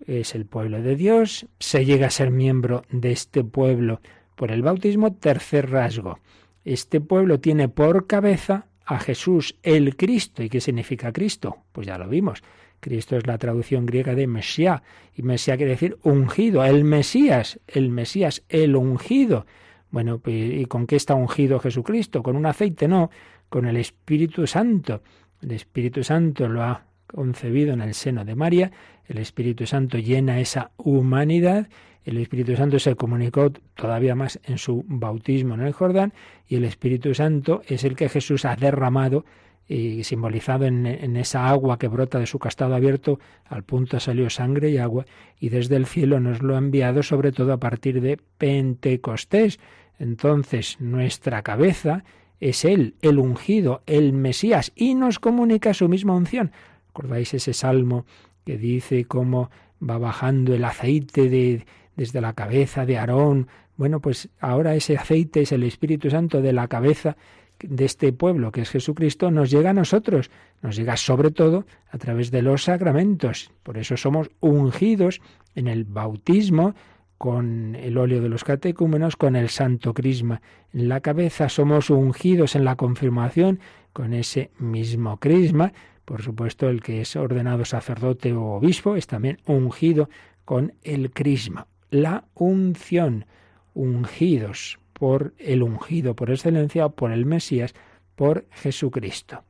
es 0.06 0.34
el 0.34 0.46
pueblo 0.46 0.82
de 0.82 0.96
Dios, 0.96 1.46
se 1.58 1.84
llega 1.84 2.06
a 2.06 2.10
ser 2.10 2.30
miembro 2.30 2.84
de 2.90 3.12
este 3.12 3.44
pueblo 3.44 4.00
por 4.34 4.50
el 4.50 4.62
bautismo. 4.62 5.14
Tercer 5.14 5.70
rasgo, 5.70 6.18
este 6.64 7.00
pueblo 7.00 7.40
tiene 7.40 7.68
por 7.68 8.06
cabeza 8.06 8.66
a 8.84 8.98
Jesús, 8.98 9.56
el 9.62 9.96
Cristo. 9.96 10.42
¿Y 10.42 10.48
qué 10.48 10.60
significa 10.60 11.12
Cristo? 11.12 11.58
Pues 11.72 11.86
ya 11.86 11.98
lo 11.98 12.08
vimos. 12.08 12.42
Cristo 12.80 13.16
es 13.16 13.26
la 13.26 13.38
traducción 13.38 13.86
griega 13.86 14.14
de 14.16 14.26
Mesías, 14.26 14.82
y 15.14 15.22
Mesías 15.22 15.56
quiere 15.56 15.72
decir 15.72 15.98
ungido, 16.02 16.64
el 16.64 16.82
Mesías, 16.82 17.60
el 17.68 17.90
Mesías, 17.90 18.42
el 18.48 18.74
ungido. 18.74 19.46
Bueno, 19.92 20.18
pues, 20.18 20.34
¿y 20.34 20.64
con 20.64 20.88
qué 20.88 20.96
está 20.96 21.14
ungido 21.14 21.60
Jesucristo? 21.60 22.24
¿Con 22.24 22.34
un 22.34 22.46
aceite? 22.46 22.88
No, 22.88 23.10
con 23.48 23.66
el 23.66 23.76
Espíritu 23.76 24.48
Santo. 24.48 25.02
El 25.40 25.52
Espíritu 25.52 26.02
Santo 26.02 26.48
lo 26.48 26.62
ha 26.62 26.84
concebido 27.14 27.72
en 27.72 27.80
el 27.80 27.94
seno 27.94 28.24
de 28.24 28.34
María, 28.34 28.72
el 29.06 29.18
Espíritu 29.18 29.66
Santo 29.66 29.98
llena 29.98 30.40
esa 30.40 30.70
humanidad, 30.76 31.68
el 32.04 32.18
Espíritu 32.18 32.56
Santo 32.56 32.78
se 32.78 32.96
comunicó 32.96 33.52
todavía 33.74 34.14
más 34.14 34.40
en 34.44 34.58
su 34.58 34.84
bautismo 34.88 35.54
en 35.54 35.60
el 35.60 35.72
Jordán 35.72 36.12
y 36.48 36.56
el 36.56 36.64
Espíritu 36.64 37.14
Santo 37.14 37.62
es 37.68 37.84
el 37.84 37.94
que 37.94 38.08
Jesús 38.08 38.44
ha 38.44 38.56
derramado 38.56 39.24
y 39.68 40.04
simbolizado 40.04 40.66
en, 40.66 40.86
esa 41.16 41.48
agua 41.48 41.78
que 41.78 41.88
brota 41.88 42.18
de 42.18 42.26
su 42.26 42.38
castado 42.38 42.74
abierto, 42.74 43.20
al 43.46 43.62
punto 43.62 44.00
salió 44.00 44.28
sangre 44.28 44.70
y 44.70 44.78
agua, 44.78 45.06
y 45.38 45.48
desde 45.48 45.76
el 45.76 45.86
cielo 45.86 46.20
nos 46.20 46.42
lo 46.42 46.56
ha 46.56 46.58
enviado 46.58 47.02
sobre 47.02 47.32
todo 47.32 47.52
a 47.52 47.58
partir 47.58 48.00
de 48.00 48.18
Pentecostés. 48.38 49.60
Entonces 49.98 50.76
nuestra 50.80 51.42
cabeza 51.42 52.04
es 52.40 52.64
Él, 52.64 52.96
el 53.02 53.18
ungido, 53.18 53.82
el 53.86 54.12
Mesías, 54.12 54.72
y 54.74 54.94
nos 54.94 55.20
comunica 55.20 55.74
su 55.74 55.88
misma 55.88 56.16
unción. 56.16 56.50
¿Recordáis 56.94 57.32
ese 57.34 57.54
salmo 57.54 58.04
que 58.44 58.58
dice 58.58 59.04
cómo 59.04 59.50
va 59.82 59.98
bajando 59.98 60.54
el 60.54 60.64
aceite 60.64 61.28
de, 61.28 61.64
desde 61.96 62.20
la 62.20 62.34
cabeza 62.34 62.84
de 62.84 62.98
Aarón 62.98 63.48
Bueno, 63.76 64.00
pues 64.00 64.28
ahora 64.40 64.74
ese 64.74 64.96
aceite 64.96 65.42
es 65.42 65.52
el 65.52 65.62
Espíritu 65.62 66.10
Santo 66.10 66.42
de 66.42 66.52
la 66.52 66.68
cabeza 66.68 67.16
de 67.60 67.84
este 67.84 68.12
pueblo 68.12 68.52
que 68.52 68.62
es 68.62 68.70
Jesucristo 68.70 69.30
nos 69.30 69.50
llega 69.50 69.70
a 69.70 69.74
nosotros, 69.74 70.30
nos 70.60 70.76
llega 70.76 70.96
sobre 70.96 71.30
todo 71.30 71.64
a 71.90 71.98
través 71.98 72.30
de 72.30 72.42
los 72.42 72.64
sacramentos. 72.64 73.50
Por 73.62 73.78
eso 73.78 73.96
somos 73.96 74.30
ungidos 74.40 75.20
en 75.54 75.68
el 75.68 75.84
bautismo 75.84 76.74
con 77.18 77.76
el 77.76 77.98
óleo 77.98 78.20
de 78.20 78.28
los 78.28 78.42
catecúmenos, 78.42 79.16
con 79.16 79.36
el 79.36 79.48
santo 79.48 79.94
crisma 79.94 80.42
en 80.72 80.88
la 80.88 81.00
cabeza, 81.00 81.48
somos 81.48 81.88
ungidos 81.88 82.56
en 82.56 82.64
la 82.64 82.74
confirmación 82.74 83.60
con 83.92 84.12
ese 84.12 84.50
mismo 84.58 85.18
crisma. 85.18 85.72
Por 86.04 86.22
supuesto, 86.22 86.68
el 86.68 86.82
que 86.82 87.00
es 87.00 87.16
ordenado 87.16 87.64
sacerdote 87.64 88.32
o 88.32 88.54
obispo 88.54 88.96
es 88.96 89.06
también 89.06 89.38
ungido 89.46 90.08
con 90.44 90.74
el 90.82 91.10
crisma. 91.12 91.66
La 91.90 92.24
unción, 92.34 93.26
ungidos 93.74 94.78
por 94.92 95.34
el 95.38 95.62
ungido 95.62 96.14
por 96.14 96.30
excelencia, 96.30 96.88
por 96.88 97.12
el 97.12 97.26
Mesías, 97.26 97.74
por 98.16 98.46
Jesucristo. 98.50 99.42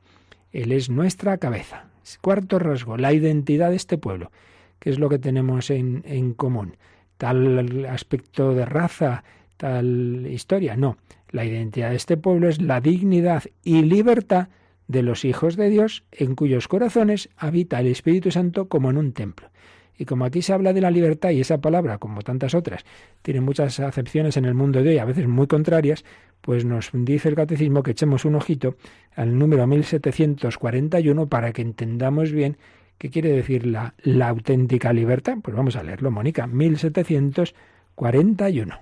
Él 0.51 0.71
es 0.71 0.89
nuestra 0.89 1.37
cabeza. 1.37 1.85
Cuarto 2.21 2.59
rasgo, 2.59 2.97
la 2.97 3.13
identidad 3.13 3.69
de 3.69 3.77
este 3.77 3.97
pueblo. 3.97 4.31
¿Qué 4.79 4.89
es 4.89 4.99
lo 4.99 5.09
que 5.09 5.19
tenemos 5.19 5.69
en, 5.69 6.03
en 6.05 6.33
común? 6.33 6.75
¿Tal 7.17 7.85
aspecto 7.85 8.53
de 8.53 8.65
raza? 8.65 9.23
¿Tal 9.57 10.27
historia? 10.29 10.75
No. 10.75 10.97
La 11.29 11.45
identidad 11.45 11.91
de 11.91 11.95
este 11.95 12.17
pueblo 12.17 12.49
es 12.49 12.61
la 12.61 12.81
dignidad 12.81 13.43
y 13.63 13.81
libertad 13.83 14.49
de 14.87 15.03
los 15.03 15.25
hijos 15.25 15.55
de 15.55 15.69
Dios 15.69 16.03
en 16.11 16.35
cuyos 16.35 16.67
corazones 16.67 17.29
habita 17.37 17.79
el 17.79 17.87
Espíritu 17.87 18.31
Santo 18.31 18.67
como 18.67 18.89
en 18.89 18.97
un 18.97 19.13
templo. 19.13 19.49
Y 19.97 20.05
como 20.05 20.25
aquí 20.25 20.41
se 20.41 20.53
habla 20.53 20.73
de 20.73 20.81
la 20.81 20.91
libertad 20.91 21.29
y 21.29 21.41
esa 21.41 21.61
palabra, 21.61 21.99
como 21.99 22.21
tantas 22.21 22.55
otras, 22.55 22.83
tiene 23.21 23.41
muchas 23.41 23.79
acepciones 23.79 24.37
en 24.37 24.45
el 24.45 24.55
mundo 24.55 24.81
de 24.81 24.89
hoy, 24.89 24.97
a 24.97 25.05
veces 25.05 25.27
muy 25.27 25.45
contrarias, 25.47 26.03
pues 26.41 26.65
nos 26.65 26.89
dice 26.91 27.29
el 27.29 27.35
catecismo 27.35 27.83
que 27.83 27.91
echemos 27.91 28.25
un 28.25 28.33
ojito 28.35 28.75
al 29.15 29.37
número 29.37 29.67
1741 29.67 31.27
para 31.27 31.53
que 31.53 31.61
entendamos 31.61 32.31
bien 32.31 32.57
qué 32.97 33.09
quiere 33.09 33.29
decir 33.29 33.67
la, 33.67 33.93
auténtica 34.27 34.91
libertad. 34.93 35.37
Pues 35.41 35.55
vamos 35.55 35.75
a 35.75 35.83
leerlo, 35.83 36.09
Mónica, 36.11 36.47
1741. 36.47 38.79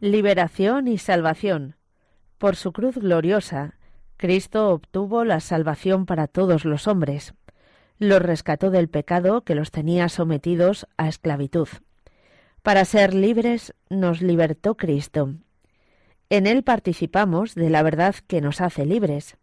Liberación 0.00 0.88
y 0.88 0.98
salvación. 0.98 1.76
Por 2.38 2.56
su 2.56 2.72
cruz 2.72 2.96
gloriosa, 2.96 3.74
Cristo 4.20 4.68
obtuvo 4.68 5.24
la 5.24 5.40
salvación 5.40 6.04
para 6.04 6.26
todos 6.26 6.66
los 6.66 6.86
hombres 6.86 7.32
los 7.98 8.20
rescató 8.20 8.70
del 8.70 8.90
pecado 8.90 9.44
que 9.44 9.54
los 9.54 9.70
tenía 9.70 10.10
sometidos 10.10 10.86
a 10.98 11.08
esclavitud. 11.08 11.68
Para 12.62 12.84
ser 12.84 13.14
libres 13.14 13.74
nos 13.88 14.20
libertó 14.20 14.76
Cristo. 14.76 15.34
En 16.28 16.46
Él 16.46 16.64
participamos 16.64 17.54
de 17.54 17.70
la 17.70 17.82
verdad 17.82 18.14
que 18.26 18.42
nos 18.42 18.60
hace 18.60 18.84
libres. 18.84 19.38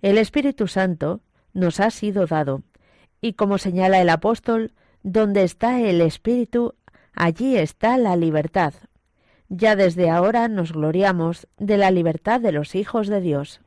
El 0.00 0.18
Espíritu 0.18 0.68
Santo 0.68 1.22
nos 1.52 1.80
ha 1.80 1.90
sido 1.90 2.26
dado, 2.26 2.62
y 3.20 3.32
como 3.32 3.58
señala 3.58 4.00
el 4.00 4.10
apóstol, 4.10 4.74
donde 5.02 5.42
está 5.42 5.80
el 5.80 6.00
Espíritu, 6.00 6.76
allí 7.14 7.56
está 7.56 7.96
la 7.96 8.14
libertad. 8.14 8.74
Ya 9.48 9.74
desde 9.74 10.08
ahora 10.08 10.46
nos 10.46 10.72
gloriamos 10.72 11.48
de 11.58 11.78
la 11.78 11.90
libertad 11.90 12.40
de 12.40 12.52
los 12.52 12.76
hijos 12.76 13.08
de 13.08 13.20
Dios. 13.20 13.60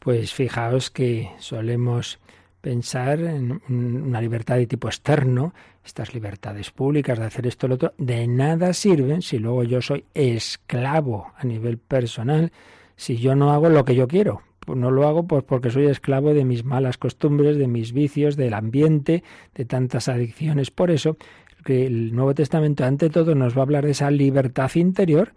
Pues 0.00 0.34
fijaos 0.34 0.90
que 0.90 1.30
solemos 1.38 2.18
pensar 2.60 3.20
en 3.20 3.60
una 3.68 4.20
libertad 4.20 4.56
de 4.56 4.66
tipo 4.66 4.88
externo, 4.88 5.54
estas 5.84 6.14
libertades 6.14 6.70
públicas 6.70 7.18
de 7.18 7.24
hacer 7.26 7.46
esto 7.46 7.66
o 7.66 7.68
lo 7.68 7.74
otro, 7.76 7.94
de 7.98 8.26
nada 8.26 8.72
sirven 8.72 9.22
si 9.22 9.38
luego 9.38 9.62
yo 9.64 9.80
soy 9.80 10.04
esclavo 10.14 11.32
a 11.36 11.44
nivel 11.44 11.78
personal, 11.78 12.52
si 12.96 13.16
yo 13.16 13.34
no 13.34 13.52
hago 13.52 13.68
lo 13.68 13.84
que 13.84 13.94
yo 13.94 14.08
quiero. 14.08 14.42
Pues 14.60 14.78
no 14.78 14.90
lo 14.90 15.08
hago 15.08 15.26
pues 15.26 15.42
porque 15.44 15.70
soy 15.70 15.86
esclavo 15.86 16.34
de 16.34 16.44
mis 16.44 16.64
malas 16.64 16.98
costumbres, 16.98 17.56
de 17.56 17.66
mis 17.66 17.92
vicios, 17.92 18.36
del 18.36 18.54
ambiente, 18.54 19.22
de 19.54 19.64
tantas 19.64 20.08
adicciones. 20.08 20.70
Por 20.70 20.90
eso 20.90 21.16
que 21.64 21.86
el 21.86 22.14
Nuevo 22.14 22.34
Testamento 22.34 22.84
ante 22.84 23.10
todo 23.10 23.34
nos 23.34 23.54
va 23.54 23.60
a 23.60 23.62
hablar 23.62 23.84
de 23.84 23.92
esa 23.92 24.10
libertad 24.10 24.70
interior, 24.74 25.32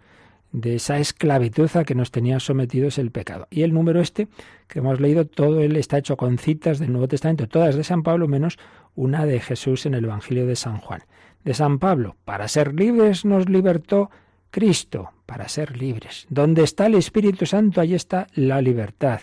de 0.54 0.76
esa 0.76 0.98
esclavitud 0.98 1.68
a 1.76 1.82
que 1.82 1.96
nos 1.96 2.12
tenía 2.12 2.38
sometidos 2.38 2.98
el 2.98 3.10
pecado. 3.10 3.48
Y 3.50 3.62
el 3.62 3.74
número 3.74 4.00
este 4.00 4.28
que 4.68 4.78
hemos 4.78 5.00
leído, 5.00 5.26
todo 5.26 5.60
él 5.60 5.76
está 5.76 5.98
hecho 5.98 6.16
con 6.16 6.38
citas 6.38 6.78
del 6.78 6.92
Nuevo 6.92 7.08
Testamento, 7.08 7.48
todas 7.48 7.74
de 7.74 7.82
San 7.82 8.04
Pablo, 8.04 8.28
menos 8.28 8.56
una 8.94 9.26
de 9.26 9.40
Jesús 9.40 9.84
en 9.84 9.94
el 9.94 10.04
Evangelio 10.04 10.46
de 10.46 10.54
San 10.54 10.78
Juan. 10.78 11.02
De 11.42 11.54
San 11.54 11.80
Pablo, 11.80 12.14
para 12.24 12.46
ser 12.46 12.72
libres 12.72 13.24
nos 13.24 13.48
libertó 13.48 14.10
Cristo, 14.52 15.10
para 15.26 15.48
ser 15.48 15.76
libres. 15.76 16.24
Donde 16.30 16.62
está 16.62 16.86
el 16.86 16.94
Espíritu 16.94 17.46
Santo, 17.46 17.80
allí 17.80 17.96
está 17.96 18.28
la 18.34 18.62
libertad. 18.62 19.22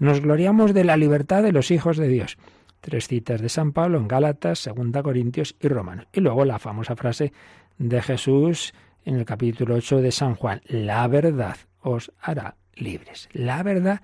Nos 0.00 0.20
gloriamos 0.20 0.74
de 0.74 0.82
la 0.82 0.96
libertad 0.96 1.44
de 1.44 1.52
los 1.52 1.70
hijos 1.70 1.96
de 1.96 2.08
Dios. 2.08 2.38
Tres 2.80 3.06
citas 3.06 3.40
de 3.40 3.48
San 3.48 3.70
Pablo 3.70 3.98
en 3.98 4.08
Gálatas, 4.08 4.58
Segunda 4.58 5.04
Corintios 5.04 5.54
y 5.60 5.68
Romanos. 5.68 6.08
Y 6.12 6.20
luego 6.20 6.44
la 6.44 6.58
famosa 6.58 6.96
frase 6.96 7.32
de 7.78 8.02
Jesús 8.02 8.74
en 9.04 9.16
el 9.16 9.24
capítulo 9.24 9.74
8 9.74 10.00
de 10.00 10.12
San 10.12 10.34
Juan. 10.34 10.60
La 10.66 11.06
verdad 11.08 11.56
os 11.80 12.12
hará 12.20 12.56
libres. 12.74 13.28
La 13.32 13.62
verdad, 13.62 14.00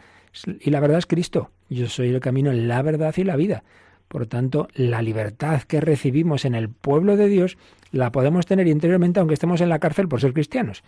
y 0.61 0.71
la 0.71 0.81
verdad 0.81 0.99
es 0.99 1.07
Cristo. 1.07 1.51
Yo 1.69 1.89
soy 1.89 2.09
el 2.09 2.21
camino, 2.21 2.53
la 2.53 2.83
verdad 2.83 3.15
y 3.17 3.25
la 3.25 3.37
vida. 3.37 3.65
Por 4.09 4.27
tanto, 4.27 4.69
la 4.75 5.03
libertad 5.03 5.63
que 5.63 5.81
recibimos 5.81 6.45
en 6.45 6.55
el 6.55 6.71
pueblo 6.71 7.17
de 7.17 7.29
Dios 7.29 7.59
la 7.91 8.11
podemos 8.11 8.47
tener 8.47 8.67
interiormente 8.67 9.21
aunque 9.21 9.35
estemos 9.35 9.61
en 9.61 9.69
la 9.69 9.79
cárcel 9.79 10.09
por 10.09 10.21
ser 10.21 10.33
cristianos, 10.33 10.83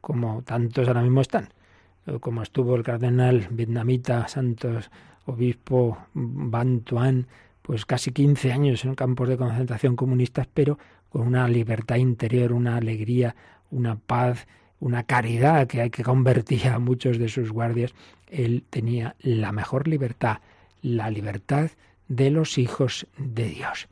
como 0.00 0.42
tantos 0.42 0.88
ahora 0.88 1.02
mismo 1.02 1.20
están. 1.20 1.48
Como 2.20 2.42
estuvo 2.42 2.76
el 2.76 2.82
cardenal 2.82 3.48
vietnamita 3.50 4.28
Santos 4.28 4.90
Obispo 5.26 5.98
Ban 6.14 6.80
Tuan, 6.80 7.26
pues 7.62 7.84
casi 7.84 8.12
15 8.12 8.52
años 8.52 8.84
en 8.84 8.94
campos 8.94 9.28
de 9.28 9.36
concentración 9.36 9.96
comunistas, 9.96 10.46
pero 10.52 10.78
con 11.08 11.26
una 11.26 11.48
libertad 11.48 11.96
interior, 11.96 12.52
una 12.52 12.76
alegría, 12.76 13.34
una 13.70 13.96
paz, 13.96 14.46
una 14.80 15.04
caridad 15.04 15.66
que 15.66 15.80
hay 15.80 15.90
que 15.90 16.02
convertir 16.02 16.68
a 16.68 16.78
muchos 16.78 17.18
de 17.18 17.28
sus 17.28 17.50
guardias. 17.50 17.94
Él 18.28 18.64
tenía 18.70 19.16
la 19.20 19.52
mejor 19.52 19.88
libertad, 19.88 20.38
la 20.82 21.10
libertad 21.10 21.70
de 22.08 22.30
los 22.30 22.58
hijos 22.58 23.06
de 23.18 23.46
Dios. 23.48 23.88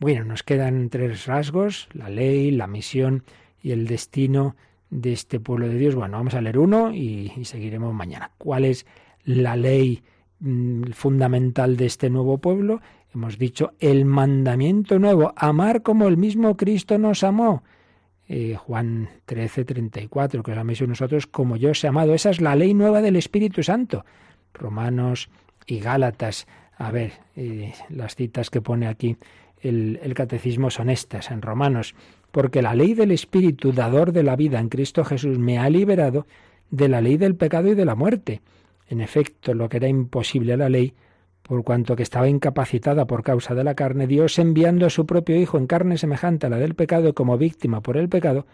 Bueno, 0.00 0.24
nos 0.24 0.42
quedan 0.42 0.90
tres 0.90 1.26
rasgos, 1.26 1.88
la 1.92 2.08
ley, 2.08 2.50
la 2.50 2.66
misión 2.66 3.24
y 3.62 3.70
el 3.70 3.86
destino 3.86 4.56
de 4.90 5.12
este 5.12 5.40
pueblo 5.40 5.68
de 5.68 5.78
Dios. 5.78 5.94
Bueno, 5.94 6.18
vamos 6.18 6.34
a 6.34 6.40
leer 6.40 6.58
uno 6.58 6.92
y, 6.92 7.32
seguiremos 7.44 7.94
mañana. 7.94 8.30
¿Cuál 8.38 8.64
es 8.64 8.86
la 9.24 9.56
ley 9.56 10.02
mm, 10.40 10.90
fundamental 10.92 11.76
de 11.76 11.86
este 11.86 12.10
nuevo 12.10 12.38
pueblo? 12.38 12.80
Hemos 13.14 13.38
dicho 13.38 13.74
el 13.78 14.04
mandamiento 14.04 14.98
nuevo, 14.98 15.32
amar 15.36 15.82
como 15.82 16.08
el 16.08 16.16
mismo 16.16 16.56
Cristo 16.56 16.98
nos 16.98 17.22
amó. 17.22 17.62
Eh, 18.26 18.56
Juan 18.56 19.08
13, 19.26 19.64
34, 19.64 20.42
que 20.42 20.50
os 20.50 20.58
améis 20.58 20.82
nosotros 20.82 21.28
como 21.28 21.56
yo 21.56 21.70
os 21.70 21.84
he 21.84 21.88
amado. 21.88 22.12
Esa 22.12 22.30
es 22.30 22.40
la 22.40 22.56
ley 22.56 22.74
nueva 22.74 23.02
del 23.02 23.14
Espíritu 23.14 23.62
Santo. 23.62 24.04
Romanos 24.52 25.30
y 25.66 25.78
Gálatas. 25.78 26.48
A 26.76 26.90
ver, 26.90 27.12
eh, 27.36 27.72
las 27.88 28.16
citas 28.16 28.50
que 28.50 28.60
pone 28.60 28.88
aquí 28.88 29.16
el, 29.60 30.00
el 30.02 30.14
catecismo 30.14 30.70
son 30.70 30.90
estas 30.90 31.30
en 31.30 31.40
Romanos. 31.40 31.94
Porque 32.32 32.62
la 32.62 32.74
ley 32.74 32.94
del 32.94 33.12
Espíritu, 33.12 33.70
dador 33.70 34.10
de 34.10 34.24
la 34.24 34.34
vida 34.34 34.58
en 34.58 34.68
Cristo 34.68 35.04
Jesús, 35.04 35.38
me 35.38 35.58
ha 35.58 35.70
liberado 35.70 36.26
de 36.70 36.88
la 36.88 37.00
ley 37.00 37.16
del 37.16 37.36
pecado 37.36 37.68
y 37.68 37.74
de 37.74 37.84
la 37.84 37.94
muerte. 37.94 38.40
En 38.88 39.00
efecto, 39.00 39.54
lo 39.54 39.68
que 39.68 39.76
era 39.76 39.86
imposible 39.86 40.54
a 40.54 40.56
la 40.56 40.68
ley, 40.68 40.94
por 41.46 41.62
cuanto 41.62 41.94
que 41.94 42.02
estaba 42.02 42.28
incapacitada 42.28 43.06
por 43.06 43.22
causa 43.22 43.54
de 43.54 43.64
la 43.64 43.74
carne, 43.74 44.06
Dios 44.06 44.38
enviando 44.38 44.86
a 44.86 44.90
su 44.90 45.06
propio 45.06 45.36
Hijo 45.36 45.58
en 45.58 45.66
carne 45.66 45.98
semejante 45.98 46.46
a 46.46 46.50
la 46.50 46.58
del 46.58 46.74
pecado 46.74 47.14
como 47.14 47.38
víctima 47.38 47.82
por 47.82 47.96
el 47.96 48.08
pecado, 48.08 48.46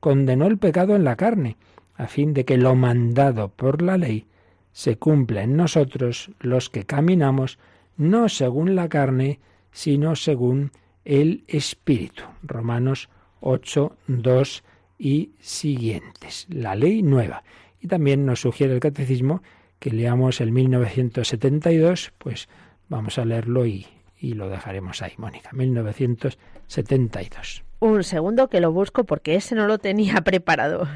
condenó 0.00 0.46
el 0.46 0.58
pecado 0.58 0.96
en 0.96 1.04
la 1.04 1.16
carne, 1.16 1.56
a 1.94 2.06
fin 2.06 2.32
de 2.32 2.44
que 2.44 2.56
lo 2.56 2.74
mandado 2.74 3.50
por 3.50 3.82
la 3.82 3.98
ley 3.98 4.26
se 4.72 4.96
cumpla 4.96 5.42
en 5.42 5.56
nosotros 5.56 6.30
los 6.40 6.70
que 6.70 6.84
caminamos 6.84 7.58
no 7.96 8.28
según 8.28 8.76
la 8.76 8.88
carne, 8.88 9.40
sino 9.72 10.16
según 10.16 10.70
el 11.04 11.44
Espíritu. 11.48 12.22
Romanos 12.42 13.08
8, 13.40 13.96
2 14.06 14.64
y 14.98 15.32
siguientes. 15.40 16.46
La 16.48 16.74
ley 16.76 17.02
nueva. 17.02 17.42
Y 17.80 17.88
también 17.88 18.24
nos 18.24 18.40
sugiere 18.40 18.72
el 18.72 18.80
catecismo 18.80 19.42
que 19.78 19.90
leamos 19.90 20.40
el 20.40 20.52
1972, 20.52 22.12
pues 22.18 22.48
vamos 22.88 23.18
a 23.18 23.24
leerlo 23.24 23.66
y, 23.66 23.86
y 24.18 24.34
lo 24.34 24.48
dejaremos 24.48 25.02
ahí, 25.02 25.12
Mónica. 25.16 25.50
1972. 25.52 27.64
Un 27.80 28.02
segundo 28.02 28.48
que 28.48 28.60
lo 28.60 28.72
busco 28.72 29.04
porque 29.04 29.36
ese 29.36 29.54
no 29.54 29.66
lo 29.66 29.78
tenía 29.78 30.20
preparado. 30.22 30.88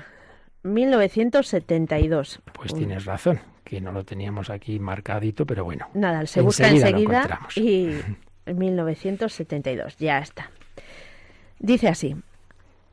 1972. 0.65 2.41
Pues 2.53 2.75
tienes 2.75 3.05
razón, 3.05 3.41
que 3.65 3.81
no 3.81 3.93
lo 3.93 4.05
teníamos 4.05 4.51
aquí 4.51 4.79
marcadito, 4.79 5.47
pero 5.47 5.65
bueno. 5.65 5.89
Nada, 5.95 6.27
se 6.27 6.41
busca 6.41 6.69
enseguida 6.69 7.41
y 7.57 7.91
1972, 8.53 9.97
ya 9.99 10.19
está. 10.19 10.51
Dice 11.59 11.89
así, 11.89 12.17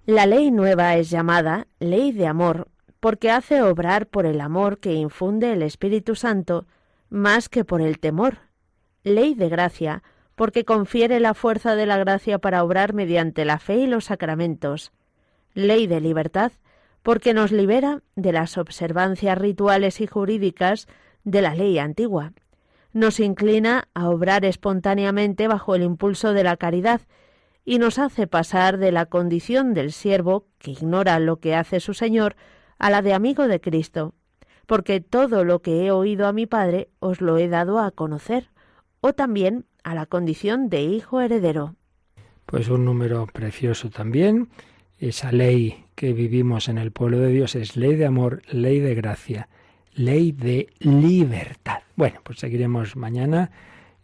La 0.05 0.25
ley 0.25 0.51
nueva 0.51 0.95
es 0.95 1.09
llamada 1.09 1.67
ley 1.79 2.11
de 2.11 2.27
amor 2.27 2.67
porque 2.99 3.31
hace 3.31 3.61
obrar 3.61 4.07
por 4.07 4.25
el 4.25 4.41
amor 4.41 4.79
que 4.79 4.93
infunde 4.93 5.53
el 5.53 5.61
Espíritu 5.61 6.15
Santo 6.15 6.65
más 7.09 7.49
que 7.49 7.65
por 7.65 7.81
el 7.81 7.99
temor. 7.99 8.39
Ley 9.03 9.33
de 9.33 9.49
gracia 9.49 10.03
porque 10.35 10.63
confiere 10.63 11.19
la 11.19 11.33
fuerza 11.33 11.75
de 11.75 11.85
la 11.85 11.97
gracia 11.97 12.39
para 12.39 12.63
obrar 12.63 12.93
mediante 12.93 13.43
la 13.45 13.59
fe 13.59 13.77
y 13.77 13.87
los 13.87 14.05
sacramentos. 14.05 14.91
Ley 15.53 15.87
de 15.87 15.99
libertad 15.99 16.51
porque 17.03 17.33
nos 17.33 17.51
libera 17.51 18.03
de 18.15 18.31
las 18.31 18.57
observancias 18.57 19.37
rituales 19.37 20.01
y 20.01 20.07
jurídicas 20.07 20.87
de 21.23 21.41
la 21.41 21.55
ley 21.55 21.79
antigua. 21.79 22.33
Nos 22.91 23.19
inclina 23.19 23.87
a 23.93 24.09
obrar 24.09 24.45
espontáneamente 24.45 25.47
bajo 25.47 25.75
el 25.75 25.83
impulso 25.83 26.33
de 26.33 26.43
la 26.43 26.57
caridad 26.57 27.01
y 27.65 27.77
nos 27.77 27.99
hace 27.99 28.25
pasar 28.27 28.77
de 28.77 28.91
la 28.91 29.05
condición 29.05 29.73
del 29.73 29.91
siervo, 29.91 30.47
que 30.57 30.71
ignora 30.71 31.19
lo 31.19 31.37
que 31.37 31.55
hace 31.55 31.79
su 31.79 31.93
Señor, 31.93 32.35
a 32.79 32.89
la 32.89 33.01
de 33.01 33.13
amigo 33.13 33.47
de 33.47 33.61
Cristo, 33.61 34.15
porque 34.65 35.01
todo 35.01 35.43
lo 35.43 35.61
que 35.61 35.85
he 35.85 35.91
oído 35.91 36.27
a 36.27 36.33
mi 36.33 36.45
Padre 36.45 36.89
os 36.99 37.21
lo 37.21 37.37
he 37.37 37.47
dado 37.47 37.79
a 37.79 37.91
conocer, 37.91 38.49
o 39.01 39.13
también 39.13 39.65
a 39.83 39.95
la 39.95 40.05
condición 40.05 40.69
de 40.69 40.81
hijo 40.81 41.21
heredero. 41.21 41.75
Pues 42.45 42.69
un 42.69 42.85
número 42.85 43.27
precioso 43.27 43.89
también. 43.89 44.49
Esa 44.97 45.31
ley 45.31 45.85
que 45.95 46.13
vivimos 46.13 46.67
en 46.67 46.77
el 46.77 46.91
pueblo 46.91 47.19
de 47.19 47.29
Dios 47.29 47.55
es 47.55 47.77
ley 47.77 47.95
de 47.95 48.05
amor, 48.05 48.41
ley 48.51 48.79
de 48.79 48.95
gracia, 48.95 49.47
ley 49.93 50.31
de 50.31 50.69
libertad. 50.79 51.79
Bueno, 51.95 52.19
pues 52.23 52.39
seguiremos 52.39 52.95
mañana 52.95 53.51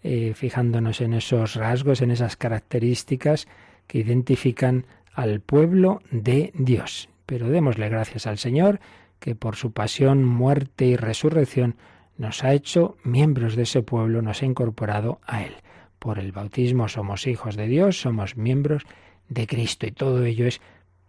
eh, 0.03 0.33
fijándonos 0.35 1.01
en 1.01 1.13
esos 1.13 1.55
rasgos, 1.55 2.01
en 2.01 2.11
esas 2.11 2.37
características 2.37 3.47
que 3.87 3.99
identifican 3.99 4.85
al 5.13 5.39
pueblo 5.39 6.01
de 6.11 6.51
Dios. 6.55 7.09
Pero 7.25 7.49
démosle 7.49 7.89
gracias 7.89 8.27
al 8.27 8.37
Señor 8.37 8.79
que 9.19 9.35
por 9.35 9.55
su 9.55 9.71
pasión, 9.71 10.23
muerte 10.23 10.85
y 10.85 10.95
resurrección 10.95 11.75
nos 12.17 12.43
ha 12.43 12.53
hecho 12.53 12.97
miembros 13.03 13.55
de 13.55 13.63
ese 13.63 13.81
pueblo, 13.81 14.21
nos 14.21 14.41
ha 14.41 14.45
incorporado 14.45 15.19
a 15.25 15.43
Él. 15.43 15.55
Por 15.99 16.19
el 16.19 16.31
bautismo 16.31 16.87
somos 16.87 17.27
hijos 17.27 17.55
de 17.55 17.67
Dios, 17.67 17.99
somos 17.99 18.37
miembros 18.37 18.83
de 19.27 19.47
Cristo 19.47 19.87
y 19.87 19.91
todo 19.91 20.23
ello 20.23 20.45
es 20.45 20.61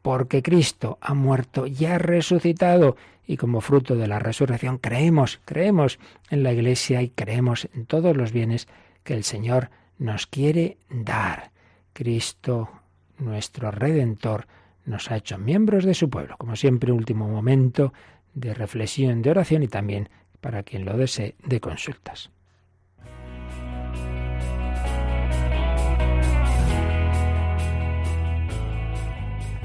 porque 0.02 0.42
Cristo 0.42 0.98
ha 1.00 1.14
muerto 1.14 1.66
y 1.66 1.84
ha 1.84 1.98
resucitado 1.98 2.96
y 3.26 3.36
como 3.36 3.60
fruto 3.60 3.96
de 3.96 4.06
la 4.06 4.18
resurrección 4.18 4.78
creemos, 4.78 5.40
creemos 5.44 5.98
en 6.30 6.42
la 6.42 6.52
Iglesia 6.52 7.02
y 7.02 7.10
creemos 7.10 7.68
en 7.74 7.86
todos 7.86 8.16
los 8.16 8.32
bienes 8.32 8.68
que 9.02 9.14
el 9.14 9.24
Señor 9.24 9.70
nos 9.98 10.26
quiere 10.26 10.78
dar. 10.88 11.50
Cristo, 11.92 12.70
nuestro 13.18 13.70
Redentor, 13.70 14.46
nos 14.86 15.10
ha 15.10 15.16
hecho 15.16 15.36
miembros 15.36 15.84
de 15.84 15.94
su 15.94 16.08
pueblo. 16.08 16.36
Como 16.38 16.56
siempre, 16.56 16.92
último 16.92 17.28
momento 17.28 17.92
de 18.34 18.54
reflexión, 18.54 19.22
de 19.22 19.30
oración 19.30 19.62
y 19.62 19.68
también, 19.68 20.08
para 20.40 20.62
quien 20.62 20.84
lo 20.84 20.96
desee, 20.96 21.34
de 21.44 21.60
consultas. 21.60 22.30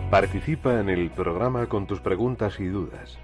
Participa 0.10 0.80
en 0.80 0.90
el 0.90 1.10
programa 1.10 1.68
con 1.68 1.88
tus 1.88 2.02
preguntas 2.02 2.60
y 2.60 2.66
dudas. 2.66 3.18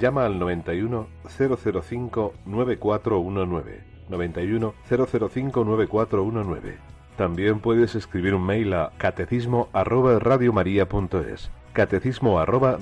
Llama 0.00 0.26
al 0.26 0.38
91 0.40 1.06
005 1.28 2.34
9419 2.44 3.84
91 4.08 4.74
005 4.88 5.64
9419. 5.64 6.93
También 7.16 7.60
puedes 7.60 7.94
escribir 7.94 8.34
un 8.34 8.44
mail 8.44 8.74
a 8.74 8.92
catecismo 8.98 9.68
arroba. 12.38 12.78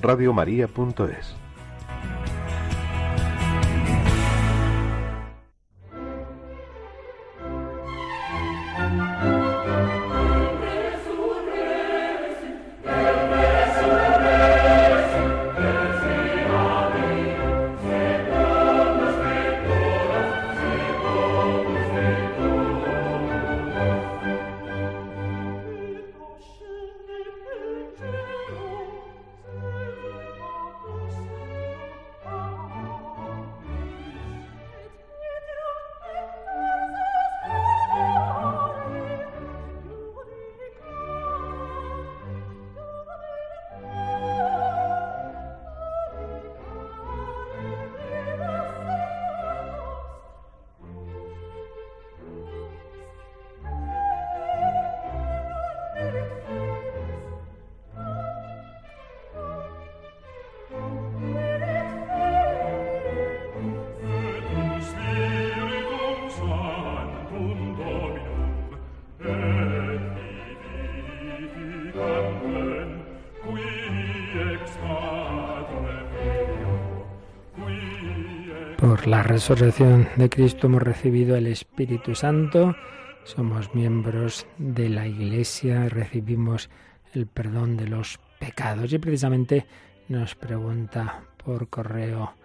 Resurrección 79.33 80.07
de 80.15 80.29
Cristo 80.29 80.67
hemos 80.67 80.83
recibido 80.83 81.35
el 81.35 81.47
Espíritu 81.47 82.13
Santo, 82.13 82.75
somos 83.23 83.73
miembros 83.73 84.45
de 84.59 84.89
la 84.89 85.07
Iglesia, 85.07 85.89
recibimos 85.89 86.69
el 87.15 87.25
perdón 87.25 87.75
de 87.75 87.87
los 87.87 88.19
pecados 88.39 88.93
y 88.93 88.99
precisamente 88.99 89.65
nos 90.07 90.35
pregunta 90.35 91.23
por 91.43 91.67
correo 91.67 92.35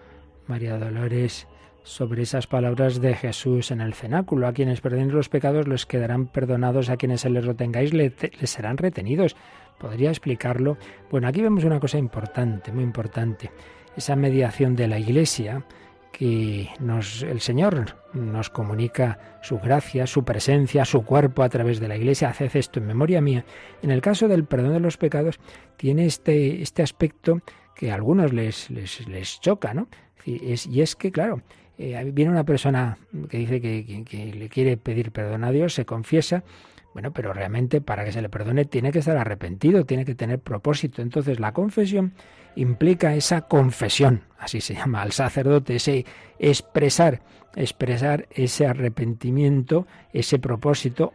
María 0.47 0.79
Dolores 0.79 1.47
sobre 1.83 2.23
esas 2.23 2.47
palabras 2.47 3.03
de 3.03 3.15
Jesús 3.15 3.71
en 3.71 3.83
el 3.83 3.93
cenáculo. 3.93 4.47
A 4.47 4.55
quienes 4.55 4.81
perden 4.81 5.13
los 5.13 5.29
pecados 5.29 5.69
les 5.69 5.85
quedarán 5.85 6.29
perdonados, 6.29 6.89
a 6.89 6.97
quienes 6.97 7.21
se 7.21 7.29
les 7.29 7.45
retengáis 7.45 7.93
les 7.93 8.15
serán 8.45 8.79
retenidos. 8.79 9.37
¿Podría 9.79 10.09
explicarlo? 10.09 10.79
Bueno, 11.11 11.29
aquí 11.29 11.43
vemos 11.43 11.65
una 11.65 11.81
cosa 11.81 11.99
importante, 11.99 12.73
muy 12.73 12.83
importante. 12.83 13.51
Esa 13.95 14.17
mediación 14.17 14.75
de 14.75 14.89
la 14.89 14.99
Iglesia 14.99 15.67
que 16.13 16.69
nos, 16.81 17.23
el 17.23 17.41
Señor 17.41 17.97
nos 18.13 18.51
comunica 18.51 19.39
su 19.43 19.59
gracia, 19.59 20.07
su 20.07 20.25
presencia, 20.25 20.85
su 20.85 21.05
cuerpo 21.05 21.43
a 21.43 21.49
través 21.49 21.81
de 21.81 21.89
la 21.89 21.97
Iglesia. 21.97 22.31
Haced 22.31 22.57
esto 22.57 22.81
en 22.81 22.87
memoria 22.87 23.21
mía. 23.21 23.45
En 23.83 23.91
el 23.91 24.01
caso 24.01 24.29
del 24.29 24.45
perdón 24.45 24.73
de 24.73 24.81
los 24.81 24.97
pecados, 24.97 25.39
tiene 25.77 26.07
este, 26.07 26.63
este 26.63 26.83
aspecto 26.83 27.41
que 27.75 27.93
a 27.93 27.95
algunos 27.95 28.33
les, 28.33 28.71
les, 28.71 29.41
choca, 29.41 29.73
¿no? 29.75 29.89
Y 30.25 30.81
es, 30.81 30.97
que, 30.97 31.11
claro, 31.11 31.43
eh, 31.79 32.11
viene 32.13 32.31
una 32.31 32.45
persona 32.45 32.99
que 33.31 33.39
dice 33.39 33.61
que, 33.61 34.05
que 34.05 34.27
le 34.35 34.49
quiere 34.49 34.77
pedir 34.77 35.13
perdón 35.13 35.45
a 35.45 35.53
Dios, 35.53 35.73
se 35.73 35.87
confiesa, 35.87 36.45
bueno, 36.93 37.13
pero 37.13 37.33
realmente 37.33 37.81
para 37.81 38.05
que 38.05 38.13
se 38.13 38.21
le 38.21 38.29
perdone 38.29 38.65
tiene 38.65 38.91
que 38.91 38.99
estar 38.99 39.17
arrepentido, 39.17 39.87
tiene 39.87 40.05
que 40.05 40.15
tener 40.15 40.41
propósito. 40.41 41.01
Entonces 41.01 41.39
la 41.39 41.53
confesión 41.53 42.13
implica 42.59 43.15
esa 43.15 43.43
confesión, 43.43 44.23
así 44.39 44.61
se 44.61 44.75
llama 44.75 45.03
al 45.03 45.13
sacerdote, 45.13 45.77
ese 45.77 46.05
expresar, 46.41 47.23
expresar 47.55 48.27
ese 48.31 48.67
arrepentimiento, 48.67 49.87
ese 50.13 50.39
propósito 50.41 51.13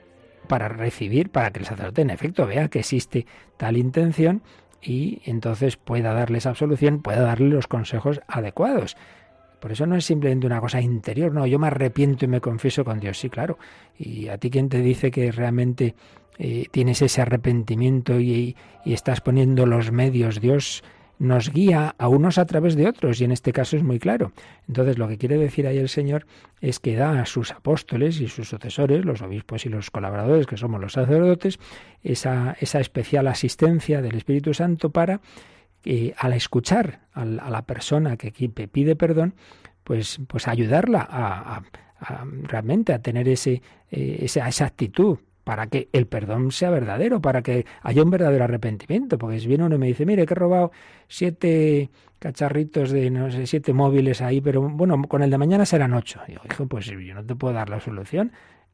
para 0.47 0.69
recibir, 0.69 1.29
para 1.29 1.51
que 1.51 1.59
el 1.59 1.65
sacerdote 1.65 2.01
en 2.01 2.11
efecto 2.11 2.47
vea 2.47 2.69
que 2.69 2.79
existe 2.79 3.25
tal 3.57 3.75
intención 3.77 4.41
y 4.81 5.21
entonces 5.25 5.75
pueda 5.75 6.13
darles 6.13 6.45
absolución, 6.45 7.01
pueda 7.01 7.21
darle 7.21 7.49
los 7.49 7.67
consejos 7.67 8.21
adecuados. 8.27 8.95
Por 9.59 9.71
eso 9.71 9.85
no 9.85 9.95
es 9.95 10.05
simplemente 10.05 10.47
una 10.47 10.61
cosa 10.61 10.81
interior, 10.81 11.33
no, 11.33 11.45
yo 11.45 11.59
me 11.59 11.67
arrepiento 11.67 12.25
y 12.25 12.29
me 12.29 12.41
confieso 12.41 12.85
con 12.85 12.99
Dios, 12.99 13.17
sí, 13.17 13.29
claro. 13.29 13.57
Y 13.97 14.29
a 14.29 14.37
ti 14.37 14.49
quien 14.49 14.69
te 14.69 14.79
dice 14.79 15.11
que 15.11 15.31
realmente 15.31 15.95
eh, 16.37 16.67
tienes 16.71 17.01
ese 17.01 17.21
arrepentimiento 17.21 18.19
y 18.19 18.55
estás 18.85 19.21
poniendo 19.21 19.65
los 19.65 19.91
medios, 19.91 20.41
Dios 20.41 20.83
nos 21.23 21.51
guía 21.51 21.95
a 21.97 22.07
unos 22.07 22.37
a 22.37 22.45
través 22.45 22.75
de 22.75 22.87
otros, 22.87 23.21
y 23.21 23.23
en 23.23 23.31
este 23.31 23.53
caso 23.53 23.77
es 23.77 23.83
muy 23.83 23.97
claro. 23.97 24.33
Entonces, 24.67 24.97
lo 24.97 25.07
que 25.07 25.17
quiere 25.17 25.37
decir 25.37 25.67
ahí 25.67 25.77
el 25.77 25.89
Señor 25.89 26.25
es 26.61 26.79
que 26.79 26.95
da 26.95 27.21
a 27.21 27.25
sus 27.25 27.51
apóstoles 27.51 28.19
y 28.19 28.27
sus 28.27 28.49
sucesores, 28.49 29.05
los 29.05 29.21
obispos 29.21 29.65
y 29.65 29.69
los 29.69 29.89
colaboradores, 29.89 30.45
que 30.45 30.57
somos 30.57 30.81
los 30.81 30.93
sacerdotes, 30.93 31.59
esa, 32.03 32.55
esa 32.59 32.79
especial 32.79 33.27
asistencia 33.27 34.01
del 34.01 34.15
Espíritu 34.15 34.53
Santo 34.53 34.89
para, 34.89 35.21
eh, 35.85 36.13
al 36.17 36.33
escuchar 36.33 36.99
a, 37.13 37.25
la 37.25 37.61
persona 37.63 38.17
que 38.17 38.31
pide 38.31 38.95
perdón, 38.95 39.35
pues, 39.83 40.19
pues 40.27 40.47
ayudarla 40.47 41.07
a, 41.09 41.63
realmente 42.43 42.93
a 42.93 42.99
tener 42.99 43.29
ese, 43.29 43.61
eh, 43.91 44.19
esa, 44.21 44.47
esa 44.47 44.65
actitud 44.65 45.19
para 45.43 45.67
que 45.67 45.89
el 45.91 46.07
perdón 46.07 46.51
sea 46.51 46.69
verdadero, 46.69 47.21
para 47.21 47.41
que 47.41 47.65
haya 47.81 48.03
un 48.03 48.09
verdadero 48.09 48.43
arrepentimiento. 48.43 49.17
Porque 49.17 49.39
si 49.39 49.47
viene 49.47 49.65
uno 49.65 49.75
y 49.75 49.79
me 49.79 49.87
dice, 49.87 50.05
mire, 50.05 50.25
que 50.25 50.33
he 50.33 50.35
robado 50.35 50.71
siete 51.07 51.89
cacharritos 52.19 52.91
de, 52.91 53.09
no 53.09 53.29
sé, 53.31 53.45
siete 53.47 53.73
móviles 53.73 54.21
ahí, 54.21 54.39
pero 54.39 54.61
bueno, 54.61 55.01
con 55.03 55.23
el 55.23 55.29
de 55.29 55.37
mañana 55.37 55.65
serán 55.65 55.93
ocho. 55.93 56.21
Y 56.27 56.31
digo, 56.31 56.43
hijo, 56.49 56.65
pues 56.67 56.85
yo 56.85 57.13
no 57.13 57.25
te 57.25 57.35
puedo 57.35 57.53
dar 57.53 57.69
la 57.69 57.79
solución 57.79 58.31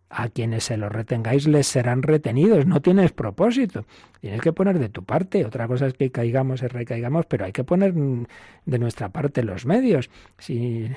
a 0.10 0.30
quienes 0.30 0.64
se 0.66 0.78
los 0.78 0.92
retengáis 0.92 1.48
les 1.48 1.68
serán 1.68 2.02
retenidos, 2.02 2.66
no 2.66 2.82
tienes 2.82 3.12
propósito. 3.12 3.86
Tienes 4.22 4.42
que 4.42 4.52
poner 4.52 4.80
de 4.80 4.90
tu 4.90 5.04
parte. 5.04 5.46
Otra 5.46 5.68
cosa 5.68 5.88
es 5.88 5.94
que 5.94 6.12
caigamos 6.12 6.62
y 6.62 6.68
recaigamos, 6.68 7.26
pero 7.26 7.46
hay 7.46 7.54
que 7.54 7.64
poner 7.64 7.94
de 7.94 8.80
nuestra 8.80 9.10
parte 9.10 9.44
los 9.44 9.66
medios. 9.66 10.10
Si, 10.38 10.90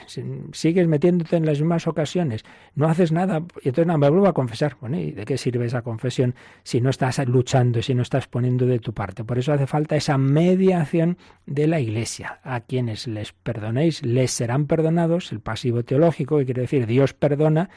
sigues 0.53 0.89
metiéndote 0.89 1.37
en 1.37 1.47
las 1.47 1.61
mismas 1.61 1.87
ocasiones, 1.87 2.43
no 2.75 2.89
haces 2.89 3.13
nada, 3.13 3.45
y 3.63 3.69
entonces 3.69 3.87
nada, 3.87 3.99
me 3.99 4.11
vuelvo 4.11 4.27
a 4.27 4.33
confesar. 4.33 4.77
Bueno, 4.81 4.99
¿y 4.99 5.13
de 5.13 5.25
qué 5.25 5.39
sirve 5.39 5.67
esa 5.67 5.83
confesión 5.83 6.35
si 6.65 6.81
no 6.81 6.91
estás 6.91 7.25
luchando, 7.29 7.81
si 7.81 7.95
no 7.95 8.03
estás 8.03 8.27
poniendo 8.27 8.67
de 8.67 8.81
tu 8.81 8.93
parte? 8.93 9.23
Por 9.23 9.39
eso 9.39 9.53
hace 9.53 9.69
falta 9.69 9.95
esa 9.95 10.19
mediación 10.19 11.17
de 11.47 11.69
la 11.69 11.79
Iglesia. 11.79 12.41
A 12.43 12.61
quienes 12.61 13.07
les 13.07 13.33
perdonéis, 13.33 14.05
les 14.05 14.33
serán 14.33 14.67
perdonados, 14.67 15.31
el 15.31 15.39
pasivo 15.41 15.85
teológico, 15.85 16.39
que 16.39 16.47
quiere 16.47 16.63
decir 16.63 16.87
Dios 16.87 17.15
perdona, 17.15 17.71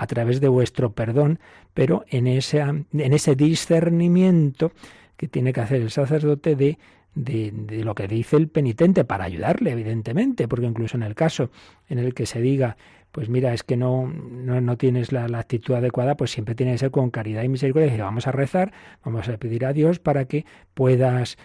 a 0.00 0.06
través 0.06 0.40
de 0.40 0.48
vuestro 0.48 0.92
perdón, 0.92 1.40
pero 1.74 2.06
en, 2.08 2.26
ese, 2.26 2.60
en 2.60 2.86
ese 2.90 3.36
discernimiento 3.36 4.72
que 5.18 5.28
tiene 5.28 5.52
que 5.52 5.60
hacer 5.60 5.82
el 5.82 5.90
sacerdote 5.90 6.56
de, 6.56 6.78
de, 7.14 7.84
lo 7.84 7.94
que 7.94 8.08
dice 8.08 8.38
el 8.38 8.48
penitente 8.48 9.04
para 9.04 9.24
ayudarle, 9.24 9.72
evidentemente, 9.72 10.48
porque 10.48 10.64
incluso 10.64 10.96
en 10.96 11.02
el 11.02 11.14
caso 11.14 11.50
en 11.90 11.98
el 11.98 12.14
que 12.14 12.24
se 12.24 12.40
diga 12.40 12.78
pues 13.12 13.28
mira, 13.28 13.52
es 13.52 13.64
que 13.64 13.76
no, 13.76 14.06
no, 14.06 14.76
tienes 14.76 15.10
la, 15.10 15.24
actitud 15.24 15.74
adecuada, 15.74 16.16
pues 16.16 16.30
siempre 16.30 16.54
tiene 16.54 16.72
que 16.72 16.78
ser 16.78 16.90
con 16.92 17.10
caridad 17.10 17.42
y 17.42 17.48
misericordia. 17.48 18.04
Vamos 18.04 18.28
a 18.28 18.32
rezar, 18.32 18.72
vamos 19.04 19.28
a 19.28 19.36
pedir 19.36 19.66
a 19.66 19.72
Dios 19.72 19.98
para 19.98 20.26
que 20.26 20.46
puedas, 20.74 21.36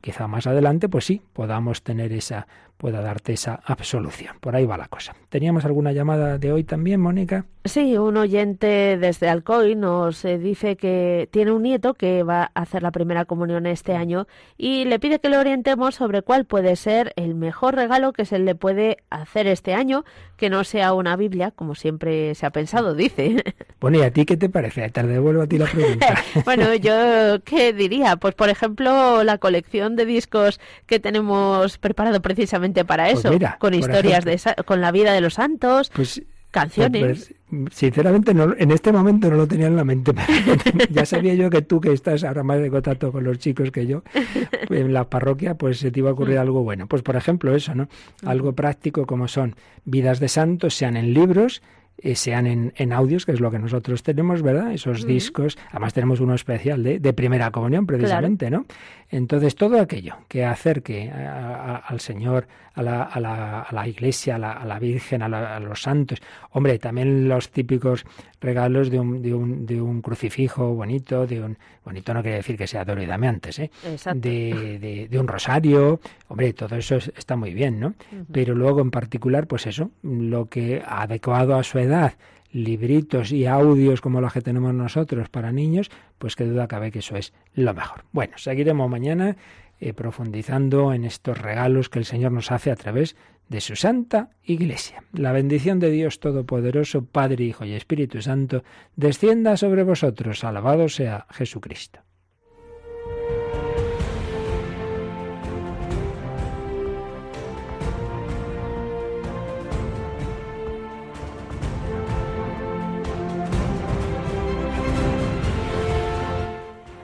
quizá 0.00 0.26
más 0.28 0.46
adelante, 0.46 0.88
pues 0.88 1.04
sí, 1.04 1.22
podamos 1.32 1.82
tener 1.82 2.12
esa, 2.12 2.46
pueda 2.80 3.02
darte 3.02 3.34
esa 3.34 3.60
absolución. 3.64 4.36
Por 4.40 4.56
ahí 4.56 4.64
va 4.64 4.78
la 4.78 4.88
cosa. 4.88 5.14
¿Teníamos 5.28 5.66
alguna 5.66 5.92
llamada 5.92 6.38
de 6.38 6.50
hoy 6.50 6.64
también, 6.64 7.00
Mónica? 7.00 7.44
Sí, 7.66 7.98
un 7.98 8.16
oyente 8.16 8.96
desde 8.96 9.28
Alcoy 9.28 9.76
nos 9.76 10.24
eh, 10.24 10.38
dice 10.38 10.76
que 10.76 11.28
tiene 11.30 11.52
un 11.52 11.62
nieto 11.62 11.92
que 11.92 12.22
va 12.22 12.50
a 12.54 12.62
hacer 12.62 12.82
la 12.82 12.90
primera 12.90 13.26
comunión 13.26 13.66
este 13.66 13.94
año 13.94 14.26
y 14.56 14.86
le 14.86 14.98
pide 14.98 15.18
que 15.18 15.28
le 15.28 15.36
orientemos 15.36 15.94
sobre 15.94 16.22
cuál 16.22 16.46
puede 16.46 16.74
ser 16.74 17.12
el 17.16 17.34
mejor 17.34 17.74
regalo 17.74 18.14
que 18.14 18.24
se 18.24 18.38
le 18.38 18.54
puede 18.54 18.96
hacer 19.10 19.46
este 19.46 19.74
año, 19.74 20.06
que 20.38 20.48
no 20.48 20.64
sea 20.64 20.94
una 20.94 21.16
Biblia, 21.16 21.50
como 21.50 21.74
siempre 21.74 22.34
se 22.34 22.46
ha 22.46 22.50
pensado, 22.50 22.94
dice. 22.94 23.44
Bueno, 23.80 23.96
¿y 23.96 24.02
a 24.02 24.12
ti 24.12 24.26
qué 24.26 24.36
te 24.36 24.50
parece? 24.50 24.90
Te 24.90 25.02
devuelvo 25.02 25.40
a 25.40 25.46
ti 25.46 25.56
la 25.56 25.64
pregunta. 25.64 26.14
bueno, 26.44 26.74
yo 26.74 27.42
qué 27.44 27.72
diría, 27.72 28.16
pues 28.16 28.34
por 28.34 28.50
ejemplo, 28.50 29.24
la 29.24 29.38
colección 29.40 29.96
de 29.96 30.06
discos 30.06 30.60
que 30.86 31.00
tenemos 31.00 31.78
preparado 31.78 32.22
precisamente 32.22 32.84
para 32.84 33.10
pues 33.10 33.24
eso, 33.24 33.36
con 33.58 33.74
historias 33.74 34.24
de 34.24 34.40
con 34.64 34.80
la 34.80 34.92
vida 34.92 35.12
de 35.12 35.20
los 35.20 35.34
santos. 35.34 35.90
Pues 35.92 36.22
canciones. 36.50 37.32
Pues, 37.48 37.74
sinceramente, 37.74 38.34
no, 38.34 38.54
en 38.56 38.70
este 38.70 38.92
momento 38.92 39.30
no 39.30 39.36
lo 39.36 39.46
tenía 39.46 39.66
en 39.66 39.76
la 39.76 39.84
mente. 39.84 40.12
ya 40.90 41.06
sabía 41.06 41.34
yo 41.34 41.50
que 41.50 41.62
tú, 41.62 41.80
que 41.80 41.92
estás 41.92 42.24
ahora 42.24 42.42
más 42.42 42.60
de 42.60 42.70
contacto 42.70 43.12
con 43.12 43.24
los 43.24 43.38
chicos 43.38 43.70
que 43.70 43.86
yo, 43.86 44.02
en 44.70 44.92
la 44.92 45.08
parroquia, 45.08 45.54
pues 45.54 45.78
se 45.78 45.90
te 45.90 46.00
iba 46.00 46.10
a 46.10 46.12
ocurrir 46.12 46.36
mm. 46.36 46.40
algo 46.40 46.62
bueno. 46.62 46.86
Pues, 46.86 47.02
por 47.02 47.16
ejemplo, 47.16 47.54
eso, 47.54 47.74
¿no? 47.74 47.88
Algo 48.24 48.52
práctico 48.52 49.06
como 49.06 49.28
son 49.28 49.56
vidas 49.84 50.20
de 50.20 50.28
santos, 50.28 50.74
sean 50.74 50.96
en 50.96 51.14
libros, 51.14 51.62
eh, 52.02 52.14
sean 52.16 52.46
en, 52.46 52.72
en, 52.76 52.92
audios, 52.92 53.26
que 53.26 53.32
es 53.32 53.40
lo 53.40 53.50
que 53.50 53.58
nosotros 53.58 54.02
tenemos, 54.02 54.42
¿verdad? 54.42 54.72
Esos 54.72 55.06
discos. 55.06 55.58
Además 55.70 55.92
tenemos 55.92 56.20
uno 56.20 56.34
especial 56.34 56.82
de, 56.82 56.98
de 56.98 57.12
primera 57.12 57.50
comunión, 57.50 57.86
precisamente, 57.86 58.50
¿no? 58.50 58.64
Entonces, 59.10 59.56
todo 59.56 59.80
aquello 59.80 60.16
que 60.28 60.44
acerque 60.44 61.10
al 61.10 62.00
Señor, 62.00 62.46
a 62.74 62.82
la, 62.82 63.02
a 63.02 63.20
la, 63.20 63.62
a 63.62 63.74
la 63.74 63.88
Iglesia, 63.88 64.36
a 64.36 64.38
la, 64.38 64.52
a 64.52 64.64
la 64.64 64.78
Virgen, 64.78 65.22
a, 65.22 65.60
los 65.60 65.82
santos. 65.82 66.20
Hombre, 66.52 66.78
también 66.78 67.28
los 67.28 67.50
típicos 67.50 68.04
regalos 68.40 68.90
de 68.90 68.98
un, 68.98 69.22
de 69.22 69.34
un, 69.34 69.66
de 69.66 69.80
un 69.80 70.02
crucifijo 70.02 70.74
bonito, 70.74 71.26
de 71.26 71.42
un... 71.42 71.58
Bonito 71.84 72.14
no 72.14 72.22
quiere 72.22 72.38
decir 72.38 72.56
que 72.56 72.66
sea 72.66 72.84
de 72.84 73.02
y 73.02 73.06
dame 73.06 73.28
antes, 73.28 73.58
¿eh? 73.58 73.70
De, 74.14 75.08
de, 75.10 75.18
un 75.18 75.28
rosario. 75.28 76.00
Hombre, 76.28 76.52
todo 76.52 76.76
eso 76.76 76.96
está 76.96 77.36
muy 77.36 77.54
bien, 77.54 77.80
¿no? 77.80 77.94
Pero 78.32 78.54
luego, 78.54 78.80
en 78.80 78.90
particular, 78.90 79.46
pues 79.46 79.66
eso, 79.66 79.90
lo 80.02 80.46
que 80.46 80.82
adecuado 80.86 81.56
a 81.56 81.62
su 81.62 81.78
edad 81.78 82.14
libritos 82.52 83.32
y 83.32 83.46
audios 83.46 84.00
como 84.00 84.20
los 84.20 84.32
que 84.32 84.40
tenemos 84.40 84.74
nosotros 84.74 85.28
para 85.28 85.52
niños, 85.52 85.90
pues 86.18 86.36
que 86.36 86.44
duda 86.44 86.66
cabe 86.68 86.90
que 86.90 86.98
eso 87.00 87.16
es 87.16 87.32
lo 87.54 87.72
mejor. 87.74 88.04
Bueno, 88.12 88.38
seguiremos 88.38 88.90
mañana 88.90 89.36
eh, 89.80 89.92
profundizando 89.92 90.92
en 90.92 91.04
estos 91.04 91.38
regalos 91.38 91.88
que 91.88 92.00
el 92.00 92.04
Señor 92.04 92.32
nos 92.32 92.50
hace 92.50 92.70
a 92.70 92.76
través 92.76 93.16
de 93.50 93.60
su 93.60 93.76
Santa 93.76 94.30
Iglesia. 94.44 95.02
La 95.12 95.32
bendición 95.32 95.80
de 95.80 95.90
Dios 95.90 96.20
Todopoderoso, 96.20 97.04
Padre, 97.04 97.44
Hijo 97.44 97.64
y 97.64 97.72
Espíritu 97.74 98.22
Santo, 98.22 98.62
descienda 98.96 99.56
sobre 99.56 99.82
vosotros. 99.82 100.44
Alabado 100.44 100.88
sea 100.88 101.26
Jesucristo. 101.30 102.00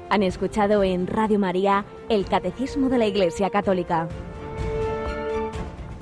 Han 0.09 0.23
escuchado 0.23 0.85
en 0.85 1.09
Radio 1.09 1.39
María 1.41 1.85
el 2.09 2.25
Catecismo 2.25 2.89
de 2.89 2.99
la 2.99 3.07
Iglesia 3.07 3.51
Católica, 3.51 4.09